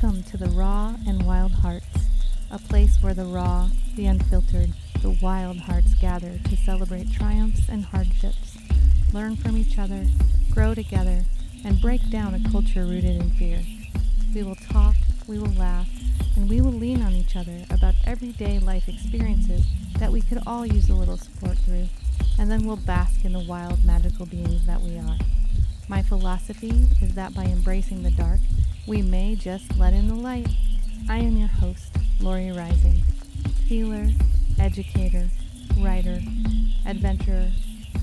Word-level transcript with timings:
Welcome 0.00 0.22
to 0.24 0.36
the 0.36 0.50
Raw 0.50 0.94
and 1.08 1.26
Wild 1.26 1.50
Hearts, 1.50 2.06
a 2.52 2.58
place 2.60 2.98
where 3.00 3.14
the 3.14 3.24
raw, 3.24 3.68
the 3.96 4.06
unfiltered, 4.06 4.72
the 5.02 5.18
wild 5.20 5.58
hearts 5.58 5.94
gather 5.94 6.38
to 6.44 6.56
celebrate 6.56 7.10
triumphs 7.10 7.68
and 7.68 7.84
hardships, 7.84 8.56
learn 9.12 9.34
from 9.34 9.56
each 9.56 9.76
other, 9.76 10.06
grow 10.52 10.72
together, 10.72 11.24
and 11.64 11.80
break 11.80 12.10
down 12.10 12.34
a 12.34 12.50
culture 12.50 12.84
rooted 12.84 13.20
in 13.20 13.30
fear. 13.30 13.60
We 14.32 14.44
will 14.44 14.54
talk, 14.54 14.94
we 15.26 15.40
will 15.40 15.54
laugh, 15.54 15.88
and 16.36 16.48
we 16.48 16.60
will 16.60 16.70
lean 16.70 17.02
on 17.02 17.14
each 17.14 17.34
other 17.34 17.64
about 17.68 17.96
everyday 18.04 18.60
life 18.60 18.88
experiences 18.88 19.64
that 19.98 20.12
we 20.12 20.20
could 20.20 20.38
all 20.46 20.64
use 20.64 20.88
a 20.88 20.94
little 20.94 21.18
support 21.18 21.58
through, 21.58 21.88
and 22.38 22.48
then 22.48 22.64
we'll 22.64 22.76
bask 22.76 23.24
in 23.24 23.32
the 23.32 23.44
wild, 23.48 23.84
magical 23.84 24.26
beings 24.26 24.64
that 24.64 24.80
we 24.80 24.96
are. 24.96 25.18
My 25.88 26.02
philosophy 26.02 26.86
is 27.02 27.14
that 27.16 27.34
by 27.34 27.46
embracing 27.46 28.04
the 28.04 28.12
dark, 28.12 28.38
we 28.88 29.02
may 29.02 29.34
just 29.34 29.76
let 29.76 29.92
in 29.92 30.08
the 30.08 30.14
light. 30.14 30.48
I 31.10 31.18
am 31.18 31.36
your 31.36 31.48
host, 31.48 31.94
Lori 32.20 32.50
Rising, 32.50 33.02
healer, 33.66 34.08
educator, 34.58 35.28
writer, 35.78 36.20
adventurer, 36.86 37.48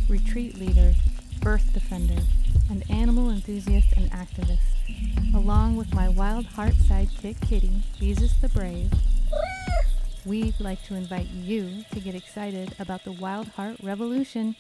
retreat 0.08 0.60
leader, 0.60 0.94
birth 1.42 1.74
defender, 1.74 2.22
and 2.70 2.84
animal 2.92 3.32
enthusiast 3.32 3.94
and 3.98 4.12
activist, 4.12 5.34
along 5.34 5.76
with 5.76 5.92
my 5.96 6.08
wild 6.08 6.46
heart 6.46 6.74
sidekick 6.74 7.42
kitty, 7.50 7.82
Jesus 7.98 8.34
the 8.34 8.50
Brave. 8.50 8.92
We'd 10.24 10.60
like 10.60 10.84
to 10.84 10.94
invite 10.94 11.30
you 11.32 11.84
to 11.94 12.00
get 12.00 12.14
excited 12.14 12.76
about 12.80 13.04
the 13.04 13.12
Wild 13.12 13.48
Heart 13.48 13.78
Revolution. 13.82 14.56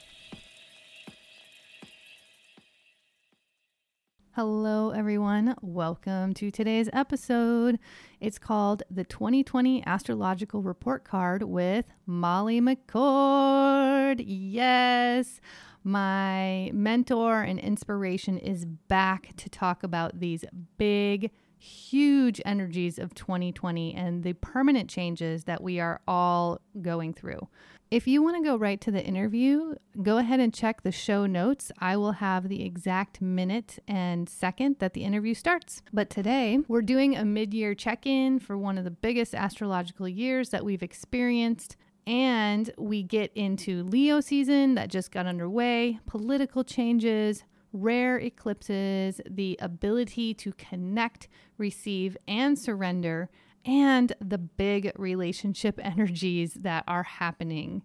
Hello, 4.35 4.89
everyone. 4.89 5.55
Welcome 5.61 6.33
to 6.33 6.51
today's 6.51 6.89
episode. 6.91 7.79
It's 8.19 8.37
called 8.37 8.83
the 8.91 9.05
2020 9.05 9.87
Astrological 9.87 10.61
Report 10.61 11.05
Card 11.05 11.43
with 11.43 11.85
Molly 12.05 12.59
McCord. 12.59 14.21
Yes, 14.27 15.39
my 15.85 16.69
mentor 16.73 17.43
and 17.43 17.57
inspiration 17.57 18.37
is 18.37 18.65
back 18.65 19.33
to 19.37 19.47
talk 19.47 19.83
about 19.83 20.19
these 20.19 20.43
big, 20.77 21.31
huge 21.57 22.41
energies 22.43 22.99
of 22.99 23.15
2020 23.15 23.95
and 23.95 24.23
the 24.23 24.33
permanent 24.33 24.89
changes 24.89 25.45
that 25.45 25.63
we 25.63 25.79
are 25.79 26.01
all 26.09 26.59
going 26.81 27.13
through. 27.13 27.47
If 27.91 28.07
you 28.07 28.23
want 28.23 28.35
to 28.37 28.43
go 28.43 28.57
right 28.57 28.81
to 28.81 28.89
the 28.89 29.03
interview, 29.03 29.75
go 30.01 30.17
ahead 30.17 30.39
and 30.39 30.51
check 30.51 30.81
the 30.81 30.91
show 30.91 31.27
notes. 31.27 31.71
I 31.77 31.97
will 31.97 32.13
have 32.13 32.49
the 32.49 32.63
exact 32.63 33.21
minute 33.21 33.77
and 33.87 34.27
second 34.27 34.77
that 34.79 34.93
the 34.93 35.03
interview 35.03 35.35
starts. 35.35 35.83
But 35.93 36.09
today, 36.09 36.59
we're 36.67 36.81
doing 36.81 37.15
a 37.15 37.23
mid 37.23 37.53
year 37.53 37.75
check 37.75 38.07
in 38.07 38.39
for 38.39 38.57
one 38.57 38.79
of 38.79 38.85
the 38.85 38.91
biggest 38.91 39.35
astrological 39.35 40.07
years 40.07 40.49
that 40.49 40.65
we've 40.65 40.81
experienced. 40.81 41.77
And 42.07 42.71
we 42.75 43.03
get 43.03 43.31
into 43.35 43.83
Leo 43.83 44.19
season 44.19 44.73
that 44.75 44.89
just 44.89 45.11
got 45.11 45.27
underway, 45.27 45.99
political 46.07 46.63
changes, 46.63 47.43
rare 47.71 48.17
eclipses, 48.17 49.21
the 49.29 49.59
ability 49.61 50.33
to 50.33 50.53
connect, 50.53 51.27
receive, 51.59 52.17
and 52.27 52.57
surrender 52.57 53.29
and 53.65 54.13
the 54.19 54.37
big 54.37 54.91
relationship 54.95 55.79
energies 55.83 56.53
that 56.53 56.83
are 56.87 57.03
happening. 57.03 57.83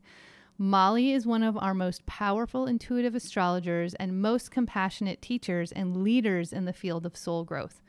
Molly 0.59 1.13
is 1.13 1.27
one 1.27 1.43
of 1.43 1.57
our 1.57 1.73
most 1.73 2.05
powerful 2.05 2.67
intuitive 2.67 3.15
astrologers 3.15 3.95
and 3.95 4.21
most 4.21 4.51
compassionate 4.51 5.23
teachers 5.23 5.73
and 5.73 6.03
leaders 6.03 6.53
in 6.53 6.67
the 6.67 6.73
field 6.75 7.07
of 7.07 7.17
soul 7.17 7.45
growth. 7.45 7.81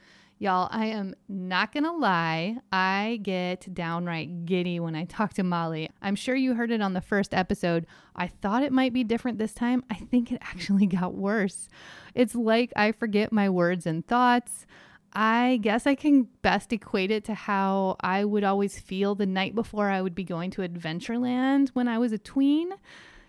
Y'all, 0.41 0.69
I 0.71 0.87
am 0.87 1.13
not 1.29 1.71
gonna 1.71 1.91
lie, 1.91 2.57
I 2.71 3.19
get 3.21 3.71
downright 3.75 4.45
giddy 4.45 4.79
when 4.79 4.95
I 4.95 5.03
talk 5.05 5.33
to 5.35 5.43
Molly. 5.43 5.91
I'm 6.01 6.15
sure 6.15 6.33
you 6.33 6.55
heard 6.55 6.71
it 6.71 6.81
on 6.81 6.93
the 6.93 7.01
first 7.01 7.33
episode. 7.33 7.85
I 8.15 8.25
thought 8.27 8.63
it 8.63 8.71
might 8.71 8.91
be 8.91 9.03
different 9.03 9.37
this 9.37 9.53
time. 9.53 9.83
I 9.91 9.95
think 9.95 10.31
it 10.31 10.39
actually 10.41 10.85
got 10.87 11.13
worse. 11.13 11.69
It's 12.15 12.33
like 12.33 12.73
I 12.75 12.91
forget 12.91 13.31
my 13.31 13.49
words 13.49 13.85
and 13.85 14.03
thoughts. 14.07 14.65
I 15.13 15.59
guess 15.61 15.85
I 15.85 15.95
can 15.95 16.27
best 16.41 16.71
equate 16.71 17.11
it 17.11 17.25
to 17.25 17.33
how 17.33 17.97
I 17.99 18.23
would 18.23 18.43
always 18.43 18.79
feel 18.79 19.15
the 19.15 19.25
night 19.25 19.55
before 19.55 19.89
I 19.89 20.01
would 20.01 20.15
be 20.15 20.23
going 20.23 20.51
to 20.51 20.61
Adventureland 20.61 21.69
when 21.69 21.87
I 21.87 21.97
was 21.97 22.13
a 22.13 22.17
tween. 22.17 22.71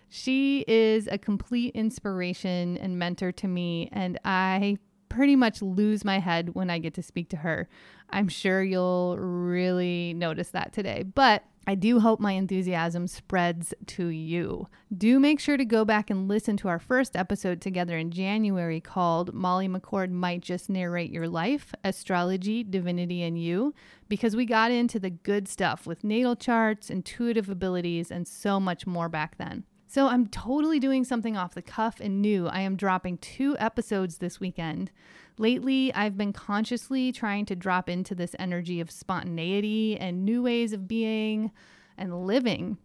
She 0.09 0.63
is 0.67 1.07
a 1.07 1.17
complete 1.17 1.75
inspiration 1.75 2.77
and 2.77 2.97
mentor 2.99 3.31
to 3.33 3.47
me, 3.47 3.89
and 3.91 4.19
I 4.23 4.77
pretty 5.09 5.35
much 5.35 5.61
lose 5.61 6.05
my 6.05 6.19
head 6.19 6.55
when 6.55 6.69
I 6.69 6.79
get 6.79 6.93
to 6.95 7.03
speak 7.03 7.29
to 7.29 7.37
her. 7.37 7.67
I'm 8.09 8.27
sure 8.27 8.63
you'll 8.63 9.17
really 9.17 10.13
notice 10.13 10.49
that 10.49 10.71
today. 10.71 11.03
But 11.03 11.43
I 11.65 11.75
do 11.75 12.01
hope 12.01 12.19
my 12.19 12.33
enthusiasm 12.33 13.07
spreads 13.07 13.73
to 13.87 14.07
you. 14.07 14.67
Do 14.95 15.17
make 15.17 15.39
sure 15.39 15.55
to 15.55 15.63
go 15.63 15.85
back 15.85 16.09
and 16.09 16.27
listen 16.27 16.57
to 16.57 16.67
our 16.67 16.79
first 16.79 17.15
episode 17.15 17.61
together 17.61 17.97
in 17.97 18.11
January 18.11 18.81
called 18.81 19.33
Molly 19.33 19.69
McCord 19.69 20.11
Might 20.11 20.41
Just 20.41 20.69
Narrate 20.69 21.11
Your 21.11 21.29
Life 21.29 21.73
Astrology, 21.83 22.63
Divinity, 22.63 23.23
and 23.23 23.41
You, 23.41 23.73
because 24.09 24.35
we 24.35 24.45
got 24.45 24.71
into 24.71 24.99
the 24.99 25.09
good 25.09 25.47
stuff 25.47 25.87
with 25.87 26.03
natal 26.03 26.35
charts, 26.35 26.89
intuitive 26.89 27.49
abilities, 27.49 28.11
and 28.11 28.27
so 28.27 28.59
much 28.59 28.85
more 28.85 29.07
back 29.07 29.37
then. 29.37 29.63
So 29.87 30.07
I'm 30.07 30.25
totally 30.25 30.79
doing 30.79 31.03
something 31.03 31.37
off 31.37 31.53
the 31.53 31.61
cuff 31.61 31.99
and 32.01 32.19
new. 32.19 32.47
I 32.47 32.61
am 32.61 32.75
dropping 32.75 33.19
two 33.19 33.55
episodes 33.59 34.17
this 34.17 34.39
weekend. 34.39 34.91
Lately, 35.37 35.93
I've 35.93 36.17
been 36.17 36.33
consciously 36.33 37.11
trying 37.11 37.45
to 37.47 37.55
drop 37.55 37.89
into 37.89 38.13
this 38.13 38.35
energy 38.37 38.79
of 38.79 38.91
spontaneity 38.91 39.97
and 39.97 40.23
new 40.23 40.43
ways 40.43 40.73
of 40.73 40.87
being 40.87 41.51
and 41.97 42.25
living. 42.25 42.77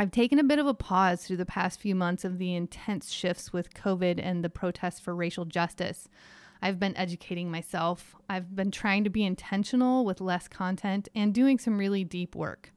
I've 0.00 0.10
taken 0.10 0.38
a 0.38 0.44
bit 0.44 0.58
of 0.58 0.66
a 0.66 0.74
pause 0.74 1.24
through 1.24 1.36
the 1.36 1.46
past 1.46 1.78
few 1.78 1.94
months 1.94 2.24
of 2.24 2.38
the 2.38 2.54
intense 2.54 3.12
shifts 3.12 3.52
with 3.52 3.74
COVID 3.74 4.18
and 4.22 4.42
the 4.42 4.48
protests 4.48 5.00
for 5.00 5.14
racial 5.14 5.44
justice. 5.44 6.08
I've 6.62 6.80
been 6.80 6.96
educating 6.96 7.50
myself. 7.50 8.14
I've 8.28 8.56
been 8.56 8.70
trying 8.70 9.04
to 9.04 9.10
be 9.10 9.24
intentional 9.24 10.04
with 10.04 10.20
less 10.20 10.48
content 10.48 11.08
and 11.14 11.34
doing 11.34 11.58
some 11.58 11.76
really 11.76 12.04
deep 12.04 12.34
work. 12.34 12.71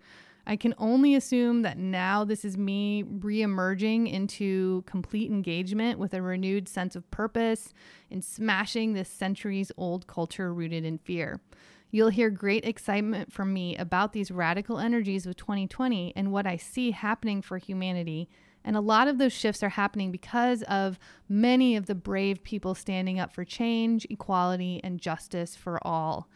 I 0.47 0.55
can 0.55 0.75
only 0.77 1.15
assume 1.15 1.63
that 1.63 1.77
now 1.77 2.23
this 2.23 2.45
is 2.45 2.57
me 2.57 3.03
re-emerging 3.03 4.07
into 4.07 4.83
complete 4.85 5.31
engagement 5.31 5.97
with 5.97 6.13
a 6.13 6.21
renewed 6.21 6.69
sense 6.69 6.95
of 6.95 7.09
purpose 7.09 7.73
in 8.11 8.21
smashing 8.21 8.93
this 8.93 9.09
centuries 9.09 9.71
old 9.75 10.05
culture 10.05 10.53
rooted 10.53 10.85
in 10.85 10.99
fear. 10.99 11.41
You'll 11.89 12.09
hear 12.09 12.29
great 12.29 12.65
excitement 12.65 13.31
from 13.31 13.53
me 13.53 13.75
about 13.77 14.13
these 14.13 14.29
radical 14.29 14.79
energies 14.79 15.25
of 15.25 15.35
2020 15.35 16.13
and 16.15 16.31
what 16.31 16.45
I 16.45 16.57
see 16.57 16.91
happening 16.91 17.41
for 17.41 17.57
humanity. 17.57 18.29
And 18.63 18.75
a 18.75 18.81
lot 18.81 19.07
of 19.07 19.17
those 19.17 19.33
shifts 19.33 19.63
are 19.63 19.69
happening 19.69 20.11
because 20.11 20.61
of 20.63 20.99
many 21.29 21.75
of 21.75 21.85
the 21.85 21.95
brave 21.95 22.43
people 22.43 22.75
standing 22.75 23.19
up 23.19 23.31
for 23.31 23.45
change, 23.45 24.05
equality, 24.09 24.81
and 24.83 24.99
justice 24.99 25.55
for 25.55 25.79
all. 25.87 26.27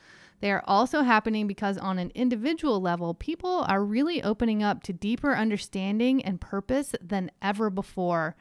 They 0.41 0.51
are 0.51 0.63
also 0.66 1.01
happening 1.01 1.47
because, 1.47 1.77
on 1.77 2.00
an 2.00 2.11
individual 2.16 2.79
level, 2.79 3.13
people 3.13 3.66
are 3.67 3.83
really 3.83 4.23
opening 4.23 4.63
up 4.63 4.83
to 4.83 4.94
deeper 4.94 5.35
understanding 5.35 6.23
and 6.23 6.39
purpose 6.39 6.95
than 7.01 7.31
ever 7.41 7.69
before. 7.69 8.35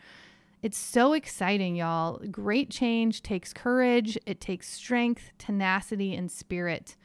It's 0.62 0.78
so 0.78 1.12
exciting, 1.12 1.76
y'all. 1.76 2.20
Great 2.30 2.70
change 2.70 3.22
takes 3.22 3.52
courage, 3.52 4.18
it 4.26 4.40
takes 4.40 4.68
strength, 4.68 5.30
tenacity, 5.38 6.14
and 6.14 6.30
spirit. 6.30 6.96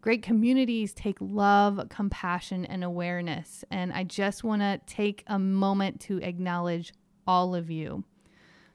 Great 0.00 0.22
communities 0.22 0.92
take 0.92 1.16
love, 1.20 1.80
compassion, 1.88 2.64
and 2.66 2.82
awareness. 2.82 3.64
And 3.70 3.92
I 3.92 4.04
just 4.04 4.42
want 4.42 4.62
to 4.62 4.80
take 4.86 5.24
a 5.26 5.38
moment 5.38 6.00
to 6.02 6.18
acknowledge 6.22 6.92
all 7.26 7.54
of 7.54 7.70
you. 7.70 8.04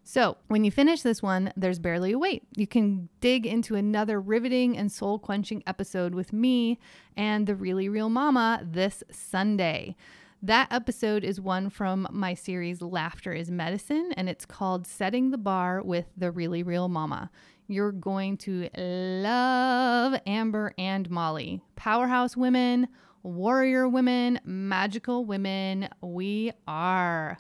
So, 0.10 0.38
when 0.48 0.64
you 0.64 0.72
finish 0.72 1.02
this 1.02 1.22
one, 1.22 1.52
there's 1.58 1.80
barely 1.80 2.14
a 2.14 2.18
wait. 2.18 2.44
You 2.56 2.66
can 2.66 3.10
dig 3.20 3.46
into 3.46 3.76
another 3.76 4.22
riveting 4.22 4.78
and 4.78 4.90
soul 4.90 5.20
quenching 5.20 5.64
episode 5.68 6.16
with 6.16 6.32
me 6.32 6.80
and 7.18 7.46
the 7.46 7.56
Really 7.56 7.90
Real 7.90 8.08
Mama 8.08 8.62
this 8.64 9.04
Sunday. 9.12 9.98
That 10.42 10.72
episode 10.72 11.26
is 11.26 11.42
one 11.42 11.70
from 11.70 12.08
my 12.10 12.36
series 12.36 12.82
Laughter 12.82 13.34
is 13.34 13.52
Medicine, 13.52 14.14
and 14.16 14.30
it's 14.30 14.46
called 14.46 14.88
Setting 14.88 15.32
the 15.32 15.38
Bar 15.38 15.82
with 15.84 16.06
the 16.16 16.32
Really 16.32 16.64
Real 16.64 16.88
Mama. 16.88 17.30
You're 17.68 17.92
going 17.92 18.38
to 18.38 18.70
love 18.78 20.22
Amber 20.26 20.74
and 20.78 21.10
Molly, 21.10 21.62
powerhouse 21.76 22.38
women, 22.38 22.88
warrior 23.24 23.90
women, 23.90 24.40
magical 24.46 25.26
women. 25.26 25.90
We 26.00 26.54
are. 26.66 27.40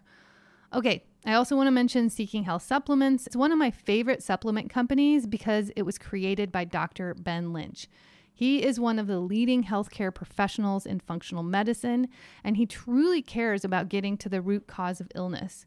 Okay, 0.73 1.05
I 1.27 1.33
also 1.33 1.57
want 1.57 1.67
to 1.67 1.71
mention 1.71 2.09
Seeking 2.09 2.45
Health 2.45 2.63
Supplements. 2.63 3.27
It's 3.27 3.35
one 3.35 3.51
of 3.51 3.57
my 3.57 3.69
favorite 3.69 4.23
supplement 4.23 4.69
companies 4.69 5.27
because 5.27 5.71
it 5.75 5.81
was 5.81 5.97
created 5.97 6.53
by 6.53 6.63
Dr. 6.63 7.13
Ben 7.15 7.51
Lynch. 7.51 7.89
He 8.33 8.63
is 8.63 8.79
one 8.79 8.97
of 8.97 9.07
the 9.07 9.19
leading 9.19 9.65
healthcare 9.65 10.15
professionals 10.15 10.85
in 10.85 11.01
functional 11.01 11.43
medicine, 11.43 12.07
and 12.45 12.55
he 12.55 12.65
truly 12.65 13.21
cares 13.21 13.65
about 13.65 13.89
getting 13.89 14.15
to 14.19 14.29
the 14.29 14.41
root 14.41 14.67
cause 14.67 15.01
of 15.01 15.11
illness. 15.15 15.65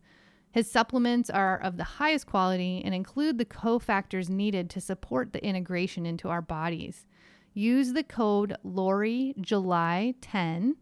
His 0.51 0.71
supplements 0.71 1.29
are 1.29 1.61
of 1.61 1.77
the 1.77 1.85
highest 1.85 2.27
quality 2.27 2.81
and 2.83 2.95
include 2.95 3.37
the 3.37 3.45
cofactors 3.45 4.31
needed 4.31 4.71
to 4.71 4.81
support 4.81 5.35
the 5.35 5.45
integration 5.45 6.07
into 6.07 6.31
our 6.31 6.41
bodies. 6.41 7.05
use 7.53 7.93
the 7.93 8.03
code 8.03 8.57
Lori 8.65 9.35
July 9.39 10.15
10. 10.23 10.77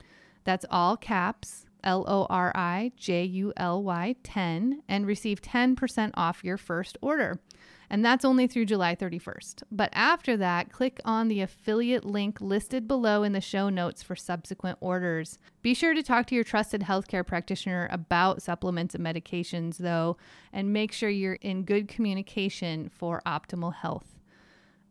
That's 0.45 0.67
all 0.71 0.97
caps. 0.97 1.67
L 1.85 2.05
O 2.09 2.27
R 2.29 2.53
I 2.55 2.93
J 2.97 3.25
U 3.25 3.53
L 3.57 3.83
Y 3.83 4.17
10 4.23 4.83
and 4.89 5.07
receive 5.07 5.41
10% 5.41 6.11
off 6.15 6.45
your 6.45 6.57
first 6.57 6.99
order. 7.01 7.41
And 7.91 8.05
that's 8.05 8.25
only 8.25 8.47
through 8.47 8.67
July 8.67 8.95
31st. 8.95 9.63
But 9.71 9.89
after 9.93 10.37
that, 10.37 10.71
click 10.71 11.01
on 11.05 11.29
the 11.29 11.41
affiliate 11.41 12.05
link 12.05 12.41
listed 12.41 12.87
below 12.87 13.23
in 13.23 13.33
the 13.33 13.41
show 13.41 13.71
notes 13.71 14.03
for 14.03 14.15
subsequent 14.15 14.79
orders. 14.81 15.39
Be 15.63 15.73
sure 15.73 15.95
to 15.95 16.03
talk 16.03 16.27
to 16.27 16.35
your 16.35 16.45
trusted 16.45 16.83
healthcare 16.83 17.27
practitioner 17.27 17.89
about 17.91 18.43
supplements 18.43 18.95
and 18.95 19.05
medications, 19.05 19.79
though, 19.79 20.19
and 20.53 20.73
make 20.73 20.93
sure 20.93 21.09
you're 21.09 21.35
in 21.35 21.65
good 21.65 21.89
communication 21.89 22.91
for 22.91 23.23
optimal 23.25 23.75
health. 23.75 24.19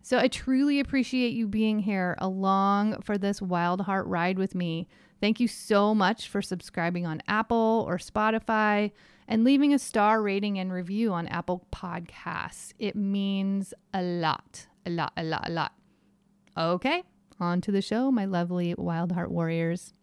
So 0.01 0.17
I 0.17 0.29
truly 0.29 0.79
appreciate 0.79 1.33
you 1.33 1.47
being 1.47 1.79
here 1.79 2.15
along 2.19 3.01
for 3.01 3.17
this 3.17 3.41
Wild 3.41 3.81
Heart 3.81 4.07
ride 4.07 4.39
with 4.39 4.55
me. 4.55 4.87
Thank 5.19 5.39
you 5.39 5.47
so 5.47 5.95
much 5.95 6.27
for 6.27 6.41
subscribing 6.41 7.05
on 7.05 7.21
Apple 7.27 7.85
or 7.87 7.97
Spotify 7.97 8.91
and 9.27 9.43
leaving 9.43 9.73
a 9.73 9.79
star 9.79 10.21
rating 10.21 10.57
and 10.59 10.71
review 10.71 11.11
on 11.11 11.27
Apple 11.27 11.65
Podcasts. 11.73 12.73
It 12.79 12.95
means 12.95 13.73
a 13.93 14.01
lot, 14.01 14.67
a 14.85 14.89
lot, 14.89 15.13
a 15.17 15.23
lot, 15.23 15.47
a 15.47 15.51
lot. 15.51 15.73
Okay, 16.57 17.03
on 17.39 17.61
to 17.61 17.71
the 17.71 17.81
show, 17.81 18.11
my 18.11 18.25
lovely 18.25 18.73
Wild 18.77 19.11
Heart 19.11 19.31
Warriors. 19.31 19.93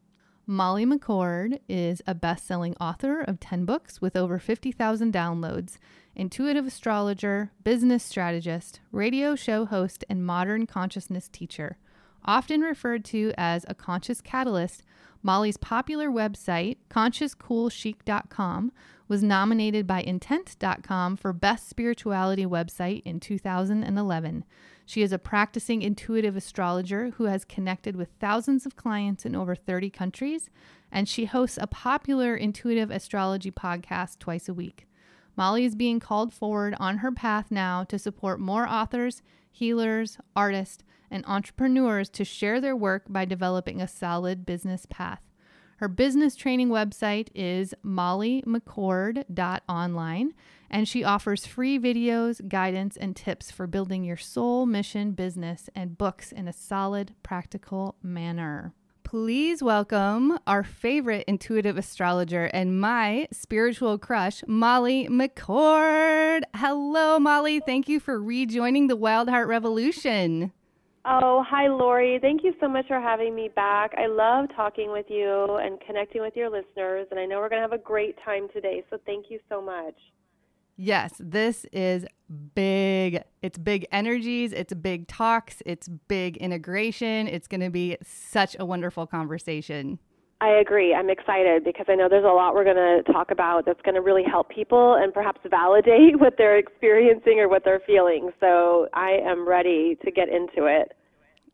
Molly 0.46 0.84
McCord 0.84 1.58
is 1.70 2.02
a 2.06 2.14
best 2.14 2.46
selling 2.46 2.76
author 2.78 3.22
of 3.22 3.40
10 3.40 3.64
books 3.64 4.02
with 4.02 4.14
over 4.14 4.38
50,000 4.38 5.12
downloads, 5.12 5.78
intuitive 6.14 6.66
astrologer, 6.66 7.50
business 7.62 8.04
strategist, 8.04 8.80
radio 8.92 9.34
show 9.34 9.64
host, 9.64 10.04
and 10.10 10.26
modern 10.26 10.66
consciousness 10.66 11.28
teacher. 11.28 11.78
Often 12.24 12.62
referred 12.62 13.04
to 13.06 13.32
as 13.36 13.66
a 13.68 13.74
conscious 13.74 14.20
catalyst, 14.20 14.82
Molly's 15.22 15.56
popular 15.56 16.10
website, 16.10 16.76
consciouscoolchic.com, 16.90 18.72
was 19.08 19.22
nominated 19.22 19.86
by 19.86 20.00
Intent.com 20.00 21.16
for 21.16 21.32
Best 21.32 21.68
Spirituality 21.68 22.46
Website 22.46 23.02
in 23.04 23.20
2011. 23.20 24.44
She 24.86 25.02
is 25.02 25.12
a 25.12 25.18
practicing 25.18 25.82
intuitive 25.82 26.36
astrologer 26.36 27.10
who 27.16 27.24
has 27.24 27.44
connected 27.44 27.96
with 27.96 28.10
thousands 28.20 28.66
of 28.66 28.76
clients 28.76 29.24
in 29.24 29.34
over 29.34 29.54
30 29.54 29.90
countries, 29.90 30.50
and 30.92 31.08
she 31.08 31.24
hosts 31.24 31.58
a 31.60 31.66
popular 31.66 32.34
intuitive 32.36 32.90
astrology 32.90 33.50
podcast 33.50 34.18
twice 34.18 34.48
a 34.48 34.54
week. 34.54 34.86
Molly 35.36 35.64
is 35.64 35.74
being 35.74 36.00
called 36.00 36.32
forward 36.32 36.74
on 36.78 36.98
her 36.98 37.10
path 37.10 37.50
now 37.50 37.82
to 37.84 37.98
support 37.98 38.38
more 38.40 38.68
authors, 38.68 39.22
healers, 39.50 40.18
artists, 40.36 40.84
and 41.14 41.24
entrepreneurs 41.26 42.10
to 42.10 42.24
share 42.24 42.60
their 42.60 42.76
work 42.76 43.04
by 43.08 43.24
developing 43.24 43.80
a 43.80 43.88
solid 43.88 44.44
business 44.44 44.84
path. 44.90 45.22
Her 45.76 45.88
business 45.88 46.34
training 46.34 46.70
website 46.70 47.28
is 47.34 47.72
mollymccord.online, 47.84 50.34
and 50.70 50.88
she 50.88 51.04
offers 51.04 51.46
free 51.46 51.78
videos, 51.78 52.48
guidance, 52.48 52.96
and 52.96 53.14
tips 53.14 53.52
for 53.52 53.68
building 53.68 54.02
your 54.02 54.16
soul 54.16 54.66
mission 54.66 55.12
business 55.12 55.70
and 55.74 55.96
books 55.96 56.32
in 56.32 56.48
a 56.48 56.52
solid, 56.52 57.14
practical 57.22 57.94
manner. 58.02 58.74
Please 59.04 59.62
welcome 59.62 60.36
our 60.46 60.64
favorite 60.64 61.24
intuitive 61.28 61.76
astrologer 61.76 62.46
and 62.46 62.80
my 62.80 63.28
spiritual 63.30 63.98
crush, 63.98 64.42
Molly 64.48 65.06
McCord. 65.08 66.40
Hello, 66.56 67.20
Molly. 67.20 67.60
Thank 67.60 67.88
you 67.88 68.00
for 68.00 68.20
rejoining 68.20 68.88
the 68.88 68.96
Wild 68.96 69.28
Heart 69.28 69.46
Revolution. 69.46 70.50
Oh, 71.06 71.44
hi, 71.46 71.68
Lori. 71.68 72.18
Thank 72.22 72.42
you 72.42 72.54
so 72.60 72.68
much 72.68 72.86
for 72.88 72.98
having 72.98 73.34
me 73.34 73.50
back. 73.54 73.92
I 73.98 74.06
love 74.06 74.46
talking 74.56 74.90
with 74.90 75.04
you 75.10 75.56
and 75.56 75.78
connecting 75.86 76.22
with 76.22 76.34
your 76.34 76.48
listeners, 76.48 77.06
and 77.10 77.20
I 77.20 77.26
know 77.26 77.40
we're 77.40 77.50
going 77.50 77.62
to 77.62 77.68
have 77.68 77.78
a 77.78 77.82
great 77.82 78.16
time 78.24 78.48
today, 78.54 78.82
so 78.88 78.96
thank 79.04 79.26
you 79.28 79.38
so 79.50 79.60
much. 79.60 79.94
Yes, 80.76 81.12
this 81.20 81.66
is 81.72 82.06
big. 82.54 83.22
It's 83.42 83.58
big 83.58 83.86
energies, 83.92 84.52
it's 84.52 84.72
big 84.72 85.06
talks, 85.06 85.62
it's 85.66 85.88
big 85.88 86.38
integration. 86.38 87.28
It's 87.28 87.48
going 87.48 87.60
to 87.60 87.70
be 87.70 87.98
such 88.02 88.56
a 88.58 88.64
wonderful 88.64 89.06
conversation. 89.06 89.98
I 90.40 90.48
agree. 90.60 90.94
I'm 90.94 91.10
excited 91.10 91.64
because 91.64 91.86
I 91.88 91.94
know 91.94 92.08
there's 92.08 92.24
a 92.24 92.28
lot 92.28 92.54
we're 92.54 92.64
going 92.64 92.76
to 92.76 93.12
talk 93.12 93.30
about 93.30 93.64
that's 93.66 93.80
going 93.82 93.94
to 93.94 94.00
really 94.00 94.24
help 94.24 94.50
people 94.50 94.94
and 94.94 95.12
perhaps 95.12 95.40
validate 95.48 96.18
what 96.20 96.34
they're 96.36 96.58
experiencing 96.58 97.38
or 97.40 97.48
what 97.48 97.64
they're 97.64 97.82
feeling. 97.86 98.30
So 98.40 98.88
I 98.92 99.18
am 99.24 99.48
ready 99.48 99.96
to 100.04 100.10
get 100.10 100.28
into 100.28 100.66
it. 100.66 100.92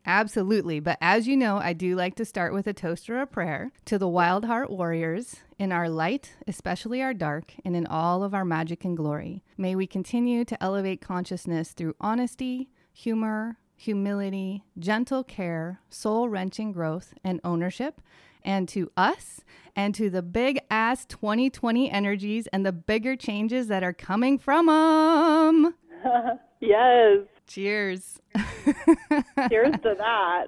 Absolutely. 0.05 0.79
But 0.79 0.97
as 0.99 1.27
you 1.27 1.37
know, 1.37 1.57
I 1.57 1.73
do 1.73 1.95
like 1.95 2.15
to 2.15 2.25
start 2.25 2.53
with 2.53 2.65
a 2.65 2.73
toast 2.73 3.07
or 3.09 3.21
a 3.21 3.27
prayer 3.27 3.71
to 3.85 3.99
the 3.99 4.07
Wild 4.07 4.45
Heart 4.45 4.71
Warriors 4.71 5.35
in 5.59 5.71
our 5.71 5.89
light, 5.89 6.33
especially 6.47 7.03
our 7.03 7.13
dark, 7.13 7.53
and 7.63 7.75
in 7.75 7.85
all 7.85 8.23
of 8.23 8.33
our 8.33 8.43
magic 8.43 8.83
and 8.83 8.97
glory. 8.97 9.43
May 9.57 9.75
we 9.75 9.85
continue 9.85 10.43
to 10.45 10.61
elevate 10.61 11.01
consciousness 11.01 11.73
through 11.73 11.95
honesty, 12.01 12.71
humor, 12.91 13.59
humility, 13.75 14.63
gentle 14.79 15.23
care, 15.23 15.81
soul 15.89 16.29
wrenching 16.29 16.71
growth, 16.71 17.13
and 17.23 17.39
ownership 17.43 18.01
and 18.43 18.67
to 18.69 18.91
us 18.97 19.41
and 19.75 19.95
to 19.95 20.09
the 20.09 20.21
big 20.21 20.59
ass 20.69 21.05
2020 21.05 21.89
energies 21.89 22.47
and 22.47 22.65
the 22.65 22.71
bigger 22.71 23.15
changes 23.15 23.67
that 23.67 23.83
are 23.83 23.93
coming 23.93 24.37
from 24.37 24.67
them. 24.67 25.75
yes. 26.59 27.19
Cheers. 27.47 28.21
Cheers 29.49 29.75
to 29.83 29.95
that. 29.97 30.47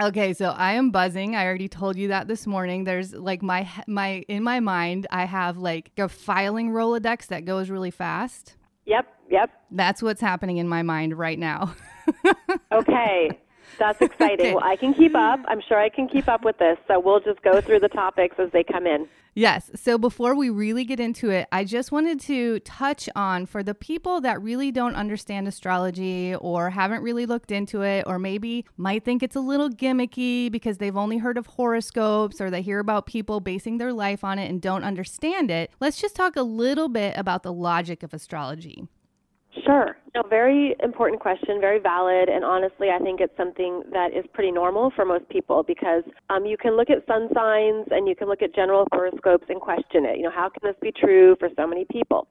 Okay, 0.00 0.32
so 0.32 0.46
I 0.46 0.72
am 0.72 0.90
buzzing. 0.90 1.36
I 1.36 1.44
already 1.44 1.68
told 1.68 1.96
you 1.96 2.08
that 2.08 2.26
this 2.26 2.46
morning. 2.46 2.84
There's 2.84 3.12
like 3.12 3.42
my 3.42 3.68
my 3.86 4.24
in 4.28 4.42
my 4.42 4.58
mind, 4.58 5.06
I 5.10 5.26
have 5.26 5.58
like 5.58 5.92
a 5.98 6.08
filing 6.08 6.70
Rolodex 6.70 7.26
that 7.26 7.44
goes 7.44 7.70
really 7.70 7.90
fast. 7.90 8.56
Yep, 8.86 9.06
yep. 9.30 9.50
That's 9.70 10.02
what's 10.02 10.20
happening 10.20 10.56
in 10.56 10.68
my 10.68 10.82
mind 10.82 11.16
right 11.16 11.38
now. 11.38 11.74
okay. 12.72 13.30
That's 13.78 14.00
exciting. 14.00 14.46
Okay. 14.46 14.54
Well, 14.54 14.64
I 14.64 14.76
can 14.76 14.94
keep 14.94 15.14
up. 15.14 15.40
I'm 15.48 15.60
sure 15.60 15.78
I 15.78 15.88
can 15.88 16.08
keep 16.08 16.28
up 16.28 16.44
with 16.44 16.58
this. 16.58 16.78
So 16.88 17.00
we'll 17.00 17.20
just 17.20 17.42
go 17.42 17.60
through 17.60 17.80
the 17.80 17.88
topics 17.88 18.36
as 18.38 18.50
they 18.52 18.64
come 18.64 18.86
in. 18.86 19.08
Yes. 19.34 19.70
So 19.74 19.96
before 19.96 20.34
we 20.34 20.50
really 20.50 20.84
get 20.84 21.00
into 21.00 21.30
it, 21.30 21.48
I 21.50 21.64
just 21.64 21.90
wanted 21.90 22.20
to 22.20 22.60
touch 22.60 23.08
on 23.16 23.46
for 23.46 23.62
the 23.62 23.74
people 23.74 24.20
that 24.20 24.42
really 24.42 24.70
don't 24.70 24.94
understand 24.94 25.48
astrology 25.48 26.34
or 26.34 26.68
haven't 26.68 27.02
really 27.02 27.24
looked 27.24 27.50
into 27.50 27.80
it, 27.80 28.04
or 28.06 28.18
maybe 28.18 28.66
might 28.76 29.04
think 29.04 29.22
it's 29.22 29.36
a 29.36 29.40
little 29.40 29.70
gimmicky 29.70 30.52
because 30.52 30.76
they've 30.76 30.96
only 30.96 31.16
heard 31.16 31.38
of 31.38 31.46
horoscopes 31.46 32.42
or 32.42 32.50
they 32.50 32.60
hear 32.60 32.78
about 32.78 33.06
people 33.06 33.40
basing 33.40 33.78
their 33.78 33.92
life 33.92 34.22
on 34.22 34.38
it 34.38 34.50
and 34.50 34.60
don't 34.60 34.84
understand 34.84 35.50
it. 35.50 35.70
Let's 35.80 35.98
just 35.98 36.14
talk 36.14 36.36
a 36.36 36.42
little 36.42 36.90
bit 36.90 37.16
about 37.16 37.42
the 37.42 37.54
logic 37.54 38.02
of 38.02 38.12
astrology. 38.12 38.86
Sure. 39.66 39.96
No, 40.14 40.22
very 40.28 40.74
important 40.82 41.20
question, 41.20 41.60
very 41.60 41.78
valid, 41.78 42.30
and 42.30 42.42
honestly, 42.42 42.88
I 42.88 42.98
think 42.98 43.20
it's 43.20 43.36
something 43.36 43.82
that 43.92 44.08
is 44.16 44.24
pretty 44.32 44.50
normal 44.50 44.90
for 44.96 45.04
most 45.04 45.28
people 45.28 45.62
because 45.62 46.04
um, 46.30 46.46
you 46.46 46.56
can 46.56 46.74
look 46.76 46.88
at 46.88 47.06
sun 47.06 47.28
signs 47.34 47.86
and 47.90 48.08
you 48.08 48.16
can 48.16 48.28
look 48.28 48.40
at 48.40 48.54
general 48.54 48.86
horoscopes 48.92 49.44
and 49.50 49.60
question 49.60 50.06
it. 50.06 50.16
You 50.16 50.24
know, 50.24 50.30
how 50.34 50.48
can 50.48 50.70
this 50.70 50.76
be 50.80 50.90
true 50.90 51.36
for 51.38 51.50
so 51.54 51.66
many 51.66 51.84
people? 51.90 52.28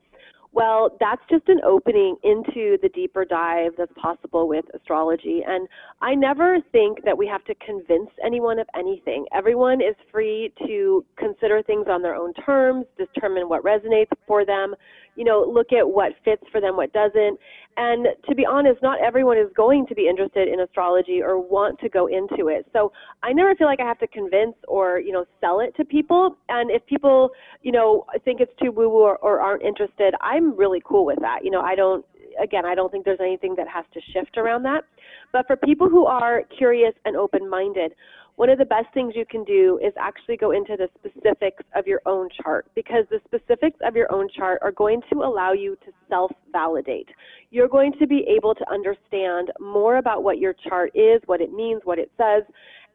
Well, 0.53 0.97
that's 0.99 1.21
just 1.29 1.47
an 1.47 1.61
opening 1.65 2.17
into 2.23 2.77
the 2.81 2.89
deeper 2.93 3.23
dive 3.23 3.71
that's 3.77 3.91
possible 3.95 4.49
with 4.49 4.65
astrology. 4.73 5.43
And 5.47 5.67
I 6.01 6.13
never 6.13 6.57
think 6.73 7.05
that 7.05 7.17
we 7.17 7.25
have 7.27 7.43
to 7.45 7.55
convince 7.65 8.09
anyone 8.23 8.59
of 8.59 8.67
anything. 8.77 9.25
Everyone 9.33 9.79
is 9.79 9.95
free 10.11 10.51
to 10.67 11.05
consider 11.17 11.63
things 11.63 11.85
on 11.89 12.01
their 12.01 12.15
own 12.15 12.33
terms, 12.33 12.85
determine 12.97 13.47
what 13.47 13.63
resonates 13.63 14.11
for 14.27 14.45
them, 14.45 14.75
you 15.15 15.23
know, 15.23 15.45
look 15.47 15.73
at 15.73 15.87
what 15.87 16.13
fits 16.23 16.43
for 16.51 16.61
them, 16.61 16.77
what 16.77 16.93
doesn't. 16.93 17.39
And 17.77 18.07
to 18.27 18.35
be 18.35 18.45
honest, 18.45 18.81
not 18.81 18.99
everyone 19.01 19.37
is 19.37 19.47
going 19.55 19.85
to 19.87 19.95
be 19.95 20.07
interested 20.07 20.47
in 20.47 20.59
astrology 20.59 21.21
or 21.21 21.39
want 21.39 21.79
to 21.79 21.89
go 21.89 22.07
into 22.07 22.47
it. 22.47 22.65
So 22.73 22.91
I 23.23 23.31
never 23.31 23.55
feel 23.55 23.67
like 23.67 23.79
I 23.79 23.85
have 23.85 23.99
to 23.99 24.07
convince 24.07 24.55
or, 24.67 24.99
you 24.99 25.11
know, 25.11 25.25
sell 25.39 25.61
it 25.61 25.75
to 25.77 25.85
people. 25.85 26.35
And 26.49 26.69
if 26.69 26.85
people, 26.85 27.29
you 27.61 27.71
know, 27.71 28.05
think 28.25 28.41
it's 28.41 28.51
too 28.61 28.71
woo 28.71 28.89
woo 28.89 29.01
or, 29.01 29.17
or 29.17 29.39
aren't 29.39 29.63
interested, 29.63 30.13
I'm 30.21 30.57
really 30.57 30.81
cool 30.85 31.05
with 31.05 31.19
that. 31.21 31.39
You 31.43 31.51
know, 31.51 31.61
I 31.61 31.75
don't, 31.75 32.05
again, 32.41 32.65
I 32.65 32.75
don't 32.75 32.91
think 32.91 33.05
there's 33.05 33.19
anything 33.21 33.55
that 33.55 33.67
has 33.67 33.85
to 33.93 34.01
shift 34.13 34.37
around 34.37 34.63
that. 34.63 34.83
But 35.31 35.47
for 35.47 35.55
people 35.55 35.89
who 35.89 36.05
are 36.05 36.43
curious 36.57 36.93
and 37.05 37.15
open 37.15 37.49
minded, 37.49 37.93
one 38.35 38.49
of 38.49 38.57
the 38.57 38.65
best 38.65 38.87
things 38.93 39.13
you 39.15 39.25
can 39.25 39.43
do 39.43 39.79
is 39.83 39.93
actually 39.99 40.37
go 40.37 40.51
into 40.51 40.75
the 40.77 40.89
specifics 40.97 41.63
of 41.75 41.85
your 41.85 42.01
own 42.05 42.29
chart 42.41 42.65
because 42.75 43.05
the 43.09 43.19
specifics 43.25 43.77
of 43.85 43.95
your 43.95 44.11
own 44.11 44.27
chart 44.35 44.59
are 44.61 44.71
going 44.71 45.01
to 45.11 45.19
allow 45.19 45.53
you 45.53 45.75
to 45.85 45.91
self 46.09 46.31
validate. 46.51 47.09
You're 47.51 47.67
going 47.67 47.93
to 47.99 48.07
be 48.07 48.25
able 48.35 48.55
to 48.55 48.65
understand 48.71 49.51
more 49.59 49.97
about 49.97 50.23
what 50.23 50.39
your 50.39 50.53
chart 50.67 50.91
is, 50.95 51.21
what 51.25 51.41
it 51.41 51.51
means, 51.53 51.81
what 51.83 51.99
it 51.99 52.11
says, 52.17 52.43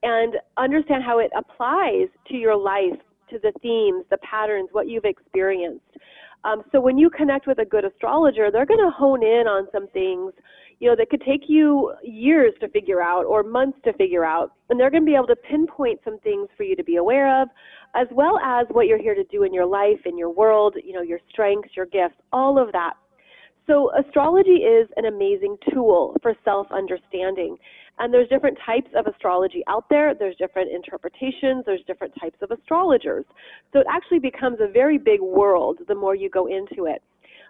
and 0.02 0.34
understand 0.56 1.02
how 1.04 1.18
it 1.18 1.30
applies 1.36 2.08
to 2.28 2.34
your 2.34 2.56
life, 2.56 2.98
to 3.30 3.38
the 3.38 3.52
themes, 3.62 4.04
the 4.10 4.18
patterns, 4.18 4.68
what 4.72 4.88
you've 4.88 5.04
experienced. 5.04 5.84
Um, 6.44 6.62
so 6.70 6.80
when 6.80 6.96
you 6.96 7.10
connect 7.10 7.46
with 7.46 7.58
a 7.58 7.64
good 7.64 7.84
astrologer, 7.84 8.50
they're 8.50 8.66
going 8.66 8.80
to 8.80 8.90
hone 8.90 9.22
in 9.24 9.46
on 9.46 9.66
some 9.72 9.88
things 9.88 10.32
you 10.78 10.90
know, 10.90 10.96
that 10.96 11.08
could 11.08 11.22
take 11.22 11.42
you 11.48 11.94
years 12.02 12.52
to 12.60 12.68
figure 12.68 13.02
out 13.02 13.24
or 13.24 13.42
months 13.42 13.78
to 13.84 13.92
figure 13.94 14.24
out. 14.24 14.52
And 14.68 14.78
they're 14.78 14.90
going 14.90 15.04
to 15.04 15.06
be 15.06 15.14
able 15.14 15.26
to 15.28 15.36
pinpoint 15.36 16.00
some 16.04 16.18
things 16.18 16.48
for 16.56 16.64
you 16.64 16.76
to 16.76 16.84
be 16.84 16.96
aware 16.96 17.42
of, 17.42 17.48
as 17.94 18.06
well 18.12 18.38
as 18.38 18.66
what 18.70 18.86
you're 18.86 19.00
here 19.00 19.14
to 19.14 19.24
do 19.24 19.44
in 19.44 19.54
your 19.54 19.66
life, 19.66 20.00
in 20.04 20.18
your 20.18 20.30
world, 20.30 20.76
you 20.84 20.92
know, 20.92 21.02
your 21.02 21.20
strengths, 21.30 21.70
your 21.76 21.86
gifts, 21.86 22.16
all 22.32 22.58
of 22.62 22.72
that. 22.72 22.94
So 23.66 23.90
astrology 23.98 24.62
is 24.62 24.88
an 24.96 25.06
amazing 25.06 25.56
tool 25.72 26.16
for 26.22 26.34
self-understanding. 26.44 27.56
And 27.98 28.12
there's 28.12 28.28
different 28.28 28.58
types 28.64 28.90
of 28.94 29.06
astrology 29.06 29.64
out 29.68 29.86
there. 29.88 30.14
There's 30.14 30.36
different 30.36 30.70
interpretations. 30.70 31.64
There's 31.64 31.80
different 31.86 32.12
types 32.20 32.36
of 32.42 32.50
astrologers. 32.50 33.24
So 33.72 33.80
it 33.80 33.86
actually 33.90 34.18
becomes 34.18 34.58
a 34.60 34.70
very 34.70 34.98
big 34.98 35.20
world 35.20 35.78
the 35.88 35.94
more 35.94 36.14
you 36.14 36.28
go 36.28 36.46
into 36.46 36.84
it. 36.84 37.02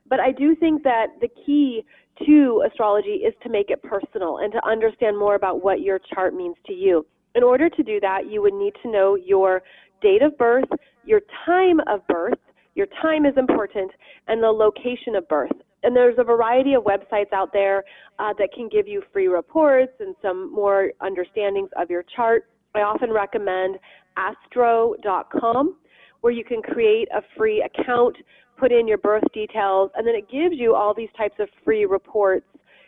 But 0.08 0.20
I 0.20 0.32
do 0.32 0.54
think 0.54 0.82
that 0.84 1.06
the 1.20 1.28
key 1.44 1.84
to 2.26 2.64
astrology 2.66 3.22
is 3.26 3.34
to 3.42 3.48
make 3.48 3.70
it 3.70 3.82
personal 3.82 4.38
and 4.38 4.52
to 4.52 4.66
understand 4.66 5.18
more 5.18 5.34
about 5.34 5.62
what 5.62 5.80
your 5.80 5.98
chart 6.14 6.34
means 6.34 6.56
to 6.66 6.72
you. 6.72 7.06
In 7.34 7.42
order 7.42 7.68
to 7.68 7.82
do 7.82 8.00
that, 8.00 8.30
you 8.30 8.40
would 8.40 8.54
need 8.54 8.72
to 8.82 8.90
know 8.90 9.14
your 9.14 9.62
date 10.00 10.22
of 10.22 10.36
birth, 10.38 10.68
your 11.04 11.20
time 11.44 11.80
of 11.86 12.06
birth, 12.06 12.38
your 12.74 12.86
time 13.02 13.26
is 13.26 13.34
important, 13.36 13.90
and 14.28 14.42
the 14.42 14.48
location 14.48 15.14
of 15.16 15.28
birth. 15.28 15.52
And 15.82 15.94
there's 15.94 16.16
a 16.18 16.24
variety 16.24 16.74
of 16.74 16.84
websites 16.84 17.32
out 17.32 17.52
there 17.52 17.84
uh, 18.18 18.32
that 18.38 18.48
can 18.54 18.68
give 18.68 18.88
you 18.88 19.02
free 19.12 19.28
reports 19.28 19.92
and 20.00 20.14
some 20.22 20.52
more 20.52 20.92
understandings 21.00 21.70
of 21.78 21.90
your 21.90 22.04
chart. 22.14 22.48
I 22.74 22.80
often 22.80 23.10
recommend 23.12 23.78
astro.com, 24.16 25.76
where 26.22 26.32
you 26.32 26.44
can 26.44 26.62
create 26.62 27.08
a 27.14 27.22
free 27.36 27.62
account 27.62 28.16
put 28.58 28.72
in 28.72 28.88
your 28.88 28.98
birth 28.98 29.24
details, 29.32 29.90
and 29.96 30.06
then 30.06 30.14
it 30.14 30.30
gives 30.30 30.56
you 30.58 30.74
all 30.74 30.94
these 30.94 31.08
types 31.16 31.36
of 31.38 31.48
free 31.64 31.84
reports, 31.84 32.46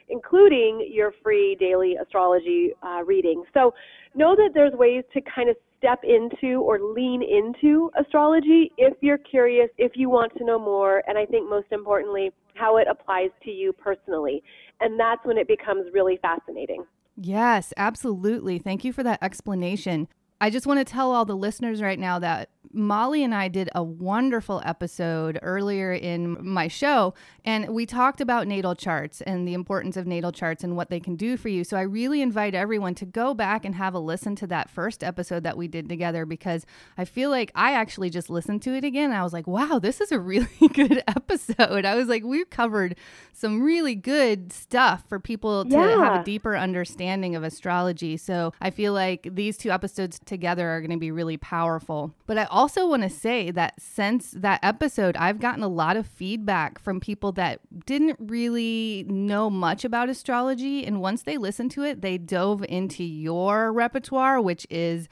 including 0.08 0.88
your 0.90 1.12
free 1.22 1.56
daily 1.60 1.96
astrology 2.00 2.70
uh, 2.82 3.02
reading. 3.04 3.44
So 3.54 3.74
know 4.14 4.34
that 4.36 4.50
there's 4.54 4.72
ways 4.72 5.04
to 5.14 5.20
kind 5.20 5.48
of 5.48 5.56
step 5.78 6.00
into 6.02 6.60
or 6.60 6.80
lean 6.80 7.22
into 7.22 7.90
astrology 7.98 8.72
if 8.76 8.94
you're 9.00 9.18
curious, 9.18 9.70
if 9.78 9.92
you 9.94 10.10
want 10.10 10.32
to 10.36 10.44
know 10.44 10.58
more, 10.58 11.02
and 11.06 11.16
I 11.16 11.24
think 11.24 11.48
most 11.48 11.68
importantly, 11.70 12.30
how 12.54 12.76
it 12.78 12.88
applies 12.90 13.30
to 13.44 13.50
you 13.50 13.72
personally. 13.72 14.42
And 14.80 14.98
that's 14.98 15.24
when 15.24 15.38
it 15.38 15.46
becomes 15.46 15.86
really 15.92 16.18
fascinating. 16.20 16.84
Yes, 17.16 17.72
absolutely. 17.76 18.58
Thank 18.58 18.84
you 18.84 18.92
for 18.92 19.02
that 19.02 19.22
explanation. 19.22 20.08
I 20.40 20.50
just 20.50 20.66
want 20.66 20.78
to 20.78 20.84
tell 20.84 21.12
all 21.12 21.24
the 21.24 21.36
listeners 21.36 21.82
right 21.82 21.98
now 21.98 22.18
that 22.20 22.50
Molly 22.70 23.24
and 23.24 23.34
I 23.34 23.48
did 23.48 23.70
a 23.74 23.82
wonderful 23.82 24.60
episode 24.64 25.38
earlier 25.42 25.90
in 25.92 26.36
my 26.46 26.68
show, 26.68 27.14
and 27.42 27.70
we 27.70 27.86
talked 27.86 28.20
about 28.20 28.46
natal 28.46 28.74
charts 28.74 29.22
and 29.22 29.48
the 29.48 29.54
importance 29.54 29.96
of 29.96 30.06
natal 30.06 30.32
charts 30.32 30.62
and 30.62 30.76
what 30.76 30.90
they 30.90 31.00
can 31.00 31.16
do 31.16 31.38
for 31.38 31.48
you. 31.48 31.64
So 31.64 31.78
I 31.78 31.80
really 31.80 32.20
invite 32.20 32.54
everyone 32.54 32.94
to 32.96 33.06
go 33.06 33.32
back 33.32 33.64
and 33.64 33.74
have 33.74 33.94
a 33.94 33.98
listen 33.98 34.36
to 34.36 34.46
that 34.48 34.68
first 34.68 35.02
episode 35.02 35.44
that 35.44 35.56
we 35.56 35.66
did 35.66 35.88
together 35.88 36.26
because 36.26 36.66
I 36.98 37.06
feel 37.06 37.30
like 37.30 37.50
I 37.54 37.72
actually 37.72 38.10
just 38.10 38.28
listened 38.28 38.60
to 38.62 38.74
it 38.74 38.84
again. 38.84 39.12
I 39.12 39.22
was 39.22 39.32
like, 39.32 39.46
wow, 39.46 39.78
this 39.80 40.00
is 40.02 40.12
a 40.12 40.20
really 40.20 40.46
good 40.74 41.02
episode. 41.08 41.86
I 41.86 41.94
was 41.94 42.06
like, 42.08 42.22
we 42.22 42.44
covered 42.44 42.96
some 43.32 43.62
really 43.62 43.94
good 43.94 44.52
stuff 44.52 45.04
for 45.08 45.18
people 45.18 45.64
to 45.64 45.70
Yeah. 45.70 45.96
have 46.04 46.20
a 46.20 46.24
deeper 46.24 46.54
understanding 46.54 47.34
of 47.34 47.44
astrology. 47.44 48.18
So 48.18 48.52
I 48.60 48.68
feel 48.70 48.92
like 48.92 49.26
these 49.32 49.56
two 49.56 49.70
episodes 49.70 50.20
together 50.28 50.68
are 50.68 50.80
going 50.80 50.90
to 50.92 50.96
be 50.96 51.10
really 51.10 51.36
powerful. 51.36 52.14
But 52.26 52.38
I 52.38 52.44
also 52.44 52.86
want 52.86 53.02
to 53.02 53.10
say 53.10 53.50
that 53.50 53.80
since 53.80 54.30
that 54.32 54.60
episode, 54.62 55.16
I've 55.16 55.40
gotten 55.40 55.64
a 55.64 55.68
lot 55.68 55.96
of 55.96 56.06
feedback 56.06 56.78
from 56.78 57.00
people 57.00 57.32
that 57.32 57.60
didn't 57.86 58.16
really 58.20 59.04
know 59.08 59.50
much 59.50 59.84
about 59.84 60.08
astrology. 60.08 60.86
And 60.86 61.00
once 61.00 61.22
they 61.22 61.36
listened 61.36 61.72
to 61.72 61.82
it, 61.82 62.02
they 62.02 62.18
dove 62.18 62.64
into 62.68 63.02
your 63.02 63.72
repertoire, 63.72 64.40
which 64.40 64.66
is 64.70 65.08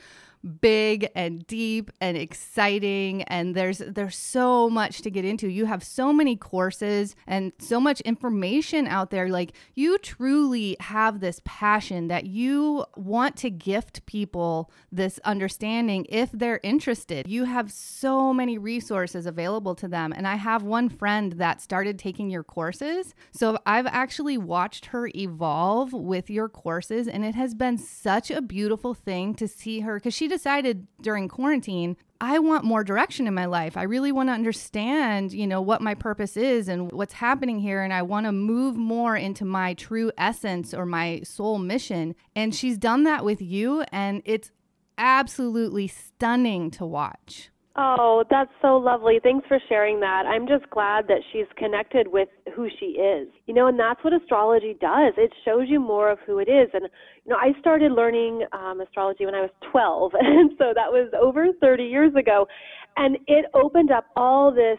big 0.46 1.08
and 1.14 1.46
deep 1.46 1.90
and 2.00 2.16
exciting 2.16 3.22
and 3.24 3.54
there's 3.54 3.78
there's 3.78 4.16
so 4.16 4.70
much 4.70 5.02
to 5.02 5.10
get 5.10 5.24
into. 5.24 5.48
You 5.48 5.66
have 5.66 5.82
so 5.82 6.12
many 6.12 6.36
courses 6.36 7.16
and 7.26 7.52
so 7.58 7.80
much 7.80 8.00
information 8.02 8.86
out 8.86 9.10
there. 9.10 9.28
Like 9.28 9.52
you 9.74 9.98
truly 9.98 10.76
have 10.80 11.20
this 11.20 11.40
passion 11.44 12.08
that 12.08 12.26
you 12.26 12.84
want 12.96 13.36
to 13.38 13.50
gift 13.50 14.06
people 14.06 14.70
this 14.92 15.18
understanding 15.24 16.06
if 16.08 16.30
they're 16.32 16.60
interested. 16.62 17.26
You 17.26 17.44
have 17.44 17.72
so 17.72 18.32
many 18.32 18.58
resources 18.58 19.26
available 19.26 19.74
to 19.76 19.88
them 19.88 20.12
and 20.12 20.26
i 20.26 20.36
have 20.36 20.62
one 20.62 20.88
friend 20.88 21.32
that 21.32 21.60
started 21.60 21.98
taking 21.98 22.30
your 22.30 22.44
courses. 22.44 23.14
So 23.32 23.58
i've 23.66 23.86
actually 23.86 24.38
watched 24.38 24.86
her 24.86 25.08
evolve 25.14 25.92
with 25.92 26.30
your 26.30 26.48
courses 26.48 27.08
and 27.08 27.24
it 27.24 27.34
has 27.34 27.54
been 27.54 27.78
such 27.78 28.30
a 28.30 28.40
beautiful 28.40 28.94
thing 28.94 29.34
to 29.34 29.48
see 29.48 29.80
her 29.80 29.94
because 29.94 30.14
she 30.14 30.28
decided 30.36 30.86
during 31.00 31.28
quarantine 31.28 31.96
I 32.20 32.38
want 32.38 32.64
more 32.64 32.82
direction 32.82 33.26
in 33.26 33.34
my 33.34 33.44
life. 33.44 33.76
I 33.76 33.82
really 33.82 34.12
want 34.12 34.28
to 34.28 34.32
understand, 34.32 35.32
you 35.32 35.46
know, 35.46 35.60
what 35.60 35.82
my 35.82 35.94
purpose 35.94 36.36
is 36.36 36.68
and 36.68 36.90
what's 36.92 37.12
happening 37.12 37.58
here 37.58 37.82
and 37.82 37.92
I 37.92 38.02
want 38.02 38.26
to 38.26 38.32
move 38.32 38.76
more 38.76 39.16
into 39.16 39.44
my 39.44 39.74
true 39.74 40.10
essence 40.16 40.72
or 40.72 40.86
my 40.86 41.20
soul 41.24 41.58
mission. 41.58 42.14
And 42.34 42.54
she's 42.54 42.78
done 42.78 43.04
that 43.04 43.24
with 43.24 43.42
you 43.42 43.84
and 43.92 44.22
it's 44.24 44.50
absolutely 44.96 45.88
stunning 45.88 46.70
to 46.72 46.86
watch. 46.86 47.50
Oh, 47.78 48.25
that's 48.30 48.50
so 48.62 48.78
lovely. 48.78 49.21
Thanks 49.23 49.47
for 49.47 49.59
sharing 49.68 50.00
that. 50.00 50.25
I'm 50.25 50.49
just 50.49 50.68
glad 50.71 51.06
that 51.09 51.21
she's 51.30 51.45
connected 51.59 52.09
with 52.09 52.28
who 52.54 52.68
she 52.80 52.97
is. 52.99 53.28
You 53.47 53.52
know, 53.52 53.66
and 53.66 53.78
that's 53.78 54.02
what 54.02 54.14
astrology 54.14 54.75
does. 54.80 55.12
It 55.18 55.30
shows 55.45 55.66
you 55.68 55.78
more 55.78 56.11
of 56.11 56.18
who 56.26 56.38
it 56.38 56.49
is. 56.49 56.71
And, 56.73 56.85
you 57.25 57.33
know, 57.33 57.37
I 57.37 57.52
started 57.61 57.92
learning 57.92 58.47
um, 58.52 58.80
astrology 58.80 59.26
when 59.26 59.35
I 59.35 59.42
was 59.42 59.50
12. 59.71 60.12
And 60.21 60.52
so 60.59 60.73
that 60.75 60.90
was 60.90 61.11
over 61.21 61.49
30 61.61 61.85
years 61.85 62.14
ago. 62.14 62.47
And 62.97 63.18
it 63.26 63.45
opened 63.52 63.90
up 63.90 64.06
all 64.16 64.50
this 64.50 64.78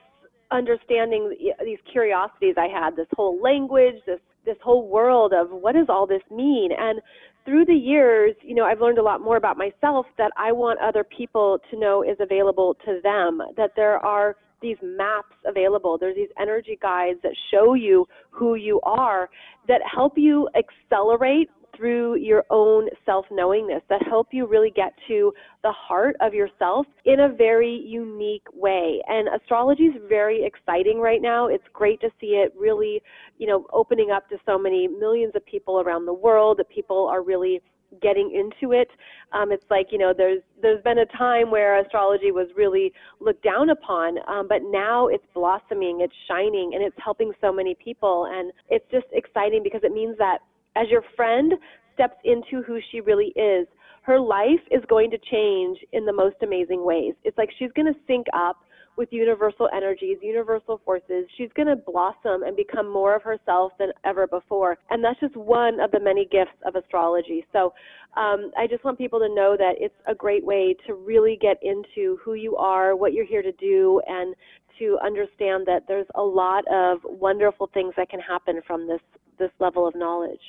understanding, 0.50 1.36
these 1.64 1.80
curiosities 1.92 2.56
I 2.58 2.68
had, 2.68 2.96
this 2.96 3.08
whole 3.16 3.40
language, 3.42 3.96
this 4.08 4.20
this 4.48 4.58
whole 4.64 4.88
world 4.88 5.34
of 5.34 5.50
what 5.52 5.76
does 5.76 5.88
all 5.90 6.08
this 6.08 6.22
mean 6.32 6.72
and 6.72 7.02
through 7.48 7.66
the 7.66 7.74
years 7.74 8.36
you 8.42 8.54
know 8.54 8.66
i've 8.66 8.82
learned 8.82 8.98
a 8.98 9.02
lot 9.02 9.22
more 9.22 9.38
about 9.38 9.58
myself 9.58 10.06
that 10.18 10.32
i 10.38 10.52
want 10.52 10.78
other 10.82 11.04
people 11.04 11.58
to 11.72 11.80
know 11.80 12.04
is 12.04 12.18
available 12.20 12.76
to 12.86 13.00
them 13.04 13.42
that 13.56 13.72
there 13.76 13.98
are 14.06 14.36
these 14.62 14.78
maps 14.82 15.36
available. 15.46 15.98
There's 15.98 16.16
these 16.16 16.30
energy 16.40 16.78
guides 16.82 17.20
that 17.24 17.34
show 17.52 17.74
you 17.74 18.08
who 18.30 18.56
you 18.56 18.80
are 18.82 19.30
that 19.68 19.82
help 19.94 20.14
you 20.18 20.50
accelerate 20.56 21.50
through 21.78 22.18
your 22.18 22.44
own 22.50 22.90
self 23.06 23.26
knowingness 23.32 23.82
that 23.90 24.02
help 24.08 24.30
you 24.32 24.48
really 24.48 24.72
get 24.76 24.94
to 25.08 25.32
the 25.64 25.72
heart 25.72 26.16
of 26.20 26.34
yourself 26.34 26.86
in 27.06 27.22
a 27.22 27.30
very 27.30 27.82
unique 27.86 28.48
way. 28.54 29.02
And 29.08 29.30
astrology 29.30 29.84
is 29.84 30.02
very 30.10 30.44
exciting 30.44 31.00
right 31.00 31.22
now. 31.22 31.48
It's 31.48 31.64
great 31.72 32.02
to 32.02 32.10
see 32.20 32.42
it 32.44 32.54
really, 32.58 33.02
you 33.38 33.48
know, 33.48 33.66
opening 33.72 34.12
up 34.12 34.28
to 34.30 34.38
so 34.46 34.58
many 34.58 34.88
millions 34.88 35.34
of 35.36 35.46
people 35.46 35.80
around 35.80 36.06
the 36.06 36.14
world 36.14 36.58
that 36.58 36.70
people 36.70 37.08
are 37.08 37.22
really 37.22 37.62
getting 38.02 38.32
into 38.32 38.74
it. 38.74 38.90
Um, 39.32 39.52
it's 39.52 39.64
like 39.70 39.88
you 39.92 39.98
know, 39.98 40.14
there's 40.16 40.42
there's 40.62 40.82
been 40.84 41.00
a 41.00 41.06
time 41.18 41.52
where 41.52 41.80
astrology 41.80 42.32
was 42.32 42.48
really 42.56 42.92
looked 43.20 43.44
down 43.44 43.70
upon, 43.70 44.18
um, 44.28 44.48
but 44.48 44.60
now 44.64 45.08
it's 45.08 45.24
blossoming, 45.34 46.00
it's 46.02 46.14
shining, 46.28 46.72
and 46.74 46.84
it's 46.84 46.96
helping 47.04 47.32
so 47.42 47.52
many 47.52 47.76
people. 47.76 48.28
And 48.32 48.52
it's 48.70 48.86
just 48.92 49.08
exciting 49.14 49.62
because 49.64 49.82
it 49.84 49.92
means 49.92 50.18
that 50.18 50.40
as 50.78 50.88
your 50.90 51.04
friend 51.16 51.54
steps 51.94 52.16
into 52.24 52.62
who 52.64 52.80
she 52.92 53.02
really 53.02 53.34
is, 53.36 53.68
her 54.04 54.20
life 54.20 54.62
is 54.72 54.82
going 54.88 55.12
to 55.12 55.18
change 55.30 55.78
in 55.92 56.06
the 56.06 56.14
most 56.14 56.38
amazing 56.42 56.86
ways. 56.86 57.14
It's 57.24 57.38
like 57.38 57.50
she's 57.60 57.72
going 57.76 57.92
to 57.92 58.00
sync 58.08 58.28
up 58.34 58.58
with 58.96 59.10
universal 59.12 59.70
energies, 59.76 60.18
universal 60.22 60.82
forces. 60.84 61.26
She's 61.38 61.50
going 61.56 61.68
to 61.68 61.76
blossom 61.76 62.44
and 62.44 62.56
become 62.56 62.92
more 62.92 63.16
of 63.16 63.22
herself 63.22 63.74
than 63.78 63.90
ever 64.04 64.26
before. 64.26 64.78
And 64.90 65.04
that's 65.04 65.20
just 65.20 65.36
one 65.36 65.80
of 65.80 65.92
the 65.92 66.00
many 66.00 66.26
gifts 66.32 66.58
of 66.66 66.76
astrology. 66.76 67.46
So 67.54 67.74
um, 68.16 68.52
I 68.58 68.66
just 68.68 68.84
want 68.84 68.98
people 68.98 69.20
to 69.20 69.30
know 69.30 69.56
that 69.58 69.74
it's 69.78 69.94
a 70.08 70.16
great 70.16 70.44
way 70.44 70.76
to 70.88 70.96
really 70.96 71.38
get 71.40 71.58
into 71.62 72.18
who 72.24 72.34
you 72.34 72.56
are, 72.56 72.96
what 72.96 73.14
you're 73.14 73.26
here 73.26 73.44
to 73.44 73.52
do, 73.54 74.02
and 74.08 74.36
to 74.80 74.98
understand 75.04 75.68
that 75.68 75.84
there's 75.88 76.08
a 76.16 76.22
lot 76.22 76.64
of 76.72 77.00
wonderful 77.04 77.70
things 77.74 77.94
that 77.98 78.10
can 78.10 78.20
happen 78.20 78.62
from 78.66 78.88
this 78.88 79.02
this 79.40 79.52
level 79.60 79.88
of 79.88 79.94
knowledge. 79.96 80.42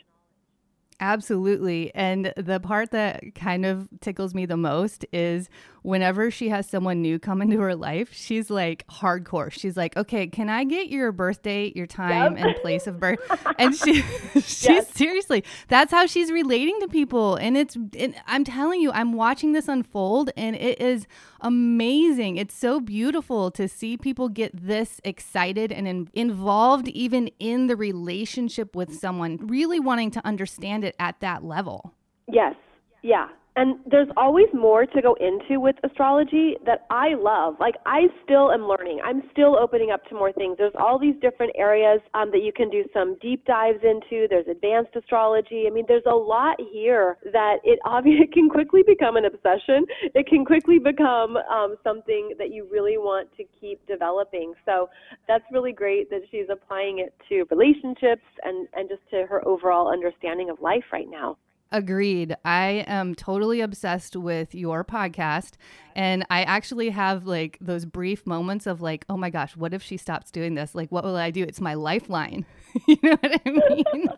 Absolutely. 1.00 1.94
And 1.94 2.32
the 2.36 2.58
part 2.58 2.90
that 2.90 3.34
kind 3.36 3.64
of 3.64 3.88
tickles 4.00 4.34
me 4.34 4.46
the 4.46 4.56
most 4.56 5.04
is 5.12 5.48
whenever 5.88 6.30
she 6.30 6.50
has 6.50 6.68
someone 6.68 7.00
new 7.00 7.18
come 7.18 7.40
into 7.40 7.58
her 7.58 7.74
life, 7.74 8.12
she's 8.12 8.50
like 8.50 8.86
hardcore. 8.88 9.50
She's 9.50 9.76
like, 9.76 9.96
"Okay, 9.96 10.26
can 10.26 10.50
I 10.50 10.64
get 10.64 10.88
your 10.88 11.10
birth 11.12 11.42
date, 11.42 11.74
your 11.74 11.86
time, 11.86 12.36
yep. 12.36 12.46
and 12.46 12.56
place 12.56 12.86
of 12.86 13.00
birth?" 13.00 13.18
And 13.58 13.74
she, 13.74 14.02
she's 14.34 14.64
yes. 14.64 14.92
seriously, 14.92 15.42
that's 15.68 15.90
how 15.90 16.04
she's 16.06 16.30
relating 16.30 16.78
to 16.80 16.88
people. 16.88 17.36
And 17.36 17.56
it's, 17.56 17.76
and 17.98 18.14
I'm 18.26 18.44
telling 18.44 18.82
you, 18.82 18.92
I'm 18.92 19.14
watching 19.14 19.52
this 19.52 19.66
unfold, 19.66 20.30
and 20.36 20.54
it 20.56 20.78
is 20.80 21.06
amazing. 21.40 22.36
It's 22.36 22.54
so 22.54 22.80
beautiful 22.80 23.50
to 23.52 23.66
see 23.66 23.96
people 23.96 24.28
get 24.28 24.54
this 24.54 25.00
excited 25.04 25.72
and 25.72 25.88
in, 25.88 26.10
involved, 26.12 26.88
even 26.88 27.28
in 27.38 27.66
the 27.66 27.76
relationship 27.76 28.76
with 28.76 28.94
someone, 28.94 29.38
really 29.46 29.80
wanting 29.80 30.10
to 30.12 30.26
understand 30.26 30.84
it 30.84 30.94
at 30.98 31.18
that 31.20 31.44
level. 31.44 31.94
Yes. 32.26 32.54
Yeah. 33.02 33.28
And 33.58 33.80
there's 33.90 34.06
always 34.16 34.46
more 34.54 34.86
to 34.86 35.02
go 35.02 35.16
into 35.18 35.58
with 35.58 35.74
astrology 35.82 36.54
that 36.64 36.86
I 36.90 37.14
love. 37.18 37.56
Like, 37.58 37.74
I 37.86 38.02
still 38.22 38.52
am 38.52 38.68
learning. 38.68 39.00
I'm 39.04 39.24
still 39.32 39.58
opening 39.58 39.90
up 39.90 40.04
to 40.10 40.14
more 40.14 40.30
things. 40.30 40.54
There's 40.58 40.78
all 40.78 40.96
these 40.96 41.16
different 41.20 41.50
areas 41.56 41.98
um, 42.14 42.30
that 42.30 42.44
you 42.44 42.52
can 42.52 42.70
do 42.70 42.84
some 42.94 43.16
deep 43.20 43.44
dives 43.46 43.80
into. 43.82 44.28
There's 44.30 44.46
advanced 44.46 44.94
astrology. 44.94 45.64
I 45.66 45.70
mean, 45.70 45.86
there's 45.88 46.06
a 46.06 46.14
lot 46.14 46.54
here 46.72 47.16
that 47.32 47.56
it 47.64 47.80
obviously 47.84 48.26
it 48.26 48.32
can 48.32 48.48
quickly 48.48 48.84
become 48.86 49.16
an 49.16 49.24
obsession. 49.24 49.84
It 50.14 50.28
can 50.28 50.44
quickly 50.44 50.78
become 50.78 51.36
um, 51.36 51.74
something 51.82 52.34
that 52.38 52.52
you 52.52 52.68
really 52.70 52.96
want 52.96 53.28
to 53.38 53.44
keep 53.60 53.84
developing. 53.88 54.54
So 54.66 54.88
that's 55.26 55.44
really 55.50 55.72
great 55.72 56.10
that 56.10 56.20
she's 56.30 56.46
applying 56.48 57.00
it 57.00 57.12
to 57.28 57.44
relationships 57.50 58.22
and, 58.44 58.68
and 58.74 58.88
just 58.88 59.02
to 59.10 59.26
her 59.26 59.44
overall 59.48 59.92
understanding 59.92 60.48
of 60.48 60.60
life 60.60 60.84
right 60.92 61.10
now. 61.10 61.36
Agreed. 61.70 62.34
I 62.44 62.84
am 62.86 63.14
totally 63.14 63.60
obsessed 63.60 64.16
with 64.16 64.54
your 64.54 64.84
podcast. 64.84 65.52
And 65.94 66.24
I 66.30 66.44
actually 66.44 66.90
have 66.90 67.26
like 67.26 67.58
those 67.60 67.84
brief 67.84 68.26
moments 68.26 68.66
of 68.66 68.80
like, 68.80 69.04
oh 69.08 69.16
my 69.16 69.28
gosh, 69.28 69.56
what 69.56 69.74
if 69.74 69.82
she 69.82 69.96
stops 69.98 70.30
doing 70.30 70.54
this? 70.54 70.74
Like, 70.74 70.90
what 70.90 71.04
will 71.04 71.16
I 71.16 71.30
do? 71.30 71.42
It's 71.42 71.60
my 71.60 71.74
lifeline. 71.74 72.46
you 72.86 72.96
know 73.02 73.16
what 73.20 73.40
I 73.44 73.50
mean? 73.50 73.84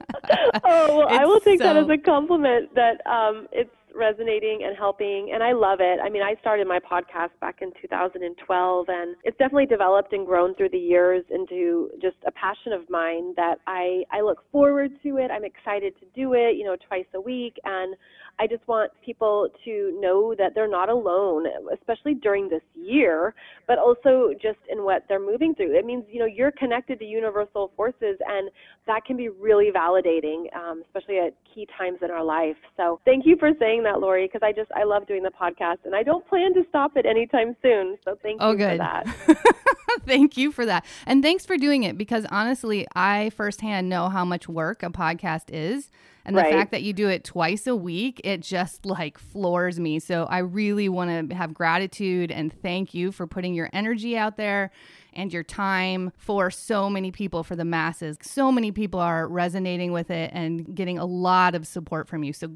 oh, 0.65 0.99
well, 0.99 1.09
I 1.09 1.25
will 1.25 1.41
take 1.41 1.59
so... 1.59 1.65
that 1.65 1.77
as 1.77 1.89
a 1.89 1.99
compliment 1.99 2.75
that 2.75 3.05
um, 3.07 3.49
it's 3.51 3.75
resonating 3.95 4.61
and 4.65 4.77
helping 4.77 5.31
and 5.33 5.43
I 5.43 5.53
love 5.53 5.79
it. 5.81 5.99
I 6.03 6.09
mean, 6.09 6.23
I 6.23 6.35
started 6.41 6.67
my 6.67 6.79
podcast 6.79 7.31
back 7.41 7.59
in 7.61 7.73
2012 7.81 8.87
and 8.89 9.17
it's 9.25 9.37
definitely 9.39 9.67
developed 9.67 10.13
and 10.13 10.27
grown 10.27 10.55
through 10.55 10.71
the 10.71 10.79
years 10.79 11.25
into 11.31 11.91
just 12.01 12.17
a 12.27 12.33
passion 12.33 12.73
of 12.73 12.89
mine 12.89 13.35
that 13.37 13.57
I 13.67 14.03
I 14.11 14.21
look 14.21 14.43
forward 14.53 14.91
to 15.03 15.17
it. 15.19 15.31
I'm 15.31 15.45
excited 15.45 15.95
to 16.01 16.07
do 16.15 16.35
it, 16.35 16.57
you 16.57 16.65
know, 16.65 16.77
twice 16.89 17.07
a 17.15 17.21
week 17.21 17.57
and 17.65 17.97
I 18.39 18.47
just 18.47 18.67
want 18.67 18.93
people 19.05 19.49
to 19.65 19.99
know 20.01 20.35
that 20.39 20.55
they're 20.55 20.69
not 20.69 20.89
alone, 20.89 21.47
especially 21.73 22.15
during 22.15 22.49
this 22.49 22.63
year, 22.75 23.35
but 23.67 23.79
also 23.79 24.31
just 24.41 24.59
in 24.71 24.85
what 24.85 25.05
they're 25.09 25.21
moving 25.21 25.55
through. 25.55 25.77
It 25.77 25.85
means, 25.85 26.05
you 26.11 26.19
know, 26.19 26.27
you're 26.27 26.53
connected 26.53 26.99
to 27.01 27.05
universal 27.05 27.73
forces, 27.77 28.19
and 28.27 28.51
that 28.87 29.05
can 29.05 29.17
be 29.17 29.29
really 29.29 29.71
validating, 29.75 30.55
um, 30.57 30.83
especially 30.87 31.19
at 31.19 31.35
key 31.55 31.67
times 31.77 31.99
in 32.03 32.11
our 32.11 32.25
life. 32.25 32.57
So 32.77 33.01
thank 33.05 33.27
you 33.27 33.37
for 33.37 33.51
saying 33.59 33.83
that, 33.85 34.01
Lori, 34.01 34.27
because 34.27 34.43
I 34.43 34.53
just, 34.53 34.71
I 34.73 34.85
love 34.85 35.07
doing 35.07 35.23
the 35.23 35.31
podcast, 35.31 35.79
and 35.85 35.95
I 35.95 36.03
don't 36.03 36.27
plan 36.27 36.55
to 36.55 36.63
stop 36.69 36.97
it 36.97 37.07
anytime 37.07 37.57
soon. 37.63 37.99
So 38.05 38.19
thank 38.23 38.39
oh, 38.41 38.53
you 38.53 38.59
good. 38.59 38.71
for 38.73 38.79
that. 38.79 39.55
thank 40.07 40.37
you 40.37 40.53
for 40.53 40.65
that. 40.67 40.85
And 41.07 41.23
thanks 41.23 41.45
for 41.45 41.57
doing 41.57 41.83
it, 41.83 41.99
because 41.99 42.27
honestly, 42.31 42.87
I 42.95 43.31
firsthand 43.31 43.89
know 43.89 44.09
how 44.09 44.25
much 44.25 44.49
work 44.49 44.83
a 44.83 44.91
podcast 44.91 45.51
is. 45.53 45.91
And 46.25 46.37
the 46.37 46.43
fact 46.43 46.71
that 46.73 46.83
you 46.83 46.93
do 46.93 47.09
it 47.09 47.25
twice 47.25 47.67
a 47.67 47.75
week, 47.75 48.21
it 48.25 48.43
just 48.43 48.85
like 48.85 49.19
floors 49.19 49.81
me. 49.81 49.99
So 49.99 50.25
I 50.25 50.39
really 50.39 50.89
want 50.89 51.31
to 51.31 51.35
have 51.35 51.55
gratitude 51.55 52.31
and 52.31 52.53
thank 52.53 52.95
you 52.95 53.11
for 53.11 53.27
putting 53.27 53.55
your 53.55 53.71
energy 53.73 54.17
out 54.17 54.37
there 54.37 54.71
and 55.13 55.33
your 55.33 55.43
time 55.43 56.13
for 56.17 56.51
so 56.51 56.89
many 56.89 57.11
people, 57.11 57.43
for 57.43 57.57
the 57.57 57.65
masses. 57.65 58.17
So 58.23 58.53
many 58.53 58.71
people 58.71 59.01
are 59.01 59.27
resonating 59.27 59.93
with 59.93 60.11
it 60.11 60.31
and 60.33 60.75
getting 60.75 60.99
a 60.99 61.07
lot 61.07 61.55
of 61.55 61.67
support 61.67 62.07
from 62.07 62.23
you. 62.23 62.33
So 62.33 62.49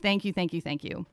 thank 0.00 0.24
you, 0.24 0.32
thank 0.32 0.52
you, 0.52 0.60
thank 0.60 0.82
you. 0.82 1.06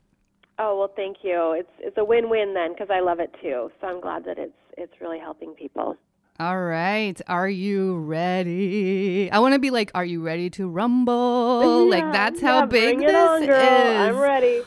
Oh 0.59 0.77
well, 0.77 0.91
thank 0.95 1.17
you. 1.21 1.51
It's 1.51 1.69
it's 1.77 1.97
a 1.97 2.03
win-win 2.03 2.55
then 2.55 2.73
because 2.73 2.87
I 2.89 2.99
love 2.99 3.19
it 3.19 3.35
too. 3.41 3.69
So 3.79 3.87
I'm 3.87 4.01
glad 4.01 4.25
that 4.25 4.39
it's 4.39 4.57
it's 4.75 4.93
really 4.99 5.19
helping 5.19 5.53
people. 5.53 5.97
All 6.39 6.61
right. 6.61 7.19
Are 7.27 7.49
you 7.49 7.97
ready? 7.97 9.31
I 9.31 9.39
want 9.39 9.55
to 9.55 9.59
be 9.59 9.71
like, 9.71 9.89
are 9.95 10.05
you 10.05 10.21
ready 10.21 10.51
to 10.51 10.69
rumble? 10.69 11.89
Yeah, 11.89 11.95
like, 11.99 12.13
that's 12.13 12.39
how 12.41 12.59
yeah, 12.59 12.65
big 12.67 12.99
this 12.99 13.15
on, 13.15 13.43
is. 13.43 13.49
I'm 13.49 14.19
ready. 14.19 14.61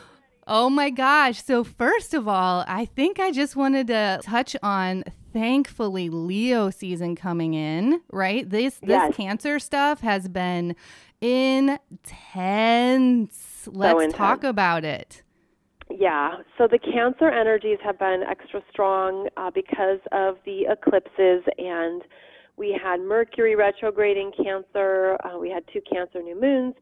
Oh 0.47 0.69
my 0.69 0.89
gosh. 0.89 1.41
So, 1.41 1.63
first 1.63 2.13
of 2.13 2.27
all, 2.27 2.65
I 2.67 2.83
think 2.83 3.21
I 3.21 3.31
just 3.31 3.55
wanted 3.55 3.87
to 3.87 4.19
touch 4.21 4.57
on 4.61 5.05
thankfully 5.31 6.09
Leo 6.09 6.71
season 6.71 7.15
coming 7.15 7.53
in, 7.53 8.01
right? 8.11 8.49
This 8.49 8.73
this 8.79 8.89
yes. 8.89 9.15
cancer 9.15 9.57
stuff 9.57 10.01
has 10.01 10.27
been 10.27 10.75
intense. 11.21 12.09
Let's 13.67 13.91
so 13.93 13.99
intense. 13.99 14.17
talk 14.17 14.43
about 14.43 14.83
it. 14.83 15.23
Yeah, 15.97 16.37
so 16.57 16.67
the 16.67 16.79
Cancer 16.79 17.29
energies 17.29 17.77
have 17.83 17.99
been 17.99 18.23
extra 18.29 18.61
strong 18.71 19.27
uh, 19.37 19.51
because 19.53 19.99
of 20.11 20.37
the 20.45 20.65
eclipses, 20.69 21.43
and 21.57 22.01
we 22.57 22.77
had 22.81 22.99
Mercury 22.99 23.55
retrograding 23.55 24.31
Cancer. 24.37 25.17
Uh, 25.23 25.37
we 25.37 25.49
had 25.49 25.63
two 25.71 25.81
Cancer 25.91 26.21
new 26.21 26.39
moons. 26.39 26.75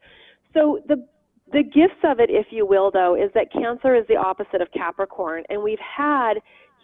So 0.53 0.79
the 0.87 1.07
the 1.51 1.63
gifts 1.63 2.01
of 2.03 2.19
it, 2.19 2.29
if 2.29 2.47
you 2.51 2.65
will, 2.65 2.91
though, 2.91 3.15
is 3.15 3.31
that 3.33 3.51
Cancer 3.51 3.95
is 3.95 4.05
the 4.07 4.15
opposite 4.15 4.61
of 4.61 4.71
Capricorn, 4.71 5.43
and 5.49 5.63
we've 5.63 5.79
had 5.79 6.35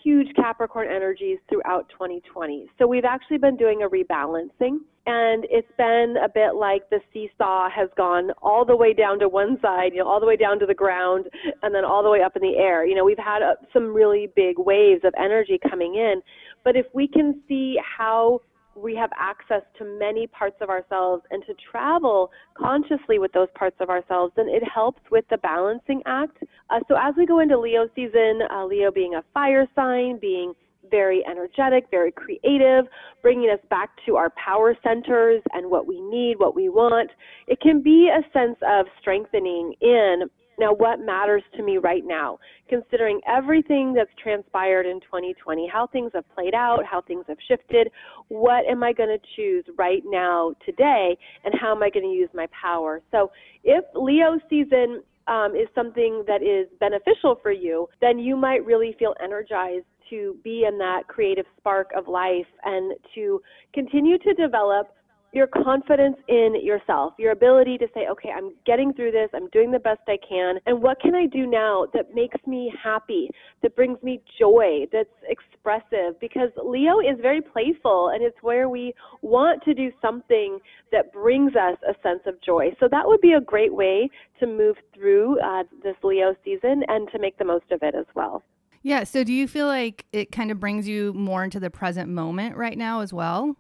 huge 0.06 0.28
Capricorn 0.36 0.88
energies 0.88 1.40
throughout 1.50 1.90
2020. 1.90 2.70
So 2.78 2.86
we've 2.86 3.06
actually 3.06 3.40
been 3.40 3.58
doing 3.58 3.82
a 3.82 3.90
rebalancing. 3.90 4.78
And 5.08 5.46
it's 5.52 5.72
been 5.78 6.16
a 6.24 6.30
bit 6.30 6.56
like 6.56 6.90
the 6.90 7.00
seesaw 7.14 7.70
has 7.70 7.90
gone 7.96 8.32
all 8.42 8.66
the 8.66 8.76
way 8.76 8.92
down 8.94 9.20
to 9.20 9.30
one 9.30 9.58
side, 9.62 9.92
you 9.94 10.00
know, 10.00 10.08
all 10.08 10.20
the 10.20 10.26
way 10.26 10.36
down 10.36 10.58
to 10.60 10.66
the 10.66 10.74
ground, 10.74 11.26
and 11.62 11.76
then 11.76 11.86
all 11.86 12.02
the 12.02 12.10
way 12.10 12.22
up 12.24 12.36
in 12.36 12.42
the 12.42 12.58
air. 12.58 12.86
You 12.88 12.96
know, 12.96 13.06
we've 13.06 13.18
had 13.18 13.44
uh, 13.44 13.54
some 13.72 13.94
really 13.94 14.32
big 14.36 14.56
waves 14.58 15.02
of 15.04 15.14
energy 15.18 15.60
coming 15.70 15.96
in. 15.96 16.22
But 16.64 16.76
if 16.76 16.88
we 16.94 17.08
can 17.08 17.42
see 17.48 17.78
how 17.98 18.42
we 18.76 18.96
have 18.96 19.10
access 19.18 19.62
to 19.78 19.86
many 19.86 20.28
parts 20.28 20.58
of 20.62 20.70
ourselves 20.70 21.24
and 21.32 21.44
to 21.46 21.54
travel 21.72 22.32
consciously 22.58 23.20
with 23.20 23.32
those 23.32 23.48
parts 23.56 23.78
of 23.80 23.90
ourselves, 23.90 24.34
then 24.36 24.48
it 24.50 24.64
helps 24.64 25.02
with 25.12 25.26
the 25.30 25.38
balancing 25.38 26.02
act. 26.06 26.38
Uh, 26.70 26.80
so 26.88 26.96
as 27.02 27.14
we 27.18 27.26
go 27.26 27.40
into 27.40 27.58
Leo 27.58 27.88
season, 27.96 28.42
uh, 28.52 28.66
Leo 28.66 28.92
being 28.92 29.16
a 29.16 29.24
fire 29.34 29.68
sign, 29.76 30.20
being 30.20 30.54
very 30.92 31.24
energetic, 31.26 31.86
very 31.90 32.12
creative, 32.12 32.86
bringing 33.22 33.50
us 33.50 33.60
back 33.70 33.90
to 34.06 34.16
our 34.18 34.32
power 34.32 34.76
centers 34.84 35.42
and 35.54 35.70
what 35.70 35.88
we 35.88 36.00
need, 36.00 36.36
what 36.38 36.56
we 36.56 36.70
want. 36.70 37.10
It 37.48 37.60
can 37.60 37.82
be 37.82 38.10
a 38.10 38.22
sense 38.32 38.58
of 38.68 38.86
strengthening 39.00 39.74
in 39.82 40.30
now 40.60 40.74
what 40.74 41.00
matters 41.00 41.44
to 41.58 41.64
me 41.64 41.78
right 41.78 42.04
now, 42.06 42.40
considering 42.70 43.22
everything 43.28 43.94
that's 43.94 44.10
transpired 44.22 44.86
in 44.86 45.00
2020, 45.02 45.70
how 45.72 45.88
things 45.88 46.12
have 46.14 46.26
played 46.34 46.54
out, 46.54 46.86
how 46.90 47.02
things 47.02 47.26
have 47.28 47.38
shifted, 47.48 47.90
what 48.30 48.66
am 48.66 48.84
I 48.84 48.94
going 48.94 49.10
to 49.10 49.20
choose 49.36 49.66
right 49.78 50.04
now 50.06 50.54
today, 50.66 51.18
and 51.44 51.54
how 51.60 51.76
am 51.76 51.84
I 51.84 51.90
going 51.90 52.06
to 52.06 52.12
use 52.12 52.30
my 52.34 52.48
power? 52.60 53.02
So 53.12 53.32
if 53.64 53.84
Leo 53.96 54.40
season 54.50 55.04
um, 55.28 55.56
is 55.56 55.68
something 55.74 56.24
that 56.28 56.42
is 56.44 56.68
beneficial 56.80 57.40
for 57.42 57.52
you, 57.52 57.88
then 58.02 58.20
you 58.20 58.36
might 58.36 58.64
really 58.66 58.96
feel 59.00 59.16
energized 59.24 59.86
to 60.10 60.38
be 60.44 60.66
in 60.68 60.78
that 60.78 61.08
creative 61.08 61.46
spark 61.58 61.90
of 61.98 62.08
life 62.08 62.46
and 62.64 62.94
to 63.16 63.42
continue 63.74 64.18
to 64.20 64.34
develop 64.34 64.96
your 65.36 65.48
confidence 65.48 66.16
in 66.30 66.56
yourself, 66.64 67.14
your 67.20 67.34
ability 67.34 67.78
to 67.78 67.88
say, 67.94 68.08
okay, 68.10 68.30
I'm 68.36 68.54
getting 68.66 68.94
through 68.94 69.12
this, 69.12 69.30
I'm 69.34 69.50
doing 69.50 69.70
the 69.70 69.80
best 69.80 70.00
I 70.08 70.18
can, 70.28 70.56
and 70.66 70.82
what 70.82 71.00
can 71.02 71.14
I 71.14 71.26
do 71.26 71.46
now 71.46 71.88
that 71.94 72.16
makes 72.16 72.38
me 72.48 72.74
happy, 72.82 73.30
that 73.62 73.76
brings 73.76 74.02
me 74.02 74.22
joy, 74.40 74.86
that's 74.92 75.10
expressive? 75.28 76.20
Because 76.22 76.50
Leo 76.64 77.00
is 77.00 77.20
very 77.22 77.42
playful, 77.42 78.12
and 78.14 78.24
it's 78.24 78.38
where 78.42 78.70
we 78.70 78.94
want 79.22 79.62
to 79.64 79.74
do 79.74 79.92
something 80.02 80.60
that 80.92 81.12
brings 81.12 81.54
us 81.56 81.78
a 81.88 81.94
sense 82.02 82.22
of 82.26 82.42
joy. 82.42 82.70
So 82.80 82.88
that 82.90 83.06
would 83.06 83.22
be 83.22 83.34
a 83.34 83.42
great 83.42 83.74
way 83.74 84.10
to 84.40 84.48
move 84.48 84.78
through 84.94 85.40
uh, 85.42 85.64
this 85.84 85.96
Leo 86.02 86.34
season 86.46 86.84
and 86.88 87.10
to 87.12 87.20
make 87.20 87.38
the 87.38 87.46
most 87.46 87.66
of 87.72 87.80
it 87.84 87.94
as 87.94 88.06
well. 88.16 88.42
Yeah. 88.84 89.04
So 89.04 89.24
do 89.24 89.34
you 89.34 89.48
feel 89.48 89.66
like 89.66 90.06
it 90.14 90.32
kind 90.32 90.52
of 90.52 90.60
brings 90.60 90.88
you 90.88 91.12
more 91.14 91.44
into 91.44 91.60
the 91.60 91.72
present 91.72 92.08
moment 92.08 92.56
right 92.56 92.78
now 92.78 93.02
as 93.02 93.12
well? 93.12 93.58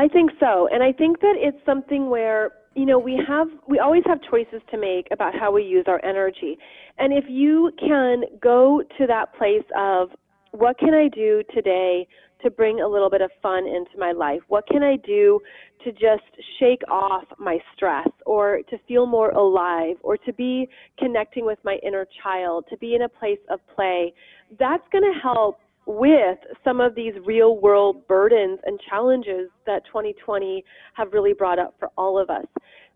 I 0.00 0.08
think 0.08 0.30
so. 0.40 0.66
And 0.72 0.82
I 0.82 0.92
think 0.92 1.20
that 1.20 1.34
it's 1.36 1.58
something 1.66 2.08
where, 2.08 2.52
you 2.74 2.86
know, 2.86 2.98
we 2.98 3.20
have 3.28 3.48
we 3.68 3.80
always 3.80 4.02
have 4.06 4.18
choices 4.30 4.62
to 4.70 4.78
make 4.78 5.06
about 5.10 5.34
how 5.38 5.52
we 5.52 5.62
use 5.62 5.84
our 5.88 6.02
energy. 6.02 6.56
And 6.96 7.12
if 7.12 7.24
you 7.28 7.70
can 7.78 8.22
go 8.40 8.82
to 8.96 9.06
that 9.06 9.34
place 9.36 9.68
of 9.76 10.08
what 10.52 10.78
can 10.78 10.94
I 10.94 11.08
do 11.08 11.42
today 11.54 12.08
to 12.42 12.50
bring 12.50 12.80
a 12.80 12.88
little 12.88 13.10
bit 13.10 13.20
of 13.20 13.30
fun 13.42 13.66
into 13.66 13.98
my 13.98 14.12
life? 14.12 14.40
What 14.48 14.66
can 14.68 14.82
I 14.82 14.96
do 14.96 15.38
to 15.84 15.92
just 15.92 16.32
shake 16.58 16.80
off 16.90 17.24
my 17.38 17.58
stress 17.74 18.08
or 18.24 18.60
to 18.70 18.78
feel 18.88 19.04
more 19.04 19.32
alive 19.32 19.96
or 20.02 20.16
to 20.16 20.32
be 20.32 20.66
connecting 20.98 21.44
with 21.44 21.58
my 21.62 21.78
inner 21.82 22.06
child, 22.22 22.64
to 22.70 22.78
be 22.78 22.94
in 22.94 23.02
a 23.02 23.08
place 23.08 23.38
of 23.50 23.60
play, 23.74 24.14
that's 24.58 24.84
going 24.92 25.04
to 25.04 25.20
help 25.20 25.58
with 25.86 26.38
some 26.62 26.80
of 26.80 26.94
these 26.94 27.14
real 27.24 27.58
world 27.58 28.06
burdens 28.06 28.58
and 28.64 28.78
challenges 28.88 29.50
that 29.66 29.84
2020 29.86 30.64
have 30.94 31.12
really 31.12 31.32
brought 31.32 31.58
up 31.58 31.74
for 31.78 31.90
all 31.96 32.18
of 32.18 32.30
us. 32.30 32.46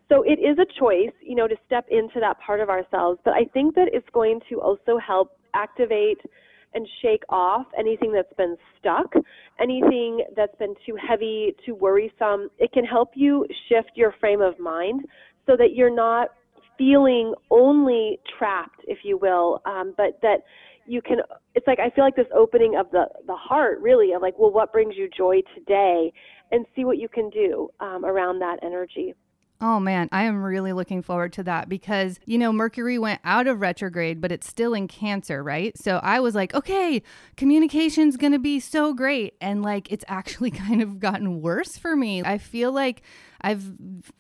So 0.09 0.23
it 0.23 0.39
is 0.39 0.59
a 0.59 0.67
choice, 0.79 1.13
you 1.23 1.35
know, 1.35 1.49
to 1.49 1.57
step 1.67 1.87
into 1.91 2.21
that 2.21 2.39
part 2.41 2.61
of 2.61 2.69
ourselves, 2.69 3.19
but 3.25 3.33
I 3.33 3.45
think 3.53 3.75
that 3.75 3.89
it's 3.93 4.09
going 4.13 4.41
to 4.51 4.61
also 4.61 4.99
help 4.99 5.33
activate 5.55 6.19
and 6.75 6.87
shake 7.01 7.23
off 7.29 7.67
anything 7.79 8.13
that's 8.13 8.33
been 8.37 8.57
stuck, 8.79 9.15
anything 9.61 10.25
that's 10.37 10.55
been 10.59 10.75
too 10.85 10.97
heavy, 10.97 11.55
too 11.65 11.75
worrisome. 11.75 12.49
It 12.59 12.73
can 12.73 12.85
help 12.85 13.13
you 13.15 13.47
shift 13.69 13.93
your 13.95 14.13
frame 14.21 14.43
of 14.43 14.59
mind 14.59 15.03
so 15.47 15.57
that 15.57 15.75
you're 15.75 15.95
not 15.95 16.31
feeling 16.77 17.33
only 17.51 18.19
trapped, 18.37 18.81
if 18.89 18.99
you 19.05 19.17
will, 19.17 19.63
um, 19.65 19.95
but 19.97 20.19
that 20.23 20.39
you 20.87 21.03
can 21.03 21.19
it's 21.55 21.67
like 21.67 21.79
i 21.79 21.91
feel 21.91 22.05
like 22.05 22.17
this 22.17 22.27
opening 22.35 22.77
of 22.77 22.91
the 22.91 23.07
the 23.27 23.37
heart 23.37 23.81
really 23.81 24.13
of 24.13 24.23
like 24.23 24.39
well 24.39 24.51
what 24.51 24.73
brings 24.73 24.95
you 24.97 25.09
joy 25.17 25.41
today 25.55 26.13
and 26.53 26.67
see 26.77 26.85
what 26.85 26.99
you 26.99 27.09
can 27.09 27.31
do 27.31 27.69
um, 27.81 28.05
around 28.05 28.39
that 28.39 28.59
energy 28.63 29.15
Oh 29.61 29.79
man, 29.81 30.09
I 30.13 30.25
am 30.25 30.43
really 30.43 30.73
looking 30.73 31.01
forward 31.01 31.33
to 31.35 31.43
that 31.45 31.69
because, 31.69 32.19
you 32.27 32.37
know, 32.39 32.53
Mercury 32.53 32.99
went 32.99 33.21
out 33.25 33.47
of 33.47 33.61
retrograde, 33.61 34.21
but 34.21 34.33
it's 34.33 34.49
still 34.49 34.75
in 34.75 34.89
Cancer, 34.89 35.43
right? 35.43 35.79
So 35.79 36.01
I 36.03 36.21
was 36.21 36.35
like, 36.35 36.53
okay, 36.55 37.03
communication's 37.37 38.17
going 38.17 38.33
to 38.33 38.39
be 38.39 38.59
so 38.61 38.93
great. 38.93 39.35
And 39.41 39.63
like, 39.63 39.91
it's 39.93 40.05
actually 40.09 40.51
kind 40.51 40.83
of 40.83 40.99
gotten 40.99 41.41
worse 41.41 41.79
for 41.79 41.95
me. 41.95 42.23
I 42.23 42.37
feel 42.37 42.73
like 42.73 43.03
I've 43.45 43.75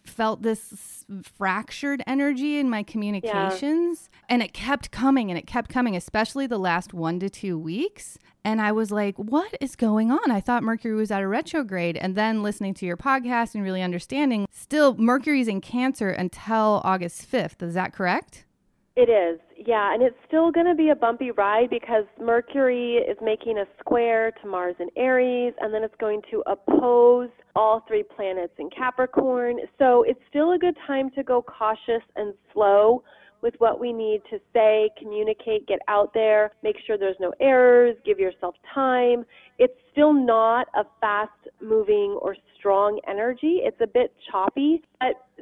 felt 0.04 0.42
this 0.42 1.06
fractured 1.22 2.02
energy 2.06 2.58
in 2.58 2.68
my 2.68 2.82
communications 2.82 4.10
yeah. 4.12 4.26
and 4.28 4.42
it 4.42 4.52
kept 4.52 4.90
coming 4.90 5.30
and 5.30 5.38
it 5.38 5.46
kept 5.46 5.70
coming, 5.70 5.96
especially 5.96 6.46
the 6.46 6.58
last 6.58 6.92
one 6.92 7.18
to 7.20 7.30
two 7.30 7.58
weeks. 7.58 8.18
And 8.44 8.60
I 8.60 8.72
was 8.72 8.90
like, 8.90 9.16
what 9.16 9.56
is 9.62 9.76
going 9.76 10.10
on? 10.10 10.30
I 10.30 10.40
thought 10.40 10.62
Mercury 10.62 10.94
was 10.94 11.10
at 11.10 11.22
a 11.22 11.26
retrograde. 11.26 11.96
And 11.96 12.14
then 12.14 12.42
listening 12.42 12.74
to 12.74 12.86
your 12.86 12.98
podcast 12.98 13.54
and 13.54 13.64
really 13.64 13.80
understanding, 13.80 14.46
still, 14.52 14.94
Mercury's 14.96 15.48
in 15.48 15.62
Cancer 15.62 16.10
until 16.10 16.82
August 16.84 17.30
5th. 17.30 17.62
Is 17.62 17.72
that 17.72 17.94
correct? 17.94 18.44
It 18.94 19.08
is, 19.08 19.40
yeah, 19.66 19.94
and 19.94 20.02
it's 20.02 20.16
still 20.26 20.50
going 20.50 20.66
to 20.66 20.74
be 20.74 20.90
a 20.90 20.94
bumpy 20.94 21.30
ride 21.30 21.70
because 21.70 22.04
Mercury 22.20 22.96
is 22.96 23.16
making 23.22 23.58
a 23.58 23.64
square 23.80 24.30
to 24.42 24.48
Mars 24.48 24.76
in 24.78 24.88
Aries, 24.96 25.54
and 25.60 25.72
then 25.72 25.82
it's 25.82 25.94
going 25.98 26.20
to 26.30 26.42
oppose 26.46 27.30
all 27.56 27.82
three 27.88 28.02
planets 28.02 28.52
in 28.58 28.68
Capricorn. 28.70 29.56
So 29.78 30.02
it's 30.02 30.20
still 30.28 30.52
a 30.52 30.58
good 30.58 30.76
time 30.86 31.10
to 31.10 31.22
go 31.22 31.42
cautious 31.42 32.02
and 32.16 32.34
slow 32.52 33.02
with 33.44 33.54
what 33.58 33.78
we 33.78 33.92
need 33.92 34.22
to 34.30 34.38
say, 34.54 34.90
communicate, 34.98 35.66
get 35.66 35.78
out 35.86 36.12
there, 36.14 36.50
make 36.62 36.76
sure 36.86 36.96
there's 36.96 37.16
no 37.20 37.32
errors, 37.40 37.94
give 38.04 38.18
yourself 38.18 38.54
time. 38.74 39.24
It's 39.58 39.74
still 39.92 40.14
not 40.14 40.66
a 40.74 40.84
fast 41.00 41.30
moving 41.60 42.18
or 42.22 42.36
strong 42.58 42.98
energy. 43.06 43.60
It's 43.62 43.76
a 43.82 43.86
bit 43.86 44.14
choppy, 44.30 44.82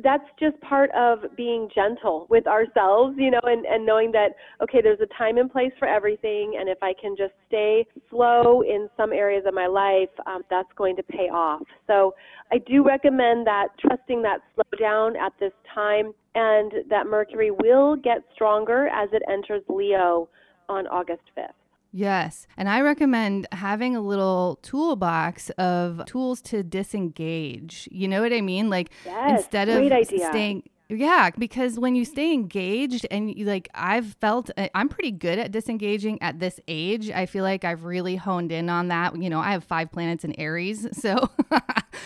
that's 0.02 0.24
just 0.40 0.58
part 0.60 0.90
of 0.92 1.18
being 1.36 1.68
gentle 1.74 2.26
with 2.30 2.46
ourselves, 2.46 3.14
you 3.18 3.30
know, 3.30 3.40
and, 3.42 3.66
and 3.66 3.84
knowing 3.84 4.10
that, 4.12 4.30
okay, 4.62 4.80
there's 4.82 5.00
a 5.00 5.18
time 5.18 5.36
and 5.36 5.50
place 5.50 5.72
for 5.78 5.86
everything. 5.86 6.56
And 6.58 6.68
if 6.68 6.78
I 6.82 6.94
can 7.00 7.14
just 7.16 7.34
stay 7.48 7.86
slow 8.08 8.62
in 8.62 8.88
some 8.96 9.12
areas 9.12 9.44
of 9.46 9.54
my 9.54 9.66
life, 9.66 10.08
um, 10.26 10.42
that's 10.48 10.68
going 10.76 10.96
to 10.96 11.02
pay 11.02 11.28
off. 11.28 11.62
So 11.86 12.14
I 12.50 12.58
do 12.58 12.82
recommend 12.84 13.46
that 13.46 13.68
trusting 13.80 14.22
that 14.22 14.38
slow 14.54 14.78
down 14.78 15.16
at 15.16 15.32
this 15.38 15.52
time 15.74 16.12
and 16.34 16.72
that 16.88 17.06
Mercury 17.06 17.50
will 17.50 17.96
get 17.96 18.18
stronger 18.34 18.88
as 18.88 19.10
it 19.12 19.22
enters 19.30 19.62
Leo 19.68 20.28
on 20.68 20.86
August 20.86 21.22
5th. 21.36 21.61
Yes. 21.92 22.46
And 22.56 22.68
I 22.68 22.80
recommend 22.80 23.46
having 23.52 23.94
a 23.94 24.00
little 24.00 24.58
toolbox 24.62 25.50
of 25.50 26.02
tools 26.06 26.40
to 26.42 26.62
disengage. 26.62 27.88
You 27.92 28.08
know 28.08 28.22
what 28.22 28.32
I 28.32 28.40
mean? 28.40 28.70
Like 28.70 28.90
yes, 29.04 29.42
instead 29.42 29.68
of 29.68 29.76
idea. 29.76 30.28
staying 30.30 30.68
yeah, 30.94 31.30
because 31.38 31.78
when 31.78 31.94
you 31.94 32.04
stay 32.04 32.32
engaged 32.32 33.06
and 33.10 33.34
you 33.34 33.44
like, 33.44 33.68
I've 33.74 34.14
felt 34.20 34.50
uh, 34.56 34.68
I'm 34.74 34.88
pretty 34.88 35.10
good 35.10 35.38
at 35.38 35.50
disengaging 35.50 36.20
at 36.22 36.38
this 36.38 36.60
age. 36.68 37.10
I 37.10 37.26
feel 37.26 37.44
like 37.44 37.64
I've 37.64 37.84
really 37.84 38.16
honed 38.16 38.52
in 38.52 38.68
on 38.68 38.88
that. 38.88 39.20
You 39.20 39.30
know, 39.30 39.40
I 39.40 39.52
have 39.52 39.64
five 39.64 39.90
planets 39.90 40.24
in 40.24 40.38
Aries, 40.38 40.86
so 41.00 41.30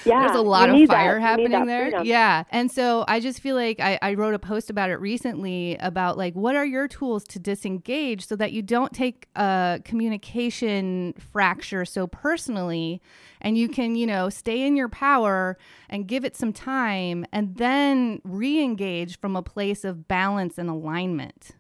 yeah, 0.05 0.27
there's 0.27 0.37
a 0.37 0.43
lot 0.43 0.71
of 0.71 0.89
fire 0.89 1.15
that. 1.15 1.21
happening 1.21 1.67
there. 1.67 1.91
Freedom. 1.91 2.07
Yeah. 2.07 2.45
And 2.51 2.71
so 2.71 3.05
I 3.09 3.21
just 3.21 3.41
feel 3.41 3.57
like 3.57 3.81
I, 3.81 3.99
I 4.03 4.15
wrote 4.15 4.35
a 4.35 4.39
post 4.39 4.71
about 4.71 4.91
it 4.91 4.97
recently 4.97 5.77
about 5.81 6.17
like, 6.17 6.35
what 6.35 6.57
are 6.57 6.67
your 6.67 6.89
tools 6.89 7.25
to 7.25 7.39
disengage 7.39 8.27
so 8.27 8.37
that 8.37 8.53
you 8.53 8.63
don't 8.63 8.93
take 8.93 9.29
a 9.37 9.81
communication 9.85 11.15
fracture 11.33 11.85
so 11.85 12.07
personally 12.07 13.01
and 13.41 13.57
you 13.57 13.69
can, 13.69 13.95
you 13.95 14.07
know, 14.07 14.29
stay 14.29 14.67
in 14.67 14.77
your 14.77 14.89
power 14.89 15.57
and 15.89 16.07
give 16.07 16.25
it 16.25 16.37
some 16.37 16.53
time 16.53 17.25
and 17.33 17.57
then 17.57 18.21
re 18.25 18.63
engage 18.63 18.76
from 19.21 19.37
a 19.37 19.43
place 19.43 19.85
of 19.85 20.09
balance 20.09 20.59
and 20.59 20.69
alignment. 20.69 21.53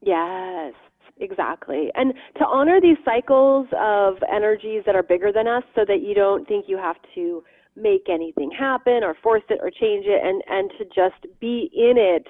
Yes, 0.00 0.74
exactly. 1.18 1.90
And 1.94 2.14
to 2.38 2.46
honor 2.46 2.80
these 2.80 2.98
cycles 3.04 3.68
of 3.78 4.16
energies 4.32 4.82
that 4.86 4.94
are 4.94 5.02
bigger 5.02 5.32
than 5.32 5.46
us 5.46 5.62
so 5.74 5.84
that 5.86 6.02
you 6.02 6.14
don't 6.14 6.46
think 6.46 6.66
you 6.68 6.76
have 6.76 6.96
to 7.14 7.42
make 7.76 8.08
anything 8.10 8.50
happen 8.50 9.02
or 9.02 9.16
force 9.22 9.42
it 9.48 9.58
or 9.62 9.70
change 9.70 10.04
it 10.06 10.20
and, 10.22 10.42
and 10.48 10.70
to 10.78 10.84
just 10.84 11.26
be 11.40 11.70
in 11.74 11.94
it 11.96 12.26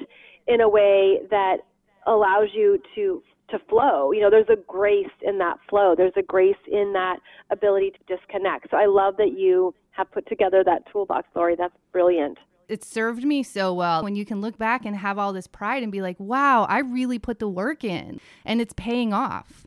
in 0.46 0.60
a 0.60 0.68
way 0.68 1.20
that 1.30 1.58
allows 2.06 2.48
you 2.54 2.78
to 2.94 3.22
to 3.50 3.58
flow. 3.68 4.12
You 4.12 4.22
know, 4.22 4.30
there's 4.30 4.48
a 4.50 4.60
grace 4.66 5.12
in 5.20 5.38
that 5.38 5.58
flow. 5.68 5.94
There's 5.96 6.14
a 6.16 6.22
grace 6.22 6.56
in 6.70 6.92
that 6.94 7.18
ability 7.50 7.90
to 7.90 8.16
disconnect. 8.16 8.68
So 8.70 8.78
I 8.78 8.86
love 8.86 9.16
that 9.18 9.34
you 9.36 9.74
have 9.90 10.10
put 10.10 10.26
together 10.26 10.62
that 10.64 10.84
toolbox, 10.90 11.28
Lori. 11.36 11.54
That's 11.56 11.74
brilliant. 11.92 12.38
It 12.72 12.82
served 12.82 13.22
me 13.22 13.42
so 13.42 13.74
well 13.74 14.02
when 14.02 14.16
you 14.16 14.24
can 14.24 14.40
look 14.40 14.56
back 14.56 14.86
and 14.86 14.96
have 14.96 15.18
all 15.18 15.34
this 15.34 15.46
pride 15.46 15.82
and 15.82 15.92
be 15.92 16.00
like, 16.00 16.18
wow, 16.18 16.64
I 16.70 16.78
really 16.78 17.18
put 17.18 17.38
the 17.38 17.46
work 17.46 17.84
in 17.84 18.18
and 18.46 18.62
it's 18.62 18.72
paying 18.78 19.12
off. 19.12 19.66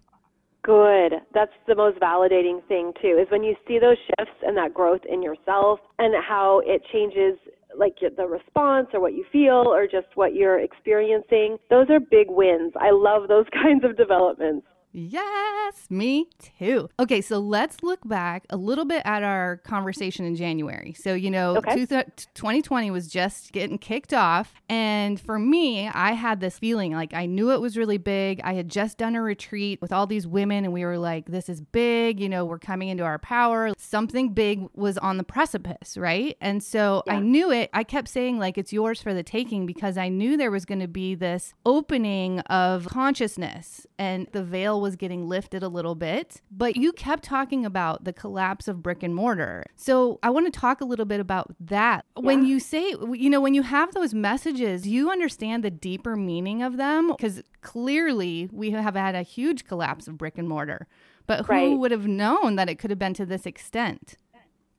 Good. 0.64 1.14
That's 1.32 1.52
the 1.68 1.76
most 1.76 2.00
validating 2.00 2.68
thing, 2.68 2.94
too, 3.00 3.20
is 3.22 3.30
when 3.30 3.44
you 3.44 3.56
see 3.68 3.78
those 3.78 3.98
shifts 4.08 4.42
and 4.42 4.58
that 4.58 4.74
growth 4.74 5.02
in 5.08 5.22
yourself 5.22 5.82
and 6.00 6.16
how 6.28 6.64
it 6.66 6.82
changes 6.92 7.38
like 7.78 7.94
the 8.00 8.26
response 8.26 8.88
or 8.92 9.00
what 9.02 9.14
you 9.14 9.24
feel 9.32 9.66
or 9.68 9.86
just 9.86 10.08
what 10.16 10.34
you're 10.34 10.58
experiencing. 10.60 11.58
Those 11.70 11.92
are 11.92 12.00
big 12.00 12.26
wins. 12.30 12.74
I 12.76 12.90
love 12.90 13.28
those 13.28 13.46
kinds 13.54 13.84
of 13.84 13.98
developments. 13.98 14.66
Yes, 14.98 15.88
me 15.90 16.30
too. 16.58 16.88
Okay, 16.98 17.20
so 17.20 17.38
let's 17.40 17.84
look 17.84 18.00
back 18.08 18.46
a 18.50 18.56
little 18.56 18.86
bit 18.86 19.02
at 19.04 19.24
our 19.24 19.58
conversation 19.58 20.24
in 20.24 20.38
January. 20.38 20.94
So, 20.94 21.14
you 21.14 21.30
know, 21.30 21.58
okay. 21.58 21.86
2020 21.86 22.92
was 22.92 23.10
just 23.10 23.52
getting 23.52 23.78
kicked 23.78 24.14
off. 24.14 24.54
And 24.70 25.20
for 25.20 25.38
me, 25.38 25.90
I 25.90 26.14
had 26.14 26.40
this 26.40 26.58
feeling 26.58 26.94
like 26.94 27.14
I 27.14 27.26
knew 27.26 27.52
it 27.52 27.60
was 27.60 27.76
really 27.76 27.98
big. 27.98 28.40
I 28.46 28.54
had 28.54 28.70
just 28.70 28.98
done 28.98 29.16
a 29.16 29.22
retreat 29.22 29.82
with 29.82 29.92
all 29.92 30.08
these 30.08 30.26
women, 30.26 30.64
and 30.64 30.74
we 30.74 30.86
were 30.86 30.98
like, 30.98 31.26
this 31.26 31.50
is 31.50 31.60
big. 31.60 32.22
You 32.22 32.30
know, 32.30 32.46
we're 32.46 32.58
coming 32.58 32.88
into 32.88 33.04
our 33.04 33.20
power. 33.20 33.74
Something 33.78 34.30
big 34.30 34.66
was 34.76 34.98
on 35.00 35.18
the 35.18 35.24
precipice, 35.26 35.98
right? 35.98 36.38
And 36.40 36.64
so 36.64 37.04
yeah. 37.06 37.16
I 37.16 37.20
knew 37.20 37.52
it. 37.52 37.70
I 37.74 37.84
kept 37.84 38.08
saying, 38.08 38.40
like, 38.40 38.58
it's 38.58 38.72
yours 38.72 39.02
for 39.02 39.14
the 39.14 39.24
taking 39.24 39.66
because 39.66 39.98
I 39.98 40.08
knew 40.08 40.38
there 40.38 40.52
was 40.52 40.64
going 40.64 40.80
to 40.80 40.88
be 40.88 41.16
this 41.16 41.54
opening 41.66 42.40
of 42.42 42.88
consciousness 42.88 43.86
and 44.00 44.28
the 44.32 44.44
veil 44.44 44.85
was 44.86 44.96
getting 44.96 45.28
lifted 45.28 45.64
a 45.64 45.68
little 45.68 45.96
bit, 45.96 46.42
but 46.52 46.76
you 46.76 46.94
kept 46.94 47.24
talking 47.24 47.66
about 47.66 48.04
the 48.04 48.14
collapse 48.14 48.68
of 48.68 48.84
brick 48.84 49.02
and 49.02 49.16
mortar. 49.16 49.64
So 49.76 50.20
I 50.22 50.30
want 50.30 50.46
to 50.46 50.58
talk 50.58 50.80
a 50.80 50.86
little 50.86 51.06
bit 51.06 51.20
about 51.20 51.56
that. 51.60 52.06
Yeah. 52.16 52.22
When 52.22 52.46
you 52.46 52.60
say, 52.60 52.94
you 53.14 53.32
know, 53.32 53.42
when 53.42 53.56
you 53.56 53.64
have 53.64 53.94
those 53.96 54.14
messages, 54.14 54.88
you 54.88 55.10
understand 55.10 55.64
the 55.64 55.72
deeper 55.72 56.16
meaning 56.16 56.62
of 56.62 56.78
them 56.78 57.08
because 57.08 57.42
clearly 57.62 58.48
we 58.52 58.70
have 58.70 58.96
had 58.96 59.16
a 59.16 59.24
huge 59.24 59.66
collapse 59.66 60.08
of 60.08 60.20
brick 60.20 60.38
and 60.38 60.48
mortar. 60.48 60.88
But 61.26 61.48
who 61.48 61.54
right. 61.54 61.78
would 61.78 61.92
have 61.92 62.06
known 62.06 62.56
that 62.58 62.70
it 62.70 62.76
could 62.76 62.92
have 62.92 63.00
been 63.00 63.16
to 63.16 63.26
this 63.26 63.48
extent? 63.48 64.18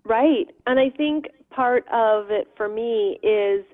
Right. 0.05 0.47
And 0.67 0.79
I 0.79 0.91
think 0.91 1.27
part 1.51 1.85
of 1.93 2.31
it 2.31 2.47
for 2.57 2.69
me 2.69 3.19
is 3.25 3.65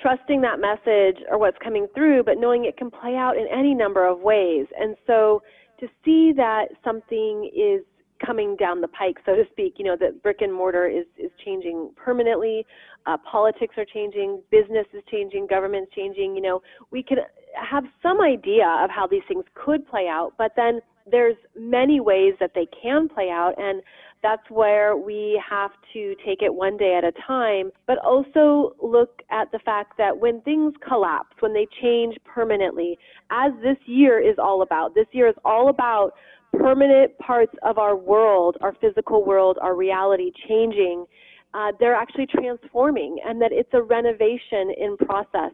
trusting 0.00 0.40
that 0.42 0.60
message 0.60 1.22
or 1.30 1.38
what's 1.38 1.58
coming 1.62 1.86
through, 1.94 2.24
but 2.24 2.38
knowing 2.38 2.64
it 2.64 2.76
can 2.76 2.90
play 2.90 3.16
out 3.16 3.36
in 3.36 3.46
any 3.52 3.74
number 3.74 4.06
of 4.06 4.20
ways. 4.20 4.66
And 4.78 4.96
so 5.06 5.42
to 5.80 5.86
see 6.04 6.32
that 6.36 6.66
something 6.82 7.50
is 7.54 7.84
coming 8.24 8.56
down 8.56 8.80
the 8.80 8.88
pike, 8.88 9.16
so 9.26 9.34
to 9.34 9.44
speak, 9.50 9.74
you 9.78 9.84
know, 9.84 9.96
that 9.98 10.22
brick 10.22 10.38
and 10.40 10.52
mortar 10.52 10.86
is, 10.86 11.04
is 11.18 11.30
changing 11.44 11.90
permanently, 11.96 12.64
uh, 13.06 13.16
politics 13.30 13.74
are 13.76 13.84
changing, 13.84 14.40
business 14.50 14.86
is 14.92 15.02
changing, 15.10 15.46
government's 15.46 15.92
changing, 15.94 16.34
you 16.34 16.40
know, 16.40 16.62
we 16.90 17.02
can 17.02 17.18
have 17.54 17.84
some 18.02 18.20
idea 18.20 18.66
of 18.82 18.90
how 18.90 19.06
these 19.06 19.22
things 19.28 19.44
could 19.54 19.86
play 19.86 20.06
out, 20.08 20.32
but 20.38 20.52
then 20.56 20.80
there's 21.10 21.36
many 21.56 22.00
ways 22.00 22.34
that 22.40 22.52
they 22.54 22.66
can 22.82 23.08
play 23.08 23.30
out 23.30 23.54
and 23.58 23.82
that's 24.24 24.48
where 24.48 24.96
we 24.96 25.40
have 25.48 25.70
to 25.92 26.14
take 26.24 26.40
it 26.40 26.52
one 26.52 26.78
day 26.78 26.96
at 26.96 27.04
a 27.04 27.12
time, 27.26 27.70
but 27.86 27.98
also 27.98 28.74
look 28.82 29.20
at 29.30 29.52
the 29.52 29.58
fact 29.58 29.98
that 29.98 30.18
when 30.18 30.40
things 30.40 30.72
collapse, 30.86 31.36
when 31.40 31.52
they 31.52 31.66
change 31.82 32.16
permanently, 32.24 32.98
as 33.30 33.52
this 33.62 33.76
year 33.84 34.18
is 34.18 34.36
all 34.42 34.62
about, 34.62 34.94
this 34.94 35.06
year 35.12 35.28
is 35.28 35.34
all 35.44 35.68
about 35.68 36.12
permanent 36.54 37.16
parts 37.18 37.52
of 37.62 37.76
our 37.76 37.94
world, 37.96 38.56
our 38.62 38.74
physical 38.80 39.26
world, 39.26 39.58
our 39.60 39.76
reality 39.76 40.32
changing, 40.48 41.04
uh, 41.52 41.72
they're 41.78 41.94
actually 41.94 42.26
transforming, 42.26 43.18
and 43.26 43.40
that 43.42 43.52
it's 43.52 43.68
a 43.74 43.82
renovation 43.82 44.72
in 44.78 44.96
process. 44.96 45.52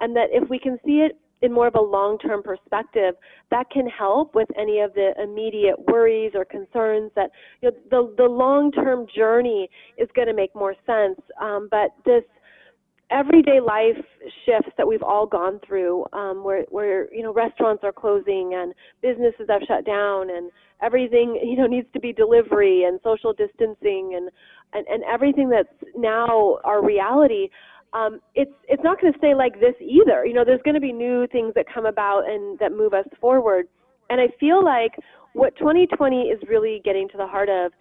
And 0.00 0.14
that 0.16 0.28
if 0.32 0.48
we 0.50 0.58
can 0.58 0.78
see 0.84 1.00
it 1.06 1.18
in 1.42 1.52
more 1.52 1.66
of 1.66 1.74
a 1.74 1.80
long 1.80 2.18
term 2.18 2.42
perspective, 2.42 3.14
that 3.50 3.68
can 3.70 3.86
help 3.86 4.34
with 4.34 4.48
any 4.58 4.80
of 4.80 4.94
the 4.94 5.12
immediate 5.22 5.78
worries 5.88 6.32
or 6.34 6.44
concerns 6.44 7.10
that 7.16 7.30
you 7.60 7.70
know, 7.70 7.76
the, 7.90 8.14
the 8.16 8.28
long 8.28 8.72
term 8.72 9.06
journey 9.14 9.68
is 9.98 10.08
going 10.14 10.28
to 10.28 10.34
make 10.34 10.54
more 10.54 10.74
sense. 10.86 11.20
Um, 11.40 11.68
but 11.70 11.90
this 12.04 12.24
everyday 13.12 13.60
life 13.60 14.02
shifts 14.46 14.72
that 14.78 14.86
we've 14.86 15.02
all 15.02 15.26
gone 15.26 15.60
through, 15.66 16.04
um, 16.12 16.42
where 16.42 16.64
where 16.70 17.12
you 17.14 17.22
know 17.22 17.32
restaurants 17.32 17.84
are 17.84 17.92
closing 17.92 18.52
and 18.54 18.74
businesses 19.02 19.46
have 19.48 19.62
shut 19.68 19.84
down 19.84 20.30
and 20.30 20.50
everything 20.82 21.38
you 21.44 21.56
know 21.56 21.66
needs 21.66 21.86
to 21.92 22.00
be 22.00 22.12
delivery 22.12 22.84
and 22.84 22.98
social 23.04 23.32
distancing 23.32 24.14
and 24.16 24.30
and, 24.72 24.86
and 24.88 25.04
everything 25.04 25.48
that's 25.48 25.68
now 25.96 26.58
our 26.64 26.84
reality. 26.84 27.48
Um, 27.94 28.20
it's 28.34 28.52
it's 28.68 28.82
not 28.82 29.00
going 29.00 29.12
to 29.12 29.18
stay 29.18 29.34
like 29.34 29.60
this 29.60 29.74
either. 29.80 30.24
You 30.24 30.32
know, 30.32 30.44
there's 30.44 30.62
going 30.62 30.74
to 30.74 30.80
be 30.80 30.92
new 30.92 31.26
things 31.28 31.52
that 31.54 31.66
come 31.72 31.86
about 31.86 32.28
and 32.28 32.58
that 32.58 32.72
move 32.72 32.94
us 32.94 33.06
forward. 33.20 33.68
And 34.08 34.20
I 34.20 34.28
feel 34.40 34.64
like 34.64 34.92
what 35.34 35.56
2020 35.56 36.22
is 36.22 36.40
really 36.48 36.80
getting 36.84 37.08
to 37.10 37.16
the 37.16 37.26
heart 37.26 37.48
of 37.48 37.72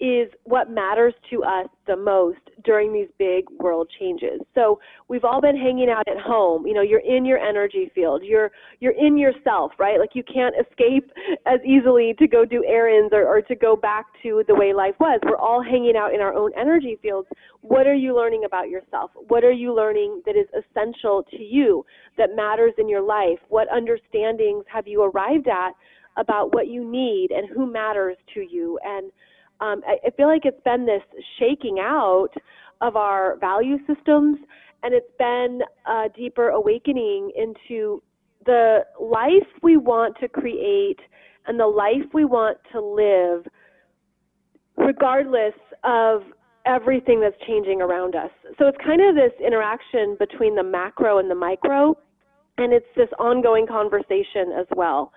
is 0.00 0.30
what 0.44 0.70
matters 0.70 1.12
to 1.30 1.42
us 1.42 1.66
the 1.86 1.96
most 1.96 2.38
during 2.64 2.92
these 2.92 3.08
big 3.18 3.44
world 3.58 3.90
changes. 3.98 4.40
So 4.54 4.78
we've 5.08 5.24
all 5.24 5.40
been 5.40 5.56
hanging 5.56 5.88
out 5.90 6.06
at 6.06 6.18
home. 6.18 6.66
You 6.66 6.74
know, 6.74 6.82
you're 6.82 7.00
in 7.00 7.24
your 7.24 7.38
energy 7.38 7.90
field. 7.94 8.22
You're 8.24 8.50
you're 8.78 8.92
in 8.92 9.18
yourself, 9.18 9.72
right? 9.78 9.98
Like 9.98 10.10
you 10.14 10.22
can't 10.22 10.54
escape 10.60 11.10
as 11.46 11.58
easily 11.64 12.14
to 12.18 12.28
go 12.28 12.44
do 12.44 12.64
errands 12.64 13.12
or, 13.12 13.26
or 13.26 13.42
to 13.42 13.56
go 13.56 13.74
back 13.74 14.06
to 14.22 14.44
the 14.46 14.54
way 14.54 14.72
life 14.72 14.94
was. 15.00 15.18
We're 15.24 15.36
all 15.36 15.62
hanging 15.62 15.96
out 15.96 16.14
in 16.14 16.20
our 16.20 16.34
own 16.34 16.52
energy 16.56 16.98
fields. 17.02 17.28
What 17.62 17.86
are 17.86 17.94
you 17.94 18.14
learning 18.14 18.44
about 18.44 18.68
yourself? 18.68 19.10
What 19.28 19.42
are 19.42 19.52
you 19.52 19.74
learning 19.74 20.22
that 20.26 20.36
is 20.36 20.46
essential 20.54 21.24
to 21.30 21.42
you, 21.42 21.84
that 22.16 22.36
matters 22.36 22.72
in 22.78 22.88
your 22.88 23.02
life? 23.02 23.38
What 23.48 23.68
understandings 23.72 24.64
have 24.72 24.86
you 24.86 25.02
arrived 25.02 25.48
at 25.48 25.72
about 26.16 26.54
what 26.54 26.68
you 26.68 26.88
need 26.88 27.30
and 27.30 27.48
who 27.48 27.70
matters 27.70 28.16
to 28.34 28.40
you? 28.40 28.78
And 28.84 29.10
um, 29.60 29.82
I, 29.86 29.96
I 30.06 30.10
feel 30.16 30.28
like 30.28 30.42
it's 30.44 30.62
been 30.64 30.86
this 30.86 31.02
shaking 31.38 31.78
out 31.80 32.30
of 32.80 32.96
our 32.96 33.36
value 33.38 33.78
systems, 33.86 34.38
and 34.82 34.94
it's 34.94 35.10
been 35.18 35.60
a 35.86 36.08
deeper 36.16 36.50
awakening 36.50 37.32
into 37.36 38.02
the 38.46 38.80
life 39.00 39.48
we 39.62 39.76
want 39.76 40.16
to 40.20 40.28
create 40.28 41.00
and 41.46 41.58
the 41.58 41.66
life 41.66 42.06
we 42.14 42.24
want 42.24 42.58
to 42.72 42.80
live, 42.80 43.46
regardless 44.76 45.54
of 45.82 46.22
everything 46.66 47.20
that's 47.20 47.36
changing 47.46 47.80
around 47.80 48.14
us. 48.14 48.30
So 48.58 48.66
it's 48.66 48.78
kind 48.84 49.00
of 49.00 49.14
this 49.14 49.32
interaction 49.44 50.16
between 50.18 50.54
the 50.54 50.62
macro 50.62 51.18
and 51.18 51.30
the 51.30 51.34
micro, 51.34 51.96
and 52.58 52.72
it's 52.72 52.86
this 52.96 53.08
ongoing 53.18 53.66
conversation 53.66 54.52
as 54.58 54.66
well. 54.76 55.12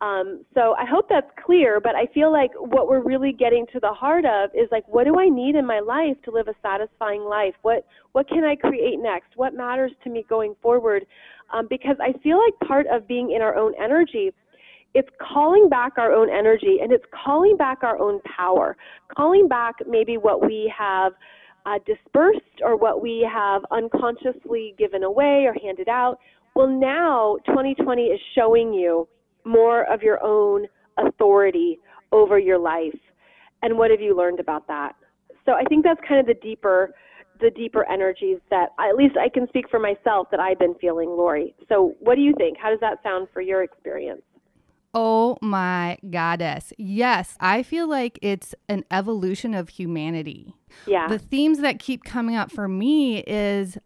Um, 0.00 0.44
so 0.54 0.74
I 0.78 0.84
hope 0.84 1.08
that's 1.08 1.30
clear, 1.44 1.80
but 1.80 1.96
I 1.96 2.06
feel 2.14 2.30
like 2.30 2.52
what 2.56 2.88
we're 2.88 3.02
really 3.02 3.32
getting 3.32 3.66
to 3.72 3.80
the 3.80 3.92
heart 3.92 4.24
of 4.24 4.50
is 4.54 4.68
like, 4.70 4.86
what 4.86 5.04
do 5.04 5.18
I 5.18 5.28
need 5.28 5.56
in 5.56 5.66
my 5.66 5.80
life 5.80 6.16
to 6.24 6.30
live 6.30 6.46
a 6.46 6.54
satisfying 6.62 7.24
life? 7.24 7.54
What 7.62 7.84
what 8.12 8.28
can 8.28 8.44
I 8.44 8.54
create 8.54 9.00
next? 9.00 9.36
What 9.36 9.54
matters 9.54 9.92
to 10.04 10.10
me 10.10 10.24
going 10.28 10.54
forward? 10.62 11.04
Um, 11.52 11.66
because 11.68 11.96
I 12.00 12.12
feel 12.20 12.38
like 12.38 12.68
part 12.68 12.86
of 12.86 13.08
being 13.08 13.32
in 13.32 13.42
our 13.42 13.56
own 13.56 13.72
energy, 13.82 14.30
it's 14.94 15.08
calling 15.20 15.68
back 15.68 15.94
our 15.98 16.12
own 16.12 16.30
energy 16.30 16.78
and 16.80 16.92
it's 16.92 17.04
calling 17.24 17.56
back 17.56 17.78
our 17.82 17.98
own 17.98 18.20
power, 18.36 18.76
calling 19.14 19.48
back 19.48 19.76
maybe 19.88 20.16
what 20.16 20.46
we 20.46 20.72
have 20.76 21.12
uh, 21.66 21.78
dispersed 21.86 22.62
or 22.62 22.76
what 22.76 23.02
we 23.02 23.28
have 23.30 23.62
unconsciously 23.72 24.74
given 24.78 25.02
away 25.02 25.44
or 25.44 25.54
handed 25.60 25.88
out. 25.88 26.18
Well, 26.54 26.68
now 26.68 27.38
2020 27.46 28.02
is 28.02 28.20
showing 28.34 28.72
you 28.72 29.08
more 29.48 29.90
of 29.92 30.02
your 30.02 30.22
own 30.22 30.66
authority 30.98 31.78
over 32.12 32.38
your 32.38 32.58
life. 32.58 32.98
And 33.62 33.76
what 33.76 33.90
have 33.90 34.00
you 34.00 34.16
learned 34.16 34.40
about 34.40 34.68
that? 34.68 34.94
So 35.44 35.52
I 35.52 35.64
think 35.64 35.84
that's 35.84 36.00
kind 36.06 36.20
of 36.20 36.26
the 36.26 36.34
deeper 36.34 36.94
the 37.40 37.50
deeper 37.50 37.88
energies 37.88 38.38
that 38.50 38.70
at 38.80 38.96
least 38.96 39.16
I 39.16 39.28
can 39.28 39.46
speak 39.46 39.70
for 39.70 39.78
myself 39.78 40.26
that 40.32 40.40
I've 40.40 40.58
been 40.58 40.74
feeling, 40.80 41.08
Lori. 41.08 41.54
So 41.68 41.94
what 42.00 42.16
do 42.16 42.20
you 42.20 42.34
think? 42.36 42.58
How 42.58 42.68
does 42.68 42.80
that 42.80 43.00
sound 43.04 43.28
for 43.32 43.40
your 43.40 43.62
experience? 43.62 44.22
Oh 44.94 45.36
my 45.40 45.98
goddess. 46.10 46.72
Yes, 46.78 47.36
I 47.38 47.62
feel 47.62 47.88
like 47.88 48.18
it's 48.22 48.54
an 48.68 48.84
evolution 48.90 49.54
of 49.54 49.68
humanity. 49.68 50.54
Yeah. 50.86 51.06
The 51.06 51.18
themes 51.18 51.58
that 51.58 51.78
keep 51.78 52.02
coming 52.04 52.34
up 52.34 52.50
for 52.50 52.66
me 52.66 53.18
is 53.18 53.78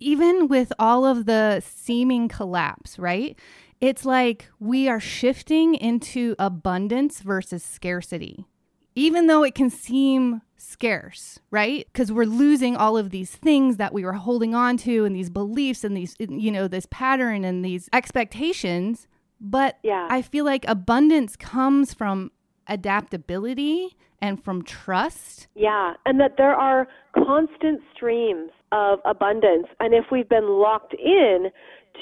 even 0.00 0.48
with 0.48 0.72
all 0.78 1.06
of 1.06 1.26
the 1.26 1.62
seeming 1.64 2.28
collapse, 2.28 2.98
right? 2.98 3.38
It's 3.82 4.04
like 4.04 4.48
we 4.60 4.88
are 4.88 5.00
shifting 5.00 5.74
into 5.74 6.36
abundance 6.38 7.20
versus 7.20 7.64
scarcity, 7.64 8.46
even 8.94 9.26
though 9.26 9.42
it 9.42 9.56
can 9.56 9.70
seem 9.70 10.40
scarce, 10.56 11.40
right? 11.50 11.84
Because 11.92 12.12
we're 12.12 12.24
losing 12.24 12.76
all 12.76 12.96
of 12.96 13.10
these 13.10 13.32
things 13.32 13.78
that 13.78 13.92
we 13.92 14.04
were 14.04 14.12
holding 14.12 14.54
on 14.54 14.76
to 14.78 15.04
and 15.04 15.16
these 15.16 15.30
beliefs 15.30 15.82
and 15.82 15.96
these, 15.96 16.14
you 16.20 16.52
know, 16.52 16.68
this 16.68 16.86
pattern 16.92 17.44
and 17.44 17.64
these 17.64 17.88
expectations. 17.92 19.08
But 19.40 19.80
yeah. 19.82 20.06
I 20.08 20.22
feel 20.22 20.44
like 20.44 20.64
abundance 20.68 21.34
comes 21.34 21.92
from 21.92 22.30
adaptability 22.68 23.96
and 24.20 24.40
from 24.44 24.62
trust. 24.62 25.48
Yeah, 25.56 25.94
and 26.06 26.20
that 26.20 26.36
there 26.38 26.54
are 26.54 26.86
constant 27.16 27.80
streams 27.96 28.52
of 28.70 29.00
abundance. 29.04 29.66
And 29.80 29.92
if 29.92 30.04
we've 30.12 30.28
been 30.28 30.48
locked 30.48 30.94
in 30.94 31.50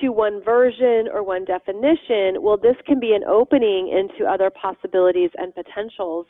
to 0.01 0.11
one 0.11 0.43
version 0.43 1.09
or 1.13 1.23
one 1.23 1.45
definition, 1.45 2.43
well, 2.43 2.57
this 2.57 2.77
can 2.87 3.01
be 3.01 3.13
an 3.13 3.25
opening 3.25 3.89
into 3.89 4.31
other 4.31 4.51
possibilities 4.51 5.31
and 5.37 5.55
potentials 5.55 6.27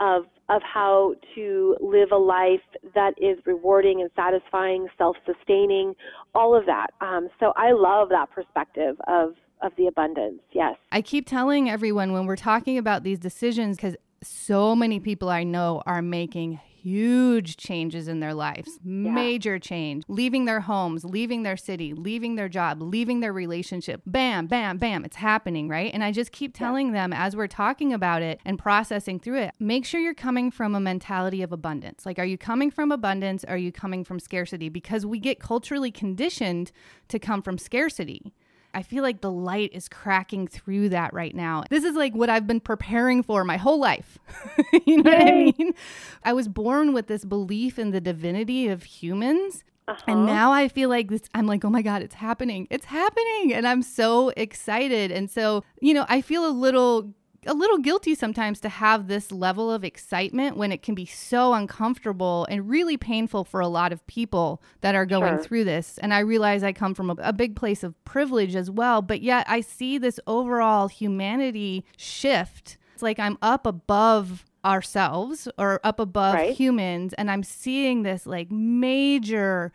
of 0.00 0.24
of 0.48 0.62
how 0.62 1.14
to 1.34 1.76
live 1.80 2.12
a 2.12 2.16
life 2.16 2.60
that 2.94 3.12
is 3.18 3.38
rewarding 3.44 4.00
and 4.00 4.10
satisfying, 4.16 4.86
self-sustaining, 4.96 5.94
all 6.34 6.56
of 6.56 6.64
that. 6.66 6.88
Um, 7.00 7.28
so 7.38 7.52
I 7.56 7.72
love 7.72 8.08
that 8.10 8.30
perspective 8.30 8.96
of 9.06 9.34
of 9.60 9.72
the 9.76 9.88
abundance. 9.88 10.40
Yes. 10.52 10.76
I 10.92 11.02
keep 11.02 11.26
telling 11.26 11.68
everyone 11.68 12.12
when 12.12 12.26
we're 12.26 12.36
talking 12.36 12.78
about 12.78 13.02
these 13.02 13.18
decisions 13.18 13.76
because 13.76 13.96
so 14.22 14.76
many 14.76 15.00
people 15.00 15.28
I 15.28 15.44
know 15.44 15.82
are 15.84 16.02
making 16.02 16.60
huge 16.82 17.56
changes 17.56 18.08
in 18.08 18.20
their 18.20 18.34
lives, 18.34 18.78
yeah. 18.84 19.10
major 19.10 19.58
change, 19.58 20.04
leaving 20.08 20.44
their 20.44 20.60
homes, 20.60 21.04
leaving 21.04 21.42
their 21.42 21.56
city, 21.56 21.92
leaving 21.94 22.36
their 22.36 22.48
job, 22.48 22.80
leaving 22.80 23.20
their 23.20 23.32
relationship. 23.32 24.02
Bam, 24.06 24.46
bam, 24.46 24.78
bam, 24.78 25.04
it's 25.04 25.16
happening, 25.16 25.68
right? 25.68 25.92
And 25.92 26.04
I 26.04 26.12
just 26.12 26.32
keep 26.32 26.54
telling 26.54 26.88
yeah. 26.88 26.94
them 26.94 27.12
as 27.12 27.36
we're 27.36 27.46
talking 27.46 27.92
about 27.92 28.22
it 28.22 28.40
and 28.44 28.58
processing 28.58 29.18
through 29.18 29.38
it, 29.38 29.54
make 29.58 29.84
sure 29.84 30.00
you're 30.00 30.14
coming 30.14 30.50
from 30.50 30.74
a 30.74 30.80
mentality 30.80 31.42
of 31.42 31.52
abundance. 31.52 32.06
Like, 32.06 32.18
are 32.18 32.24
you 32.24 32.38
coming 32.38 32.70
from 32.70 32.92
abundance? 32.92 33.44
Are 33.44 33.58
you 33.58 33.72
coming 33.72 34.04
from 34.04 34.20
scarcity? 34.20 34.68
Because 34.68 35.04
we 35.04 35.18
get 35.18 35.40
culturally 35.40 35.90
conditioned 35.90 36.72
to 37.08 37.18
come 37.18 37.42
from 37.42 37.58
scarcity. 37.58 38.32
I 38.78 38.82
feel 38.82 39.02
like 39.02 39.22
the 39.22 39.30
light 39.32 39.70
is 39.72 39.88
cracking 39.88 40.46
through 40.46 40.90
that 40.90 41.12
right 41.12 41.34
now. 41.34 41.64
This 41.68 41.82
is 41.82 41.96
like 41.96 42.14
what 42.14 42.30
I've 42.30 42.46
been 42.46 42.60
preparing 42.60 43.24
for 43.24 43.42
my 43.42 43.56
whole 43.56 43.80
life. 43.80 44.20
you 44.86 45.02
know 45.02 45.10
Yay. 45.10 45.18
what 45.18 45.26
I 45.26 45.32
mean? 45.58 45.74
I 46.22 46.32
was 46.32 46.46
born 46.46 46.92
with 46.92 47.08
this 47.08 47.24
belief 47.24 47.76
in 47.76 47.90
the 47.90 48.00
divinity 48.00 48.68
of 48.68 48.84
humans. 48.84 49.64
Uh-huh. 49.88 50.00
And 50.06 50.26
now 50.26 50.52
I 50.52 50.68
feel 50.68 50.90
like 50.90 51.08
this, 51.08 51.22
I'm 51.34 51.48
like, 51.48 51.64
oh 51.64 51.70
my 51.70 51.82
God, 51.82 52.02
it's 52.02 52.14
happening. 52.14 52.68
It's 52.70 52.84
happening. 52.84 53.52
And 53.52 53.66
I'm 53.66 53.82
so 53.82 54.28
excited. 54.36 55.10
And 55.10 55.28
so, 55.28 55.64
you 55.80 55.92
know, 55.92 56.06
I 56.08 56.20
feel 56.20 56.46
a 56.46 56.54
little 56.54 57.12
a 57.46 57.54
little 57.54 57.78
guilty 57.78 58.14
sometimes 58.14 58.60
to 58.60 58.68
have 58.68 59.06
this 59.06 59.30
level 59.30 59.70
of 59.70 59.84
excitement 59.84 60.56
when 60.56 60.72
it 60.72 60.82
can 60.82 60.94
be 60.94 61.06
so 61.06 61.54
uncomfortable 61.54 62.46
and 62.50 62.68
really 62.68 62.96
painful 62.96 63.44
for 63.44 63.60
a 63.60 63.68
lot 63.68 63.92
of 63.92 64.06
people 64.06 64.62
that 64.80 64.94
are 64.94 65.06
going 65.06 65.36
sure. 65.36 65.42
through 65.42 65.64
this. 65.64 65.98
And 65.98 66.12
I 66.12 66.20
realize 66.20 66.62
I 66.62 66.72
come 66.72 66.94
from 66.94 67.10
a, 67.10 67.16
a, 67.18 67.32
big 67.32 67.54
place 67.54 67.84
of 67.84 68.02
privilege 68.04 68.56
as 68.56 68.70
well, 68.70 69.02
but 69.02 69.22
yet 69.22 69.46
I 69.48 69.60
see 69.60 69.98
this 69.98 70.18
overall 70.26 70.88
humanity 70.88 71.84
shift. 71.96 72.76
It's 72.94 73.02
like 73.02 73.20
I'm 73.20 73.38
up 73.40 73.66
above 73.66 74.44
ourselves 74.64 75.48
or 75.56 75.80
up 75.84 76.00
above 76.00 76.34
right. 76.34 76.54
humans, 76.54 77.14
and 77.14 77.30
I'm 77.30 77.44
seeing 77.44 78.02
this 78.02 78.26
like 78.26 78.50
major 78.50 79.72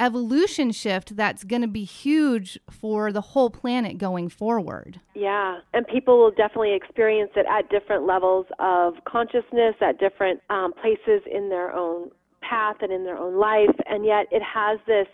evolution 0.00 0.72
shift 0.72 1.14
that's 1.14 1.44
going 1.44 1.62
to 1.62 1.68
be 1.68 1.84
huge 1.84 2.58
for 2.70 3.12
the 3.12 3.20
whole 3.20 3.50
planet 3.50 3.98
going 3.98 4.28
forward. 4.28 4.98
Yeah, 5.14 5.58
and 5.74 5.86
people 5.86 6.18
will 6.18 6.30
definitely 6.30 6.74
experience 6.74 7.30
it 7.36 7.46
at 7.48 7.68
different 7.68 8.06
levels 8.06 8.46
of 8.58 8.94
consciousness, 9.06 9.74
at 9.80 10.00
different 10.00 10.40
um, 10.48 10.72
places 10.72 11.22
in 11.30 11.50
their 11.50 11.72
own 11.72 12.10
path 12.40 12.76
and 12.80 12.90
in 12.90 13.04
their 13.04 13.18
own 13.18 13.38
life, 13.38 13.76
and 13.86 14.04
yet 14.04 14.26
it 14.30 14.42
has 14.42 14.80
this 14.86 15.06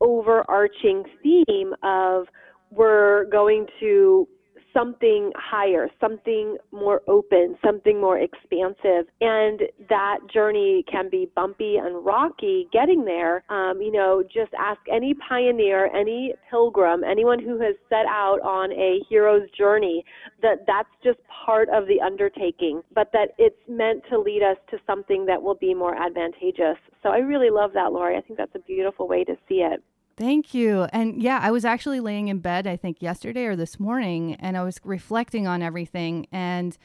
overarching 0.00 1.04
theme 1.22 1.74
of 1.82 2.26
we're 2.70 3.24
going 3.26 3.66
to 3.80 4.26
something 4.72 5.32
higher, 5.36 5.88
something 6.00 6.56
more 6.72 7.02
open, 7.08 7.56
something 7.64 8.00
more 8.00 8.18
expansive. 8.18 9.06
And 9.20 9.62
that 9.88 10.18
journey 10.32 10.84
can 10.90 11.08
be 11.10 11.30
bumpy 11.34 11.76
and 11.76 12.04
rocky 12.04 12.68
getting 12.72 13.04
there. 13.04 13.44
Um, 13.48 13.80
you 13.80 13.92
know, 13.92 14.22
just 14.22 14.52
ask 14.58 14.80
any 14.92 15.14
pioneer, 15.14 15.86
any 15.94 16.34
pilgrim, 16.50 17.04
anyone 17.04 17.38
who 17.38 17.60
has 17.60 17.74
set 17.88 18.06
out 18.08 18.40
on 18.42 18.72
a 18.72 19.00
hero's 19.08 19.48
journey 19.56 20.04
that 20.42 20.64
that's 20.66 20.88
just 21.02 21.18
part 21.44 21.68
of 21.70 21.86
the 21.86 22.00
undertaking, 22.00 22.82
but 22.94 23.10
that 23.12 23.30
it's 23.38 23.56
meant 23.68 24.02
to 24.10 24.18
lead 24.18 24.42
us 24.42 24.56
to 24.70 24.78
something 24.86 25.26
that 25.26 25.42
will 25.42 25.54
be 25.54 25.74
more 25.74 25.94
advantageous. 25.94 26.76
So 27.02 27.10
I 27.10 27.18
really 27.18 27.50
love 27.50 27.72
that, 27.74 27.92
Lori. 27.92 28.16
I 28.16 28.20
think 28.20 28.38
that's 28.38 28.54
a 28.54 28.60
beautiful 28.60 29.08
way 29.08 29.24
to 29.24 29.34
see 29.48 29.56
it. 29.56 29.82
Thank 30.20 30.52
you. 30.52 30.82
And 30.92 31.22
yeah, 31.22 31.40
I 31.42 31.50
was 31.50 31.64
actually 31.64 31.98
laying 31.98 32.28
in 32.28 32.40
bed, 32.40 32.66
I 32.66 32.76
think 32.76 33.00
yesterday 33.00 33.46
or 33.46 33.56
this 33.56 33.80
morning, 33.80 34.34
and 34.34 34.54
I 34.54 34.62
was 34.62 34.78
reflecting 34.84 35.46
on 35.46 35.62
everything. 35.62 36.26
And 36.30 36.76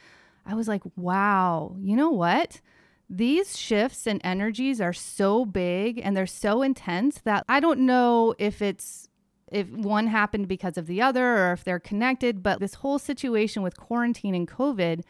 I 0.46 0.54
was 0.54 0.68
like, 0.68 0.80
wow, 0.96 1.76
you 1.78 1.96
know 1.96 2.08
what? 2.08 2.62
These 3.10 3.58
shifts 3.58 4.06
and 4.06 4.22
energies 4.24 4.80
are 4.80 4.94
so 4.94 5.44
big 5.44 6.00
and 6.02 6.16
they're 6.16 6.26
so 6.26 6.62
intense 6.62 7.18
that 7.24 7.44
I 7.46 7.60
don't 7.60 7.80
know 7.80 8.34
if 8.38 8.62
it's 8.62 9.10
if 9.52 9.68
one 9.68 10.06
happened 10.06 10.48
because 10.48 10.78
of 10.78 10.86
the 10.86 11.02
other 11.02 11.36
or 11.36 11.52
if 11.52 11.62
they're 11.62 11.78
connected, 11.78 12.42
but 12.42 12.58
this 12.58 12.74
whole 12.74 12.98
situation 12.98 13.62
with 13.62 13.76
quarantine 13.76 14.34
and 14.34 14.48
COVID 14.48 15.02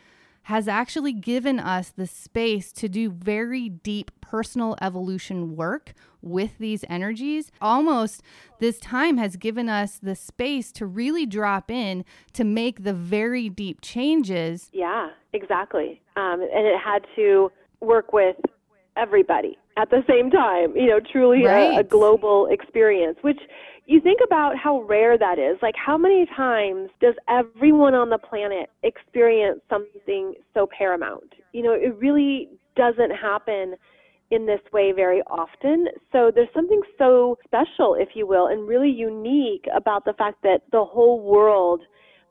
has 0.47 0.69
actually 0.69 1.13
given 1.13 1.59
us 1.59 1.89
the 1.89 2.07
space 2.07 2.71
to 2.71 2.89
do 2.89 3.11
very 3.11 3.69
deep 3.69 4.13
personal 4.21 4.77
evolution 4.81 5.57
work 5.57 5.93
with 6.23 6.57
these 6.59 6.85
energies. 6.89 7.51
Almost 7.61 8.23
this 8.61 8.79
time 8.79 9.17
has 9.19 9.37
given 9.37 9.69
us 9.69 9.99
the 10.01 10.15
space 10.15 10.71
to 10.73 10.87
really 10.87 11.27
drop 11.27 11.69
in 11.69 12.05
to 12.35 12.45
make 12.45 12.85
the 12.85 12.93
very 12.93 13.49
deep 13.49 13.81
changes. 13.81 14.71
Yeah, 14.73 15.11
exactly. 15.33 16.01
Um, 16.15 16.41
and 16.41 16.65
it 16.65 16.79
had 16.79 17.05
to 17.17 17.51
work 17.81 18.13
with 18.13 18.37
everybody 18.97 19.59
at 19.77 19.91
the 19.91 20.05
same 20.09 20.31
time, 20.31 20.77
you 20.77 20.87
know, 20.87 21.01
truly 21.01 21.45
right. 21.45 21.77
a, 21.77 21.81
a 21.81 21.85
global 21.85 22.47
experience, 22.53 23.19
which 23.23 23.41
you 23.87 24.01
think 24.01 24.21
about 24.25 24.57
how 24.57 24.83
rare 24.83 25.17
that 25.17 25.39
is. 25.39 25.59
Like, 25.63 25.75
how 25.77 25.97
many 25.97 26.27
times 26.37 26.91
does 27.01 27.15
everyone 27.29 27.95
on 27.95 28.11
the 28.11 28.19
planet 28.19 28.71
experience 28.83 29.61
something 29.71 30.35
so 30.55 30.69
paramount? 30.77 31.35
You 31.53 31.63
know, 31.63 31.73
it 31.73 31.97
really 31.99 32.49
doesn't 32.75 33.11
happen 33.11 33.77
in 34.31 34.45
this 34.45 34.61
way 34.73 34.93
very 34.93 35.23
often. 35.23 35.87
So 36.11 36.33
there's 36.35 36.49
something 36.53 36.83
so 36.99 37.39
special, 37.45 37.95
if 37.95 38.11
you 38.15 38.27
will, 38.27 38.49
and 38.49 38.67
really 38.67 38.91
unique 38.91 39.67
about 39.75 40.05
the 40.05 40.15
fact 40.15 40.43
that 40.43 40.63
the 40.73 40.85
whole 40.85 41.21
world 41.21 41.83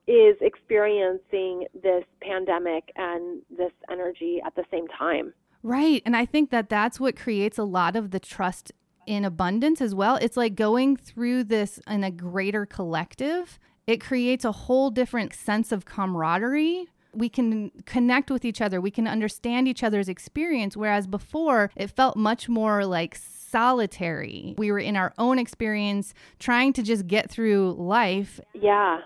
is 0.08 0.36
experiencing 0.42 1.66
this 1.82 2.04
pandemic 2.22 2.92
and 2.96 3.42
this 3.50 3.72
energy 3.90 4.40
at 4.46 4.54
the 4.56 4.64
same 4.70 4.88
time. 4.88 5.34
Right. 5.64 6.04
And 6.06 6.16
I 6.16 6.26
think 6.26 6.52
that 6.52 6.70
that's 6.70 7.00
what 7.00 7.16
creates 7.16 7.58
a 7.58 7.64
lot 7.64 7.96
of 7.96 8.12
the 8.12 8.20
trust 8.20 8.72
in 9.08 9.26
abundance 9.26 9.82
as 9.82 9.94
well. 9.94 10.18
It's 10.18 10.38
like 10.38 10.56
going 10.56 10.98
through 10.98 11.46
this 11.46 11.80
in 11.88 12.04
a 12.04 12.12
greater 12.12 12.66
collective. 12.66 13.60
It 13.88 14.02
creates 14.02 14.46
a 14.46 14.52
whole 14.52 14.90
different 14.90 15.34
sense 15.34 15.72
of 15.72 15.86
camaraderie. 15.86 16.88
We 17.14 17.30
can 17.30 17.72
connect 17.86 18.30
with 18.30 18.44
each 18.44 18.62
other. 18.62 18.82
We 18.82 18.92
can 18.92 19.08
understand 19.08 19.68
each 19.68 19.84
other's 19.84 20.10
experience. 20.10 20.76
Whereas 20.76 21.08
before, 21.08 21.72
it 21.76 21.92
felt 21.92 22.18
much 22.18 22.50
more 22.50 22.86
like 22.86 23.16
solitary. 23.16 24.56
We 24.58 24.72
were 24.72 24.80
in 24.80 24.98
our 24.98 25.14
own 25.18 25.40
experience, 25.40 26.14
trying 26.40 26.74
to 26.74 26.84
just 26.84 27.08
get 27.08 27.30
through 27.30 27.76
life. 27.78 28.40
Yeah, 28.54 29.00